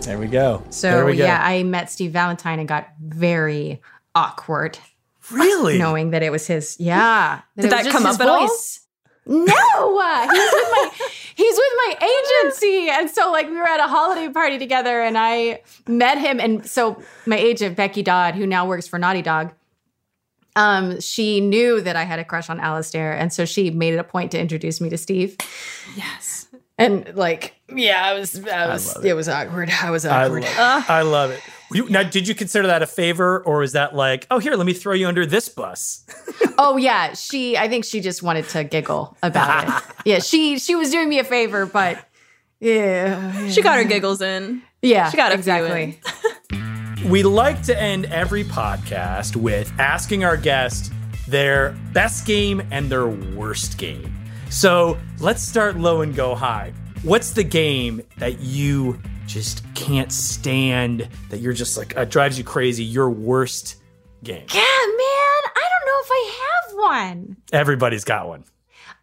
There 0.00 0.18
we 0.18 0.26
go. 0.26 0.64
So, 0.70 0.90
there 0.90 1.04
we 1.06 1.16
go. 1.16 1.24
yeah, 1.24 1.40
I 1.44 1.62
met 1.62 1.90
Steve 1.90 2.10
Valentine 2.12 2.58
and 2.58 2.66
got 2.66 2.88
very 3.00 3.80
awkward. 4.14 4.78
Really? 5.30 5.78
Knowing 5.78 6.10
that 6.10 6.22
it 6.22 6.32
was 6.32 6.46
his, 6.46 6.76
yeah. 6.80 7.42
Did 7.56 7.70
that 7.70 7.86
come 7.86 8.04
his 8.04 8.16
up 8.16 8.20
at 8.22 8.28
all? 8.28 8.48
No, 9.26 9.44
uh, 10.02 10.32
he's 10.32 10.52
with 10.52 10.92
he's 11.36 11.38
with 11.38 11.40
my 11.40 11.41
agency, 12.84 13.00
and 13.00 13.10
so 13.10 13.30
like 13.32 13.48
we 13.48 13.56
were 13.56 13.68
at 13.68 13.80
a 13.80 13.88
holiday 13.88 14.28
party 14.28 14.58
together, 14.58 15.02
and 15.02 15.16
I 15.18 15.62
met 15.86 16.18
him, 16.18 16.40
and 16.40 16.66
so 16.66 17.02
my 17.26 17.36
agent 17.36 17.76
Becky 17.76 18.02
Dodd, 18.02 18.34
who 18.34 18.46
now 18.46 18.66
works 18.66 18.86
for 18.86 18.98
Naughty 18.98 19.22
Dog, 19.22 19.52
um, 20.56 21.00
she 21.00 21.40
knew 21.40 21.80
that 21.80 21.96
I 21.96 22.04
had 22.04 22.18
a 22.18 22.24
crush 22.24 22.50
on 22.50 22.60
Alistair, 22.60 23.12
and 23.12 23.32
so 23.32 23.44
she 23.44 23.70
made 23.70 23.94
it 23.94 23.98
a 23.98 24.04
point 24.04 24.32
to 24.32 24.38
introduce 24.38 24.80
me 24.80 24.90
to 24.90 24.98
Steve. 24.98 25.36
Yes, 25.96 26.48
and 26.78 27.14
like 27.14 27.54
yeah, 27.68 28.04
I 28.04 28.14
was, 28.14 28.46
I 28.46 28.66
was, 28.66 29.04
it. 29.04 29.14
was 29.14 29.28
awkward. 29.28 29.70
I 29.70 29.90
was 29.90 30.04
I 30.04 30.24
awkward. 30.24 30.42
love, 30.44 30.90
I 30.90 31.02
love 31.02 31.30
it. 31.30 31.40
You, 31.72 31.88
now, 31.88 32.02
did 32.02 32.28
you 32.28 32.34
consider 32.34 32.66
that 32.66 32.82
a 32.82 32.86
favor, 32.86 33.42
or 33.44 33.58
was 33.58 33.72
that 33.72 33.94
like, 33.94 34.26
oh, 34.30 34.38
here, 34.38 34.54
let 34.56 34.66
me 34.66 34.74
throw 34.74 34.92
you 34.92 35.08
under 35.08 35.24
this 35.24 35.48
bus? 35.48 36.04
oh 36.58 36.76
yeah, 36.76 37.14
she. 37.14 37.56
I 37.56 37.68
think 37.68 37.84
she 37.84 38.00
just 38.00 38.22
wanted 38.22 38.48
to 38.50 38.64
giggle 38.64 39.16
about 39.22 39.68
it. 39.68 39.84
Yeah, 40.04 40.18
she 40.18 40.58
she 40.58 40.74
was 40.74 40.90
doing 40.90 41.08
me 41.08 41.20
a 41.20 41.24
favor, 41.24 41.64
but 41.64 42.04
yeah, 42.62 43.48
She 43.48 43.60
got 43.60 43.76
her 43.76 43.84
giggles 43.84 44.22
in. 44.22 44.62
Yeah, 44.80 45.10
She 45.10 45.16
got 45.16 45.32
a 45.32 45.34
exactly. 45.34 46.00
We 47.04 47.24
like 47.24 47.64
to 47.64 47.76
end 47.76 48.06
every 48.06 48.44
podcast 48.44 49.34
with 49.34 49.72
asking 49.80 50.22
our 50.22 50.36
guests 50.36 50.88
their 51.26 51.76
best 51.92 52.24
game 52.26 52.62
and 52.70 52.88
their 52.88 53.08
worst 53.08 53.76
game. 53.76 54.14
So 54.50 54.96
let's 55.18 55.42
start 55.42 55.76
low 55.76 56.02
and 56.02 56.14
go 56.14 56.36
high. 56.36 56.72
What's 57.02 57.32
the 57.32 57.42
game 57.42 58.02
that 58.18 58.38
you 58.38 59.02
just 59.26 59.64
can't 59.74 60.12
stand, 60.12 61.08
that 61.30 61.40
you're 61.40 61.52
just 61.52 61.76
like, 61.76 61.96
uh, 61.96 62.04
drives 62.04 62.38
you 62.38 62.44
crazy, 62.44 62.84
your 62.84 63.10
worst 63.10 63.82
game? 64.22 64.46
Yeah, 64.54 64.60
man, 64.60 65.42
I 65.56 65.68
don't 65.70 65.86
know 65.86 66.00
if 66.02 66.08
I 66.12 66.38
have 66.38 66.76
one. 67.16 67.36
Everybody's 67.52 68.04
got 68.04 68.28
one. 68.28 68.44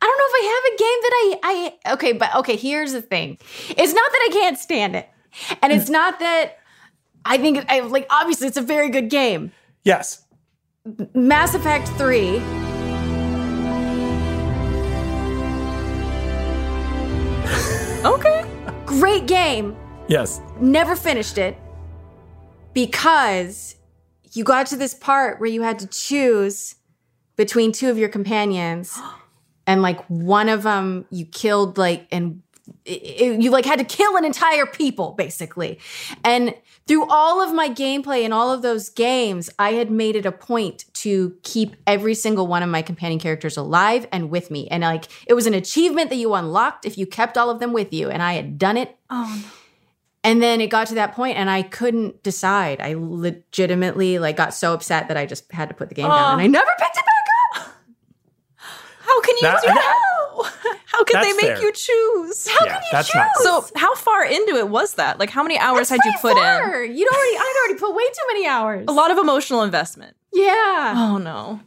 I 0.01 0.05
don't 0.05 0.17
know 0.17 0.27
if 0.27 0.33
I 0.35 0.43
have 0.55 0.63
a 0.73 0.77
game 0.77 0.99
that 1.01 1.13
I 1.13 1.39
I 1.85 1.93
okay, 1.93 2.13
but 2.13 2.33
okay, 2.35 2.55
here's 2.55 2.93
the 2.93 3.01
thing. 3.01 3.37
It's 3.69 3.93
not 3.93 4.11
that 4.11 4.27
I 4.29 4.33
can't 4.33 4.57
stand 4.57 4.95
it. 4.95 5.09
And 5.61 5.73
it's 5.73 5.89
not 5.89 6.19
that 6.19 6.57
I 7.25 7.37
think 7.37 7.65
I 7.69 7.81
like 7.81 8.07
obviously 8.09 8.47
it's 8.47 8.57
a 8.57 8.61
very 8.61 8.89
good 8.89 9.09
game. 9.09 9.51
Yes. 9.83 10.25
Mass 11.13 11.53
Effect 11.53 11.87
3 11.89 12.39
Okay. 18.05 18.45
Great 18.85 19.27
game. 19.27 19.75
Yes. 20.07 20.39
Never 20.61 20.95
finished 20.95 21.37
it 21.37 21.57
because 22.73 23.75
you 24.31 24.43
got 24.43 24.67
to 24.67 24.77
this 24.77 24.93
part 24.93 25.39
where 25.39 25.49
you 25.49 25.63
had 25.63 25.79
to 25.79 25.87
choose 25.87 26.75
between 27.35 27.71
two 27.71 27.89
of 27.89 27.97
your 27.97 28.09
companions 28.09 28.99
and 29.69 29.81
like 29.81 29.99
one 30.07 30.49
of 30.49 30.63
them 30.63 31.05
you 31.11 31.25
killed 31.25 31.77
like 31.77 32.07
and 32.11 32.41
it- 32.85 32.91
it- 33.23 33.41
you 33.41 33.49
like 33.51 33.65
had 33.65 33.79
to 33.79 33.85
kill 33.85 34.15
an 34.17 34.25
entire 34.25 34.65
people 34.65 35.11
basically 35.17 35.79
and 36.23 36.53
through 36.87 37.05
all 37.09 37.41
of 37.41 37.53
my 37.53 37.69
gameplay 37.69 38.23
in 38.23 38.31
all 38.33 38.51
of 38.51 38.61
those 38.61 38.89
games 38.89 39.49
i 39.59 39.71
had 39.73 39.89
made 39.89 40.15
it 40.15 40.25
a 40.25 40.31
point 40.31 40.85
to 40.93 41.35
keep 41.43 41.75
every 41.87 42.13
single 42.15 42.45
one 42.47 42.61
of 42.63 42.69
my 42.69 42.81
companion 42.81 43.19
characters 43.19 43.57
alive 43.57 44.07
and 44.11 44.29
with 44.29 44.49
me 44.51 44.67
and 44.69 44.81
like 44.83 45.05
it 45.27 45.33
was 45.33 45.45
an 45.47 45.53
achievement 45.53 46.09
that 46.09 46.17
you 46.17 46.33
unlocked 46.33 46.85
if 46.85 46.97
you 46.97 47.05
kept 47.05 47.37
all 47.37 47.49
of 47.49 47.59
them 47.59 47.73
with 47.73 47.91
you 47.93 48.09
and 48.09 48.21
i 48.21 48.33
had 48.33 48.57
done 48.57 48.77
it 48.77 48.97
Oh 49.09 49.41
no. 49.43 49.49
and 50.23 50.41
then 50.43 50.61
it 50.61 50.67
got 50.67 50.87
to 50.87 50.95
that 50.95 51.15
point 51.15 51.37
and 51.37 51.49
I 51.49 51.61
couldn't 51.63 52.21
decide. 52.23 52.81
I 52.81 52.93
legitimately 52.97 54.19
like 54.19 54.35
got 54.37 54.53
so 54.53 54.73
upset 54.73 55.07
that 55.07 55.17
I 55.17 55.25
just 55.25 55.49
had 55.51 55.69
to 55.69 55.75
put 55.75 55.89
the 55.89 55.95
game 55.95 56.07
down 56.09 56.33
and 56.33 56.41
I 56.41 56.47
never 56.47 56.69
picked 56.77 56.97
it 56.97 57.03
up. 57.03 57.08
How 59.09 59.21
can 59.21 59.35
you 59.37 59.41
That- 59.43 59.61
do 59.61 59.67
that? 59.73 59.95
How 60.85 61.03
can 61.03 61.21
they 61.21 61.33
make 61.33 61.41
fair. 61.57 61.61
you 61.61 61.71
choose? 61.73 62.47
How 62.47 62.65
Yeah, 62.65 62.73
can 62.75 62.81
you 62.83 62.89
that's 62.91 63.07
choose? 63.09 63.15
not 63.15 63.65
So 63.65 63.65
how 63.75 63.93
far 63.95 64.23
into 64.25 64.55
it 64.55 64.69
was 64.69 64.93
that? 64.95 65.19
Like 65.19 65.29
how 65.29 65.43
many 65.43 65.57
hours 65.57 65.89
That's 65.89 66.01
had 66.03 66.11
you 66.11 66.17
put 66.21 66.37
far. 66.37 66.83
in? 66.83 66.95
You'd 66.97 67.07
already 67.11 67.35
I'd 67.37 67.55
already 67.65 67.79
put 67.79 67.93
way 67.95 68.03
too 68.03 68.25
many 68.33 68.47
hours. 68.47 68.85
A 68.87 68.91
lot 68.91 69.11
of 69.11 69.17
emotional 69.17 69.63
investment. 69.63 70.15
Yeah. 70.33 70.93
Oh 70.95 71.17
no. 71.17 71.59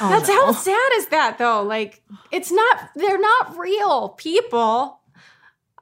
Oh, 0.00 0.08
That's 0.08 0.28
no. 0.28 0.46
how 0.46 0.52
sad 0.52 0.90
is 0.94 1.06
that 1.08 1.38
though? 1.38 1.62
Like 1.62 2.02
it's 2.30 2.50
not 2.52 2.90
they're 2.96 3.20
not 3.20 3.56
real 3.58 4.10
people. 4.10 5.00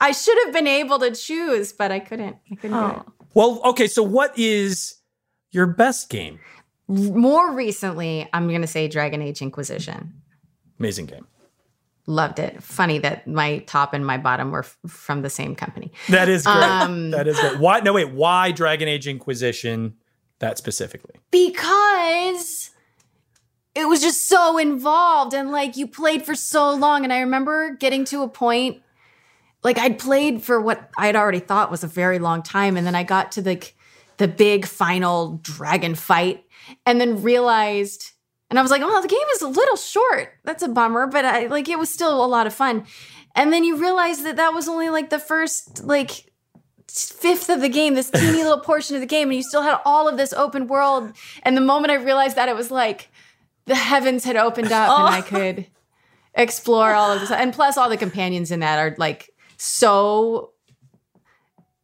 I 0.01 0.13
should 0.13 0.39
have 0.45 0.53
been 0.55 0.67
able 0.69 0.99
to 1.01 1.11
choose, 1.15 1.73
but 1.73 1.91
I 1.93 1.99
couldn't. 2.01 2.37
I 2.51 2.55
couldn't 2.55 2.79
do 2.79 2.87
it. 2.89 3.03
Oh. 3.07 3.13
Well, 3.35 3.61
okay, 3.71 3.87
so 3.89 4.03
what 4.03 4.37
is 4.39 4.97
your 5.51 5.67
best 5.67 6.09
game? 6.09 6.39
More 6.89 7.53
recently, 7.53 8.29
I'm 8.33 8.49
going 8.49 8.61
to 8.63 8.67
say 8.69 8.89
Dragon 8.89 9.21
Age 9.23 9.43
Inquisition. 9.43 10.18
Amazing 10.79 11.07
game. 11.07 11.27
Loved 12.07 12.39
it. 12.39 12.63
Funny 12.63 12.99
that 13.01 13.27
my 13.27 13.59
top 13.67 13.93
and 13.93 14.07
my 14.07 14.17
bottom 14.17 14.51
were 14.51 14.61
f- 14.61 14.79
from 14.87 15.21
the 15.23 15.29
same 15.31 15.55
company. 15.55 15.93
That 16.09 16.29
is 16.29 16.45
great. 16.45 16.57
Um, 16.57 17.11
that 17.11 17.29
is 17.29 17.39
great. 17.39 17.59
Why? 17.59 17.81
No, 17.81 17.93
wait. 17.93 18.11
Why 18.13 18.51
Dragon 18.51 18.89
Age 18.89 19.07
Inquisition? 19.07 19.95
That 20.39 20.57
specifically. 20.57 21.17
because 21.33 22.71
it 23.75 23.87
was 23.89 24.01
just 24.01 24.27
so 24.29 24.57
involved 24.59 25.35
and 25.35 25.51
like 25.53 25.77
you 25.77 25.87
played 25.87 26.25
for 26.25 26.35
so 26.35 26.73
long 26.75 27.05
and 27.05 27.13
i 27.13 27.21
remember 27.21 27.71
getting 27.77 28.05
to 28.05 28.23
a 28.23 28.29
point 28.29 28.81
like 29.63 29.79
i'd 29.79 29.99
played 29.99 30.43
for 30.43 30.61
what 30.61 30.91
i'd 30.99 31.15
already 31.17 31.39
thought 31.41 31.71
was 31.71 31.85
a 31.85 31.89
very 31.89 32.19
long 32.19 32.43
time 32.43 32.77
and 32.77 32.87
then 32.87 32.95
i 32.95 33.03
got 33.03 33.31
to 33.33 33.43
the 33.43 33.61
the 34.17 34.27
big 34.29 34.65
final 34.67 35.39
dragon 35.43 35.95
fight 35.95 36.45
and 36.87 37.01
then 37.01 37.23
realized 37.23 38.13
and 38.51 38.59
i 38.59 38.63
was 38.63 38.71
like 38.71 38.83
oh 38.85 39.03
the 39.03 39.09
game 39.09 39.19
is 39.35 39.43
a 39.43 39.49
little 39.49 39.77
short 39.77 40.33
that's 40.45 40.63
a 40.63 40.69
bummer 40.69 41.07
but 41.07 41.25
i 41.25 41.47
like 41.47 41.69
it 41.69 41.79
was 41.79 41.91
still 41.93 42.25
a 42.25 42.27
lot 42.27 42.47
of 42.47 42.55
fun 42.55 42.85
And 43.37 43.53
then 43.53 43.63
you 43.63 43.77
realize 43.77 44.23
that 44.25 44.37
that 44.37 44.53
was 44.55 44.69
only 44.69 44.91
like 44.91 45.11
the 45.11 45.19
first 45.21 45.85
like 45.85 46.25
fifth 46.89 47.49
of 47.51 47.61
the 47.61 47.69
game, 47.69 47.95
this 47.95 48.11
teeny 48.21 48.43
little 48.43 48.59
portion 48.61 48.97
of 48.97 49.01
the 49.01 49.07
game, 49.07 49.29
and 49.29 49.37
you 49.37 49.43
still 49.43 49.63
had 49.63 49.79
all 49.85 50.09
of 50.09 50.17
this 50.17 50.33
open 50.33 50.67
world. 50.67 51.13
And 51.45 51.57
the 51.57 51.61
moment 51.61 51.93
I 51.93 51.97
realized 51.97 52.35
that, 52.37 52.49
it 52.49 52.57
was 52.57 52.71
like 52.71 53.11
the 53.67 53.77
heavens 53.77 54.25
had 54.25 54.37
opened 54.37 54.73
up 54.73 54.89
Oh. 54.91 55.07
and 55.07 55.15
I 55.15 55.19
oh. 55.21 55.23
could 55.23 55.67
explore 56.35 56.95
all 56.95 57.13
of 57.13 57.21
this. 57.21 57.31
And 57.31 57.53
plus, 57.53 57.77
all 57.77 57.89
the 57.91 57.97
companions 57.97 58.51
in 58.51 58.61
that 58.61 58.79
are 58.79 58.95
like 58.99 59.31
so 59.59 60.53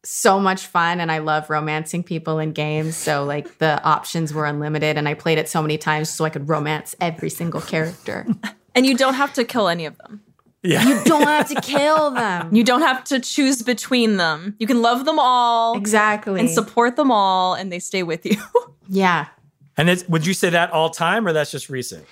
so 0.05 0.39
much 0.39 0.67
fun 0.67 0.99
and 0.99 1.11
I 1.11 1.17
love 1.17 1.49
romancing 1.49 2.03
people 2.03 2.39
in 2.39 2.51
games. 2.51 2.95
So 2.95 3.23
like 3.23 3.57
the 3.57 3.81
options 3.83 4.33
were 4.33 4.45
unlimited 4.45 4.97
and 4.97 5.07
I 5.07 5.13
played 5.13 5.37
it 5.37 5.49
so 5.49 5.61
many 5.61 5.77
times 5.77 6.09
so 6.09 6.25
I 6.25 6.29
could 6.29 6.47
romance 6.47 6.95
every 7.01 7.29
single 7.29 7.61
character. 7.61 8.27
And 8.73 8.85
you 8.85 8.95
don't 8.95 9.15
have 9.15 9.33
to 9.33 9.43
kill 9.43 9.67
any 9.67 9.85
of 9.85 9.97
them. 9.97 10.21
Yeah. 10.63 10.87
You 10.87 11.03
don't 11.05 11.21
have 11.27 11.49
to 11.49 11.61
kill 11.61 12.11
them. 12.11 12.53
You 12.53 12.63
don't 12.63 12.81
have 12.81 13.03
to 13.05 13.19
choose 13.19 13.61
between 13.61 14.17
them. 14.17 14.55
You 14.59 14.67
can 14.67 14.81
love 14.81 15.05
them 15.05 15.19
all. 15.19 15.77
Exactly. 15.77 16.39
And 16.39 16.49
support 16.49 16.95
them 16.95 17.11
all 17.11 17.53
and 17.53 17.71
they 17.71 17.79
stay 17.79 18.03
with 18.03 18.25
you. 18.25 18.37
Yeah. 18.87 19.29
And 19.77 19.89
it's, 19.89 20.07
would 20.07 20.27
you 20.27 20.35
say 20.35 20.51
that 20.51 20.71
all 20.71 20.91
time 20.91 21.27
or 21.27 21.33
that's 21.33 21.49
just 21.49 21.71
recent? 21.71 22.05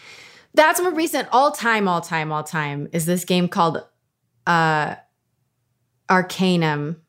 That's 0.56 0.82
more 0.82 0.92
recent. 0.92 1.28
All 1.32 1.52
time, 1.52 1.88
all 1.88 2.02
time, 2.02 2.32
all 2.32 2.44
time 2.44 2.88
is 2.92 3.06
this 3.06 3.26
game 3.26 3.48
called 3.48 3.86
uh 4.48 4.96
Arcanum 6.10 7.03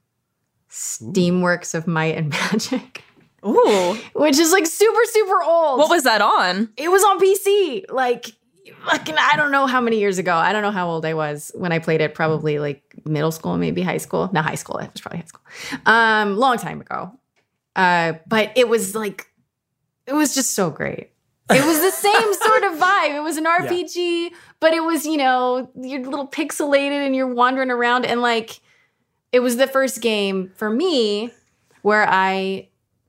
Steamworks 0.74 1.72
of 1.74 1.86
Might 1.86 2.16
and 2.16 2.28
Magic. 2.52 3.02
Ooh. 3.46 3.96
Which 4.14 4.38
is 4.38 4.52
like 4.52 4.66
super, 4.66 5.00
super 5.06 5.42
old. 5.42 5.78
What 5.78 5.88
was 5.88 6.02
that 6.02 6.20
on? 6.20 6.70
It 6.76 6.90
was 6.90 7.04
on 7.04 7.20
PC. 7.20 7.84
Like 7.90 8.26
fucking 8.86 9.14
I 9.18 9.36
don't 9.36 9.52
know 9.52 9.66
how 9.66 9.80
many 9.80 10.00
years 10.00 10.18
ago. 10.18 10.34
I 10.34 10.52
don't 10.52 10.62
know 10.62 10.70
how 10.70 10.88
old 10.88 11.04
I 11.04 11.14
was 11.14 11.52
when 11.54 11.70
I 11.70 11.78
played 11.78 12.00
it. 12.00 12.14
Probably 12.14 12.58
like 12.58 12.82
middle 13.04 13.30
school, 13.30 13.56
maybe 13.56 13.82
high 13.82 13.98
school. 13.98 14.30
Not 14.32 14.44
high 14.44 14.54
school. 14.56 14.78
It 14.78 14.90
was 14.92 15.00
probably 15.00 15.20
high 15.20 15.26
school. 15.26 15.42
Um, 15.86 16.36
long 16.36 16.58
time 16.58 16.80
ago. 16.80 17.12
Uh, 17.76 18.14
but 18.26 18.52
it 18.56 18.68
was 18.68 18.94
like 18.94 19.28
it 20.06 20.14
was 20.14 20.34
just 20.34 20.54
so 20.54 20.70
great. 20.70 21.10
It 21.50 21.64
was 21.64 21.80
the 21.80 21.90
same 21.90 22.34
sort 22.42 22.64
of 22.64 22.78
vibe. 22.78 23.14
It 23.14 23.22
was 23.22 23.36
an 23.36 23.44
RPG, 23.44 24.30
but 24.60 24.72
it 24.72 24.82
was, 24.82 25.04
you 25.04 25.18
know, 25.18 25.70
you're 25.76 26.00
a 26.00 26.08
little 26.08 26.26
pixelated 26.26 27.04
and 27.04 27.14
you're 27.14 27.32
wandering 27.32 27.70
around 27.70 28.06
and 28.06 28.22
like 28.22 28.60
it 29.34 29.40
was 29.42 29.56
the 29.56 29.66
first 29.66 30.00
game 30.00 30.52
for 30.54 30.70
me 30.70 31.30
where 31.82 32.06
I 32.08 32.68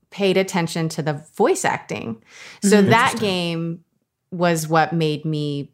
paid 0.10 0.38
attention 0.38 0.90
to 0.90 1.02
the 1.04 1.14
voice 1.36 1.64
acting. 1.64 2.24
So 2.64 2.82
Mhm. 2.82 2.90
that 2.90 3.20
game 3.20 3.84
was 4.32 4.68
what 4.68 4.92
made 4.92 5.24
me 5.24 5.72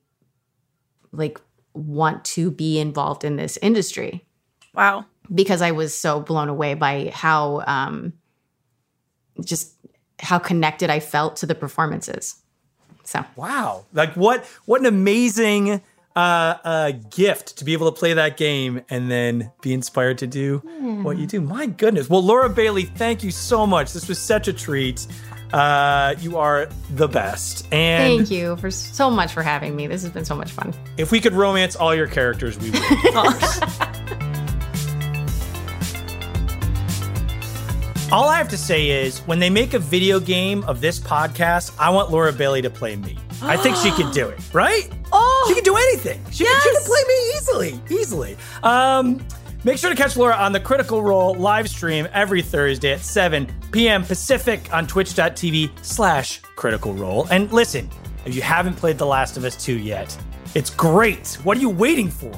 like 1.13 1.39
want 1.73 2.25
to 2.35 2.51
be 2.51 2.79
involved 2.79 3.23
in 3.23 3.37
this 3.37 3.57
industry 3.61 4.25
Wow. 4.75 5.05
because 5.33 5.61
I 5.61 5.71
was 5.71 5.97
so 5.97 6.19
blown 6.19 6.49
away 6.49 6.73
by 6.73 7.11
how 7.13 7.63
um 7.65 8.13
just 9.43 9.73
how 10.19 10.37
connected 10.37 10.89
I 10.89 10.99
felt 10.99 11.37
to 11.37 11.45
the 11.45 11.55
performances. 11.55 12.35
So 13.03 13.23
Wow. 13.35 13.85
Like 13.93 14.13
what 14.15 14.45
what 14.65 14.81
an 14.81 14.85
amazing 14.87 15.81
uh, 16.15 16.19
uh, 16.63 16.91
gift 17.09 17.57
to 17.57 17.65
be 17.65 17.73
able 17.73 17.91
to 17.91 17.97
play 17.97 18.13
that 18.13 18.37
game 18.37 18.81
and 18.89 19.09
then 19.09 19.51
be 19.61 19.73
inspired 19.73 20.17
to 20.19 20.27
do 20.27 20.57
what 21.03 21.17
you 21.17 21.25
do. 21.27 21.41
My 21.41 21.65
goodness. 21.67 22.09
Well, 22.09 22.23
Laura 22.23 22.49
Bailey, 22.49 22.83
thank 22.83 23.23
you 23.23 23.31
so 23.31 23.65
much. 23.65 23.93
This 23.93 24.07
was 24.07 24.19
such 24.19 24.47
a 24.47 24.53
treat. 24.53 25.07
Uh, 25.53 26.15
you 26.19 26.37
are 26.37 26.69
the 26.91 27.07
best. 27.07 27.65
And 27.73 28.17
thank 28.19 28.31
you 28.31 28.55
for 28.57 28.71
so 28.71 29.09
much 29.09 29.33
for 29.33 29.43
having 29.43 29.75
me. 29.75 29.87
This 29.87 30.01
has 30.03 30.11
been 30.11 30.25
so 30.25 30.35
much 30.35 30.51
fun. 30.51 30.73
if 30.97 31.11
we 31.11 31.19
could 31.19 31.33
romance 31.33 31.75
all 31.75 31.93
your 31.93 32.07
characters, 32.07 32.57
we 32.59 32.71
would. 32.71 32.81
All 38.11 38.27
I 38.27 38.37
have 38.37 38.49
to 38.49 38.57
say 38.57 38.89
is 38.89 39.19
when 39.19 39.39
they 39.39 39.49
make 39.49 39.73
a 39.73 39.79
video 39.79 40.19
game 40.19 40.65
of 40.65 40.81
this 40.81 40.99
podcast, 40.99 41.73
I 41.79 41.89
want 41.91 42.11
Laura 42.11 42.33
Bailey 42.33 42.61
to 42.61 42.69
play 42.69 42.97
me. 42.97 43.17
I 43.43 43.57
think 43.57 43.75
she 43.77 43.91
can 43.91 44.11
do 44.11 44.27
it, 44.29 44.39
right? 44.53 44.89
Oh, 45.11 45.45
she 45.47 45.55
can 45.55 45.63
do 45.63 45.75
anything. 45.75 46.23
She, 46.31 46.45
can, 46.45 46.61
she 46.61 46.71
can 46.71 46.83
play 46.83 47.01
me 47.07 47.33
easily, 47.35 47.81
easily. 47.89 48.37
Um, 48.63 49.25
make 49.63 49.77
sure 49.77 49.89
to 49.89 49.95
catch 49.95 50.15
Laura 50.15 50.35
on 50.35 50.51
the 50.51 50.59
Critical 50.59 51.01
Role 51.01 51.33
live 51.35 51.69
stream 51.69 52.07
every 52.13 52.41
Thursday 52.41 52.93
at 52.93 53.01
7 53.01 53.51
p.m. 53.71 54.03
Pacific 54.03 54.73
on 54.73 54.87
twitch.tv 54.87 55.71
slash 55.83 56.39
critical 56.55 56.93
role. 56.93 57.27
And 57.31 57.51
listen, 57.51 57.89
if 58.25 58.35
you 58.35 58.41
haven't 58.41 58.75
played 58.75 58.97
The 58.97 59.05
Last 59.05 59.37
of 59.37 59.43
Us 59.45 59.55
2 59.63 59.77
yet, 59.77 60.15
it's 60.53 60.69
great. 60.69 61.37
What 61.43 61.57
are 61.57 61.61
you 61.61 61.69
waiting 61.69 62.09
for? 62.09 62.31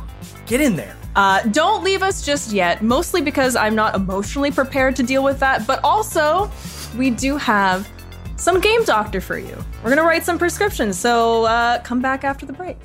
Get 0.46 0.62
in 0.62 0.76
there. 0.76 0.96
Uh, 1.16 1.42
don't 1.50 1.84
leave 1.84 2.02
us 2.02 2.26
just 2.26 2.52
yet, 2.52 2.82
mostly 2.82 3.22
because 3.22 3.56
I'm 3.56 3.76
not 3.76 3.94
emotionally 3.96 4.52
prepared 4.52 4.96
to 4.96 5.04
deal 5.04 5.24
with 5.24 5.40
that, 5.40 5.68
but 5.68 5.80
also 5.84 6.50
we 6.98 7.12
do 7.12 7.38
have 7.38 7.88
some 8.36 8.60
game 8.60 8.84
doctor 8.86 9.22
for 9.22 9.38
you. 9.38 9.58
We're 9.84 9.90
gonna 9.90 10.04
write 10.04 10.24
some 10.24 10.38
prescriptions, 10.38 10.98
so 10.98 11.46
uh, 11.46 11.82
come 11.82 12.02
back 12.02 12.24
after 12.24 12.46
the 12.46 12.54
break. 12.54 12.78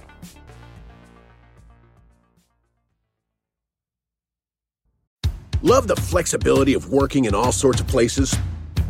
Love 5.62 5.88
the 5.88 5.96
flexibility 5.96 6.74
of 6.74 6.90
working 6.90 7.24
in 7.24 7.34
all 7.34 7.50
sorts 7.50 7.80
of 7.80 7.88
places? 7.88 8.36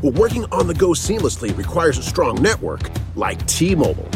Well, 0.03 0.13
working 0.13 0.45
on 0.53 0.67
the 0.67 0.75
go 0.75 0.89
seamlessly 0.91 1.57
requires 1.57 1.97
a 1.97 2.03
strong 2.03 2.43
network 2.43 2.91
like 3.17 3.45
T 3.47 3.75
Mobile. 3.75 4.09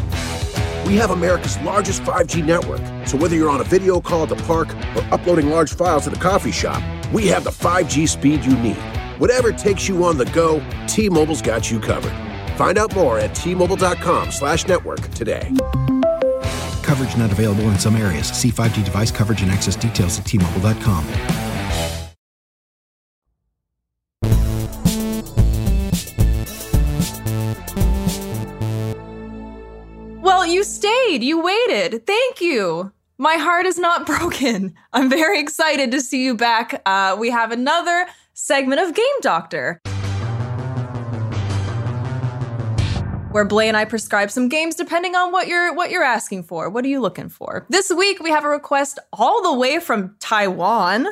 We 0.86 0.96
have 0.96 1.12
America's 1.12 1.58
largest 1.60 2.02
5G 2.02 2.44
network, 2.44 2.80
so 3.06 3.16
whether 3.16 3.34
you're 3.34 3.48
on 3.48 3.62
a 3.62 3.64
video 3.64 4.00
call 4.00 4.24
at 4.24 4.28
the 4.28 4.36
park 4.44 4.68
or 4.94 5.02
uploading 5.14 5.48
large 5.48 5.72
files 5.72 6.06
at 6.06 6.14
a 6.14 6.20
coffee 6.20 6.52
shop, 6.52 6.82
we 7.12 7.26
have 7.28 7.44
the 7.44 7.50
5G 7.50 8.06
speed 8.06 8.44
you 8.44 8.54
need. 8.58 8.76
Whatever 9.18 9.52
takes 9.52 9.88
you 9.88 10.04
on 10.04 10.18
the 10.18 10.26
go, 10.26 10.62
T 10.86 11.08
Mobile's 11.08 11.40
got 11.40 11.70
you 11.70 11.80
covered. 11.80 12.31
Find 12.62 12.78
out 12.78 12.94
more 12.94 13.18
at 13.18 13.34
T-Mobile.com 13.34 14.30
slash 14.30 14.68
network 14.68 15.00
today. 15.14 15.50
Coverage 16.84 17.16
not 17.16 17.32
available 17.32 17.64
in 17.64 17.76
some 17.76 17.96
areas. 17.96 18.28
See 18.28 18.50
5G 18.50 18.84
device 18.84 19.10
coverage 19.10 19.42
and 19.42 19.50
access 19.50 19.74
details 19.74 20.20
at 20.20 20.26
T-Mobile.com. 20.26 21.04
Well, 30.22 30.46
you 30.46 30.62
stayed. 30.62 31.24
You 31.24 31.42
waited. 31.42 32.06
Thank 32.06 32.40
you. 32.40 32.92
My 33.18 33.38
heart 33.38 33.66
is 33.66 33.76
not 33.76 34.06
broken. 34.12 34.72
I'm 34.92 35.10
very 35.10 35.40
excited 35.40 35.90
to 35.90 36.00
see 36.00 36.24
you 36.24 36.36
back. 36.36 36.80
Uh, 36.86 37.16
we 37.18 37.30
have 37.30 37.50
another 37.50 38.06
segment 38.34 38.80
of 38.80 38.94
Game 38.94 39.20
Doctor. 39.20 39.80
Where 43.32 43.46
Blair 43.46 43.68
and 43.68 43.78
I 43.78 43.86
prescribe 43.86 44.30
some 44.30 44.50
games 44.50 44.74
depending 44.74 45.16
on 45.16 45.32
what 45.32 45.48
you're 45.48 45.72
what 45.74 45.90
you're 45.90 46.02
asking 46.02 46.42
for. 46.42 46.68
What 46.68 46.84
are 46.84 46.88
you 46.88 47.00
looking 47.00 47.30
for? 47.30 47.64
This 47.70 47.90
week 47.90 48.22
we 48.22 48.28
have 48.28 48.44
a 48.44 48.48
request 48.48 48.98
all 49.10 49.42
the 49.42 49.58
way 49.58 49.80
from 49.80 50.14
Taiwan. 50.20 51.06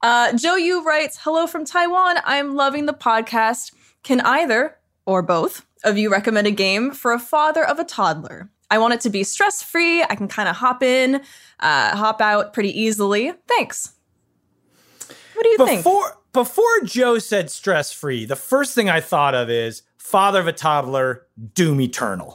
Uh, 0.00 0.32
Joe 0.32 0.56
Yu 0.56 0.82
writes, 0.82 1.18
"Hello 1.20 1.46
from 1.46 1.66
Taiwan. 1.66 2.16
I'm 2.24 2.54
loving 2.54 2.86
the 2.86 2.94
podcast. 2.94 3.72
Can 4.02 4.22
either 4.22 4.78
or 5.04 5.20
both 5.20 5.66
of 5.84 5.98
you 5.98 6.10
recommend 6.10 6.46
a 6.46 6.50
game 6.50 6.92
for 6.92 7.12
a 7.12 7.18
father 7.18 7.62
of 7.62 7.78
a 7.78 7.84
toddler? 7.84 8.50
I 8.70 8.78
want 8.78 8.94
it 8.94 9.02
to 9.02 9.10
be 9.10 9.22
stress 9.22 9.62
free. 9.62 10.02
I 10.02 10.14
can 10.14 10.28
kind 10.28 10.48
of 10.48 10.56
hop 10.56 10.82
in, 10.82 11.16
uh, 11.58 11.94
hop 11.94 12.22
out 12.22 12.54
pretty 12.54 12.80
easily. 12.80 13.34
Thanks. 13.46 13.92
What 15.34 15.42
do 15.42 15.48
you 15.50 15.58
think? 15.58 15.80
Before 15.80 16.16
before 16.32 16.80
Joe 16.84 17.18
said 17.18 17.50
stress 17.50 17.92
free, 17.92 18.24
the 18.24 18.36
first 18.36 18.74
thing 18.74 18.88
I 18.88 19.00
thought 19.00 19.34
of 19.34 19.50
is 19.50 19.82
father 20.10 20.40
of 20.40 20.48
a 20.48 20.52
toddler, 20.52 21.24
Doom 21.54 21.80
Eternal. 21.80 22.34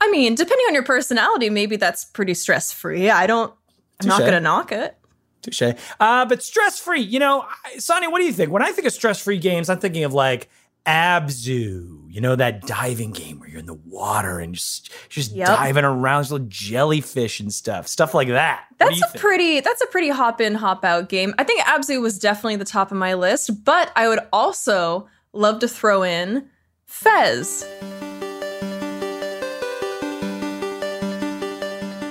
I 0.00 0.10
mean, 0.10 0.34
depending 0.34 0.64
on 0.68 0.74
your 0.74 0.84
personality, 0.84 1.50
maybe 1.50 1.76
that's 1.76 2.06
pretty 2.06 2.32
stress 2.32 2.72
free. 2.72 3.10
I 3.10 3.26
don't. 3.26 3.52
I'm 4.00 4.08
not 4.08 4.20
going 4.20 4.32
to 4.32 4.40
knock 4.40 4.72
it. 4.72 4.96
Touche. 5.42 5.74
Uh, 6.00 6.24
but 6.24 6.42
stress 6.42 6.78
free, 6.78 7.00
you 7.00 7.18
know, 7.18 7.44
Sonny, 7.78 8.08
what 8.08 8.18
do 8.18 8.24
you 8.24 8.32
think? 8.32 8.50
When 8.50 8.62
I 8.62 8.72
think 8.72 8.86
of 8.86 8.92
stress 8.94 9.20
free 9.20 9.38
games, 9.38 9.68
I'm 9.68 9.78
thinking 9.78 10.04
of 10.04 10.14
like 10.14 10.48
Abzu, 10.88 12.10
you 12.10 12.20
know, 12.22 12.34
that 12.34 12.62
diving 12.66 13.10
game 13.12 13.38
where 13.38 13.48
you're 13.50 13.60
in 13.60 13.66
the 13.66 13.74
water 13.74 14.38
and 14.38 14.54
just 14.54 14.90
just 15.10 15.32
Yep. 15.32 15.46
diving 15.46 15.84
around, 15.84 16.22
little 16.30 16.46
jellyfish 16.48 17.40
and 17.40 17.52
stuff, 17.52 17.86
stuff 17.86 18.14
like 18.14 18.28
that. 18.28 18.64
That's 18.78 19.00
a 19.02 19.06
think? 19.08 19.20
pretty 19.20 19.60
that's 19.60 19.82
a 19.82 19.86
pretty 19.88 20.08
hop 20.08 20.40
in 20.40 20.54
hop 20.54 20.84
out 20.86 21.10
game. 21.10 21.34
I 21.38 21.44
think 21.44 21.60
Abzu 21.62 22.00
was 22.00 22.18
definitely 22.18 22.56
the 22.56 22.64
top 22.64 22.90
of 22.90 22.96
my 22.96 23.12
list, 23.14 23.64
but 23.64 23.92
I 23.96 24.08
would 24.08 24.20
also 24.32 25.08
love 25.34 25.58
to 25.60 25.68
throw 25.68 26.02
in 26.02 26.48
Fez. 26.86 27.66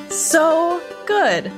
So 0.09 0.81
good. 1.05 1.51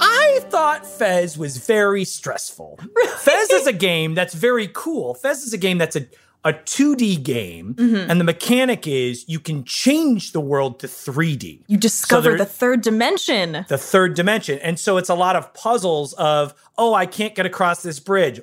I 0.00 0.40
thought 0.50 0.86
Fez 0.86 1.36
was 1.36 1.56
very 1.58 2.04
stressful. 2.04 2.78
Fez 3.18 3.50
is 3.50 3.66
a 3.66 3.72
game 3.72 4.14
that's 4.14 4.34
very 4.34 4.68
cool. 4.72 5.14
Fez 5.14 5.42
is 5.42 5.52
a 5.52 5.58
game 5.58 5.78
that's 5.78 5.96
a, 5.96 6.06
a 6.48 6.52
2D 6.54 7.16
game, 7.22 7.74
Mhm. 7.74 8.08
and 8.08 8.20
the 8.20 8.24
mechanic 8.24 8.86
is 8.86 9.24
you 9.28 9.38
can 9.40 9.64
change 9.64 10.32
the 10.32 10.40
world 10.40 10.80
to 10.80 10.88
3D. 10.88 11.62
You 11.66 11.76
discover 11.76 12.30
there- 12.30 12.38
the 12.38 12.44
third 12.46 12.80
dimension. 12.82 13.64
the 13.68 13.78
third 13.78 14.14
dimension. 14.14 14.58
And 14.60 14.78
so 14.78 14.96
it's 14.96 15.08
a 15.10 15.14
lot 15.14 15.36
of 15.36 15.52
puzzles 15.54 16.12
of, 16.14 16.54
oh, 16.76 16.94
I 16.94 17.06
can't 17.06 17.34
get 17.34 17.46
across 17.46 17.82
this 17.82 18.00
bridge. 18.00 18.40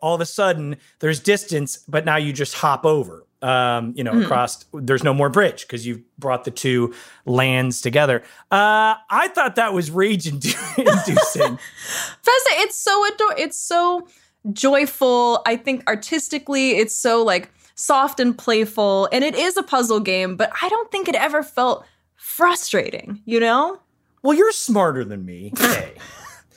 All 0.00 0.14
of 0.14 0.20
a 0.20 0.26
sudden, 0.26 0.76
there's 1.00 1.20
distance, 1.20 1.78
but 1.88 2.04
now 2.04 2.16
you 2.16 2.32
just 2.32 2.54
hop 2.54 2.84
over. 2.84 3.24
Um, 3.40 3.92
you 3.96 4.04
know, 4.04 4.12
Mhm. 4.12 4.24
across. 4.24 4.64
There's 4.72 5.02
no 5.02 5.12
more 5.12 5.28
bridge 5.28 5.62
because 5.62 5.84
you've 5.84 6.02
brought 6.16 6.44
the 6.44 6.52
two 6.52 6.94
lands 7.26 7.80
together. 7.80 8.22
Uh, 8.52 8.94
I 9.10 9.26
thought 9.34 9.56
that 9.56 9.74
was 9.74 9.90
rage 9.90 10.26
indu- 10.26 10.54
inducing. 10.78 11.58
Festa, 12.22 12.50
it's 12.62 12.78
so 12.78 13.04
ador- 13.04 13.34
it's 13.36 13.58
so 13.58 14.06
joyful. 14.52 15.42
I 15.46 15.56
think 15.56 15.84
artistically, 15.88 16.72
it's 16.78 16.94
so 16.94 17.22
like 17.24 17.50
soft 17.74 18.20
and 18.20 18.36
playful, 18.36 19.08
and 19.12 19.22
it 19.24 19.34
is 19.34 19.56
a 19.56 19.62
puzzle 19.62 20.00
game. 20.00 20.36
But 20.36 20.50
I 20.60 20.68
don't 20.68 20.90
think 20.90 21.08
it 21.08 21.14
ever 21.14 21.42
felt 21.42 21.84
frustrating. 22.16 23.20
You 23.24 23.40
know? 23.40 23.78
well, 24.22 24.36
you're 24.36 24.52
smarter 24.52 25.04
than 25.04 25.24
me. 25.24 25.52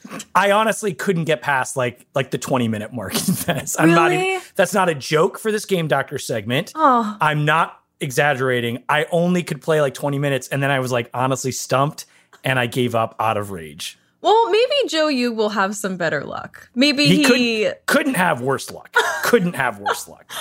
Hey. 0.08 0.18
I 0.36 0.52
honestly 0.52 0.94
couldn't 0.94 1.24
get 1.24 1.42
past 1.42 1.76
like 1.76 2.06
like 2.14 2.30
the 2.30 2.38
20 2.38 2.68
minute 2.68 2.94
mark 2.94 3.16
in. 3.16 3.66
I'm 3.80 3.90
not 3.90 4.12
Really? 4.12 4.34
even, 4.36 4.42
that's 4.56 4.72
not 4.74 4.88
a 4.88 4.94
joke 4.94 5.40
for 5.40 5.52
this 5.52 5.66
game 5.66 5.88
doctor 5.88 6.20
segment. 6.20 6.74
Oh, 6.76 7.18
I'm 7.20 7.44
not 7.44 7.80
exaggerating. 8.00 8.84
I 8.88 9.08
only 9.12 9.42
could 9.42 9.64
play 9.64 9.82
like 9.82 9.96
20 9.96 10.20
minutes 10.20 10.48
and 10.50 10.62
then 10.62 10.70
I 10.70 10.80
was 10.80 10.92
like 10.92 11.10
honestly 11.12 11.52
stumped 11.52 12.06
and 12.44 12.60
I 12.60 12.68
gave 12.68 12.94
up 12.94 13.16
out 13.20 13.36
of 13.36 13.50
rage. 13.50 13.98
Well, 14.22 14.50
maybe 14.50 14.74
Joe, 14.88 15.08
you 15.08 15.32
will 15.32 15.50
have 15.50 15.76
some 15.76 15.98
better 15.98 16.24
luck. 16.24 16.70
Maybe 16.74 17.06
He 17.06 17.18
he. 17.18 17.24
couldn't, 17.24 17.86
couldn't 17.86 18.14
have 18.16 18.42
worse 18.42 18.72
luck. 18.72 18.92
couldn't 19.24 19.54
have 19.56 19.80
worse 19.80 20.08
luck. 20.08 20.32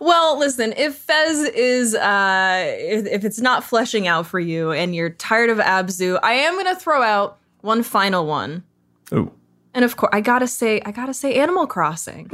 Well, 0.00 0.38
listen, 0.38 0.72
if 0.76 0.96
Fez 0.96 1.40
is 1.40 1.94
uh 1.94 2.64
if, 2.78 3.06
if 3.06 3.24
it's 3.24 3.40
not 3.40 3.62
fleshing 3.64 4.06
out 4.06 4.26
for 4.26 4.40
you 4.40 4.70
and 4.72 4.94
you're 4.94 5.10
tired 5.10 5.50
of 5.50 5.58
Abzu, 5.58 6.18
I 6.22 6.32
am 6.34 6.56
gonna 6.56 6.76
throw 6.76 7.02
out 7.02 7.38
one 7.60 7.82
final 7.82 8.26
one. 8.26 8.62
Ooh. 9.12 9.30
And 9.74 9.84
of 9.84 9.96
course, 9.96 10.10
I 10.12 10.20
gotta 10.20 10.46
say, 10.46 10.80
I 10.86 10.90
gotta 10.92 11.12
say 11.14 11.34
Animal 11.34 11.66
Crossing. 11.66 12.30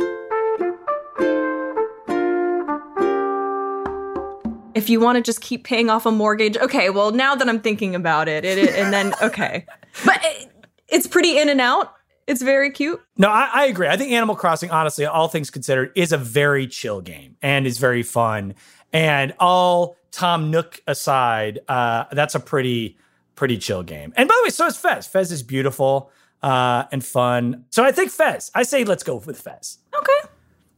If 4.72 4.88
you 4.88 5.00
want 5.00 5.16
to 5.16 5.22
just 5.22 5.40
keep 5.40 5.64
paying 5.64 5.90
off 5.90 6.06
a 6.06 6.12
mortgage, 6.12 6.56
okay, 6.56 6.90
well, 6.90 7.10
now 7.10 7.34
that 7.34 7.48
I'm 7.48 7.60
thinking 7.60 7.94
about 7.94 8.28
it, 8.28 8.44
it, 8.44 8.56
it- 8.56 8.70
and 8.76 8.92
then, 8.92 9.12
okay. 9.22 9.66
But 10.04 10.20
it, 10.22 10.49
it's 10.90 11.06
pretty 11.06 11.38
in 11.38 11.48
and 11.48 11.60
out. 11.60 11.94
It's 12.26 12.42
very 12.42 12.70
cute. 12.70 13.00
No, 13.16 13.28
I, 13.28 13.50
I 13.52 13.64
agree. 13.66 13.88
I 13.88 13.96
think 13.96 14.12
Animal 14.12 14.36
Crossing, 14.36 14.70
honestly, 14.70 15.04
all 15.04 15.28
things 15.28 15.50
considered, 15.50 15.90
is 15.96 16.12
a 16.12 16.18
very 16.18 16.66
chill 16.66 17.00
game 17.00 17.36
and 17.42 17.66
is 17.66 17.78
very 17.78 18.02
fun. 18.02 18.54
And 18.92 19.34
all 19.40 19.96
Tom 20.12 20.50
Nook 20.50 20.80
aside, 20.86 21.60
uh, 21.68 22.04
that's 22.12 22.34
a 22.34 22.40
pretty, 22.40 22.98
pretty 23.34 23.58
chill 23.58 23.82
game. 23.82 24.12
And 24.16 24.28
by 24.28 24.34
the 24.38 24.46
way, 24.46 24.50
so 24.50 24.66
is 24.66 24.76
Fez. 24.76 25.06
Fez 25.06 25.32
is 25.32 25.42
beautiful 25.42 26.12
uh, 26.42 26.84
and 26.92 27.04
fun. 27.04 27.64
So 27.70 27.84
I 27.84 27.92
think 27.92 28.10
Fez. 28.10 28.50
I 28.54 28.62
say 28.62 28.84
let's 28.84 29.02
go 29.02 29.16
with 29.16 29.40
Fez. 29.40 29.78
Okay. 29.96 30.30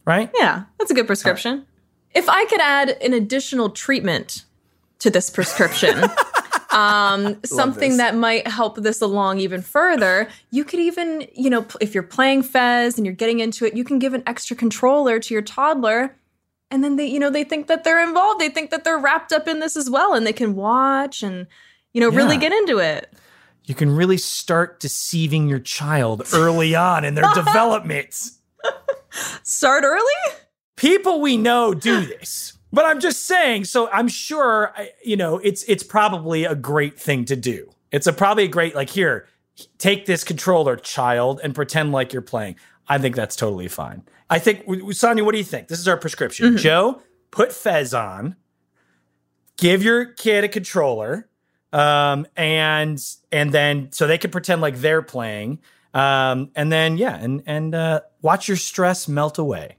Right? 0.04 0.30
Yeah, 0.34 0.64
that's 0.78 0.90
a 0.90 0.94
good 0.94 1.06
prescription. 1.06 1.66
If 2.14 2.28
I 2.28 2.44
could 2.46 2.60
add 2.60 2.90
an 2.90 3.12
additional 3.12 3.70
treatment 3.70 4.44
to 4.98 5.10
this 5.10 5.30
prescription, 5.30 6.02
um, 6.72 7.38
something 7.44 7.96
that 7.98 8.16
might 8.16 8.46
help 8.46 8.76
this 8.76 9.00
along 9.00 9.40
even 9.40 9.62
further, 9.62 10.28
you 10.50 10.64
could 10.64 10.80
even, 10.80 11.26
you 11.34 11.50
know, 11.50 11.66
if 11.80 11.94
you're 11.94 12.02
playing 12.02 12.42
Fez 12.42 12.96
and 12.96 13.06
you're 13.06 13.14
getting 13.14 13.40
into 13.40 13.64
it, 13.64 13.76
you 13.76 13.84
can 13.84 13.98
give 13.98 14.14
an 14.14 14.22
extra 14.26 14.56
controller 14.56 15.18
to 15.18 15.34
your 15.34 15.42
toddler. 15.42 16.16
And 16.70 16.82
then 16.82 16.96
they, 16.96 17.06
you 17.06 17.18
know, 17.18 17.30
they 17.30 17.44
think 17.44 17.66
that 17.66 17.84
they're 17.84 18.02
involved. 18.02 18.40
They 18.40 18.48
think 18.48 18.70
that 18.70 18.84
they're 18.84 18.98
wrapped 18.98 19.32
up 19.32 19.46
in 19.46 19.60
this 19.60 19.76
as 19.76 19.90
well, 19.90 20.14
and 20.14 20.26
they 20.26 20.32
can 20.32 20.54
watch 20.54 21.22
and, 21.22 21.46
you 21.92 22.00
know, 22.00 22.08
really 22.08 22.38
get 22.38 22.52
into 22.52 22.78
it. 22.78 23.12
You 23.64 23.74
can 23.74 23.94
really 23.94 24.16
start 24.16 24.80
deceiving 24.80 25.48
your 25.48 25.60
child 25.60 26.22
early 26.32 26.74
on 26.74 27.04
in 27.04 27.14
their 27.14 27.30
development. 27.34 28.14
Start 29.42 29.84
early? 29.84 30.38
people 30.82 31.20
we 31.20 31.36
know 31.36 31.72
do 31.74 32.04
this 32.04 32.54
but 32.72 32.84
i'm 32.84 33.00
just 33.00 33.26
saying 33.26 33.64
so 33.64 33.88
i'm 33.90 34.08
sure 34.08 34.74
you 35.04 35.16
know 35.16 35.38
it's 35.38 35.62
it's 35.64 35.82
probably 35.82 36.44
a 36.44 36.54
great 36.54 36.98
thing 36.98 37.24
to 37.26 37.36
do. 37.36 37.70
It's 37.90 38.06
a 38.06 38.12
probably 38.12 38.44
a 38.44 38.48
great 38.48 38.74
like 38.74 38.88
here 38.90 39.28
take 39.78 40.06
this 40.06 40.24
controller 40.24 40.76
child 40.76 41.40
and 41.44 41.54
pretend 41.54 41.92
like 41.92 42.12
you're 42.14 42.22
playing. 42.22 42.56
I 42.88 42.96
think 42.98 43.14
that's 43.14 43.36
totally 43.36 43.68
fine. 43.68 44.02
I 44.30 44.38
think 44.38 44.64
sonia 44.94 45.22
what 45.24 45.32
do 45.32 45.38
you 45.38 45.44
think? 45.44 45.68
This 45.68 45.78
is 45.78 45.86
our 45.86 45.98
prescription. 45.98 46.54
Mhm. 46.54 46.58
joe 46.58 47.02
put 47.30 47.52
fez 47.52 47.92
on 47.94 48.36
give 49.58 49.82
your 49.82 50.06
kid 50.06 50.44
a 50.44 50.48
controller 50.48 51.28
um 51.72 52.26
and 52.36 52.98
and 53.30 53.52
then 53.52 53.92
so 53.92 54.06
they 54.06 54.18
can 54.18 54.30
pretend 54.30 54.60
like 54.62 54.76
they're 54.78 55.02
playing 55.02 55.58
um 55.94 56.50
and 56.54 56.72
then 56.72 56.96
yeah 56.96 57.16
and 57.16 57.42
and 57.46 57.74
uh 57.74 58.00
watch 58.22 58.48
your 58.48 58.56
stress 58.56 59.06
melt 59.08 59.36
away. 59.38 59.76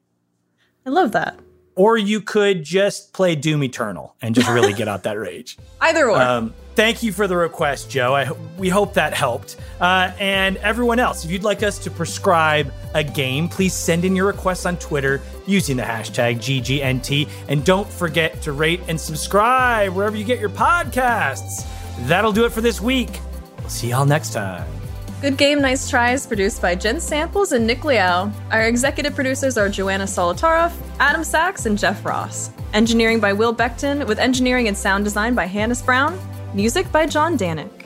I 0.86 0.90
love 0.92 1.12
that. 1.14 1.40
Or 1.76 1.98
you 1.98 2.22
could 2.22 2.64
just 2.64 3.14
play 3.14 3.36
Doom 3.36 3.64
Eternal 3.64 4.16
and 4.22 4.36
just 4.36 4.50
really 4.50 4.74
get 4.74 4.88
out 4.88 5.04
that 5.04 5.18
rage. 5.18 5.58
Either 5.82 6.10
or. 6.10 6.22
Um, 6.22 6.54
thank 6.76 7.04
you 7.04 7.12
for 7.12 7.28
the 7.28 7.36
request, 7.36 7.90
Joe. 7.90 8.16
I, 8.16 8.32
we 8.58 8.70
hope 8.70 8.94
that 8.94 9.14
helped. 9.14 9.58
Uh, 9.80 10.12
and 10.20 10.58
everyone 10.58 11.00
else, 11.00 11.26
if 11.26 11.32
you'd 11.32 11.44
like 11.44 11.64
us 11.64 11.80
to 11.80 11.92
prescribe 11.92 12.72
a 12.94 13.04
game, 13.04 13.50
please 13.50 13.74
send 13.74 14.06
in 14.06 14.16
your 14.16 14.28
requests 14.28 14.66
on 14.66 14.78
Twitter 14.78 15.22
using 15.46 15.78
the 15.78 15.84
hashtag 15.84 16.38
GGNT. 16.38 17.30
And 17.48 17.66
don't 17.66 17.88
forget 17.88 18.42
to 18.44 18.52
rate 18.52 18.82
and 18.88 19.00
subscribe 19.00 19.94
wherever 19.94 20.16
you 20.16 20.26
get 20.26 20.40
your 20.40 20.50
podcasts. 20.50 21.68
That'll 22.08 22.32
do 22.32 22.46
it 22.46 22.52
for 22.52 22.62
this 22.62 22.82
week. 22.82 23.20
We'll 23.60 23.70
see 23.70 23.90
y'all 23.90 24.06
next 24.06 24.34
time. 24.34 24.83
Good 25.24 25.38
Game 25.38 25.62
Nice 25.62 25.90
Tries, 25.90 26.28
produced 26.28 26.62
by 26.62 26.76
Jen 26.76 27.00
Samples 27.00 27.54
and 27.54 27.66
Nick 27.66 27.86
Liao. 27.86 28.30
Our 28.52 28.64
executive 28.64 29.16
producers 29.16 29.58
are 29.58 29.70
Joanna 29.70 30.04
Solotaroff, 30.04 30.74
Adam 31.00 31.24
Sachs, 31.24 31.66
and 31.66 31.80
Jeff 31.80 32.04
Ross. 32.04 32.52
Engineering 32.74 33.22
by 33.22 33.32
Will 33.32 33.56
Beckton, 33.56 34.06
with 34.06 34.20
engineering 34.20 34.68
and 34.68 34.78
sound 34.78 35.06
design 35.06 35.34
by 35.34 35.46
Hannes 35.46 35.82
Brown. 35.82 36.20
Music 36.54 36.92
by 36.92 37.06
John 37.06 37.38
Danick. 37.38 37.86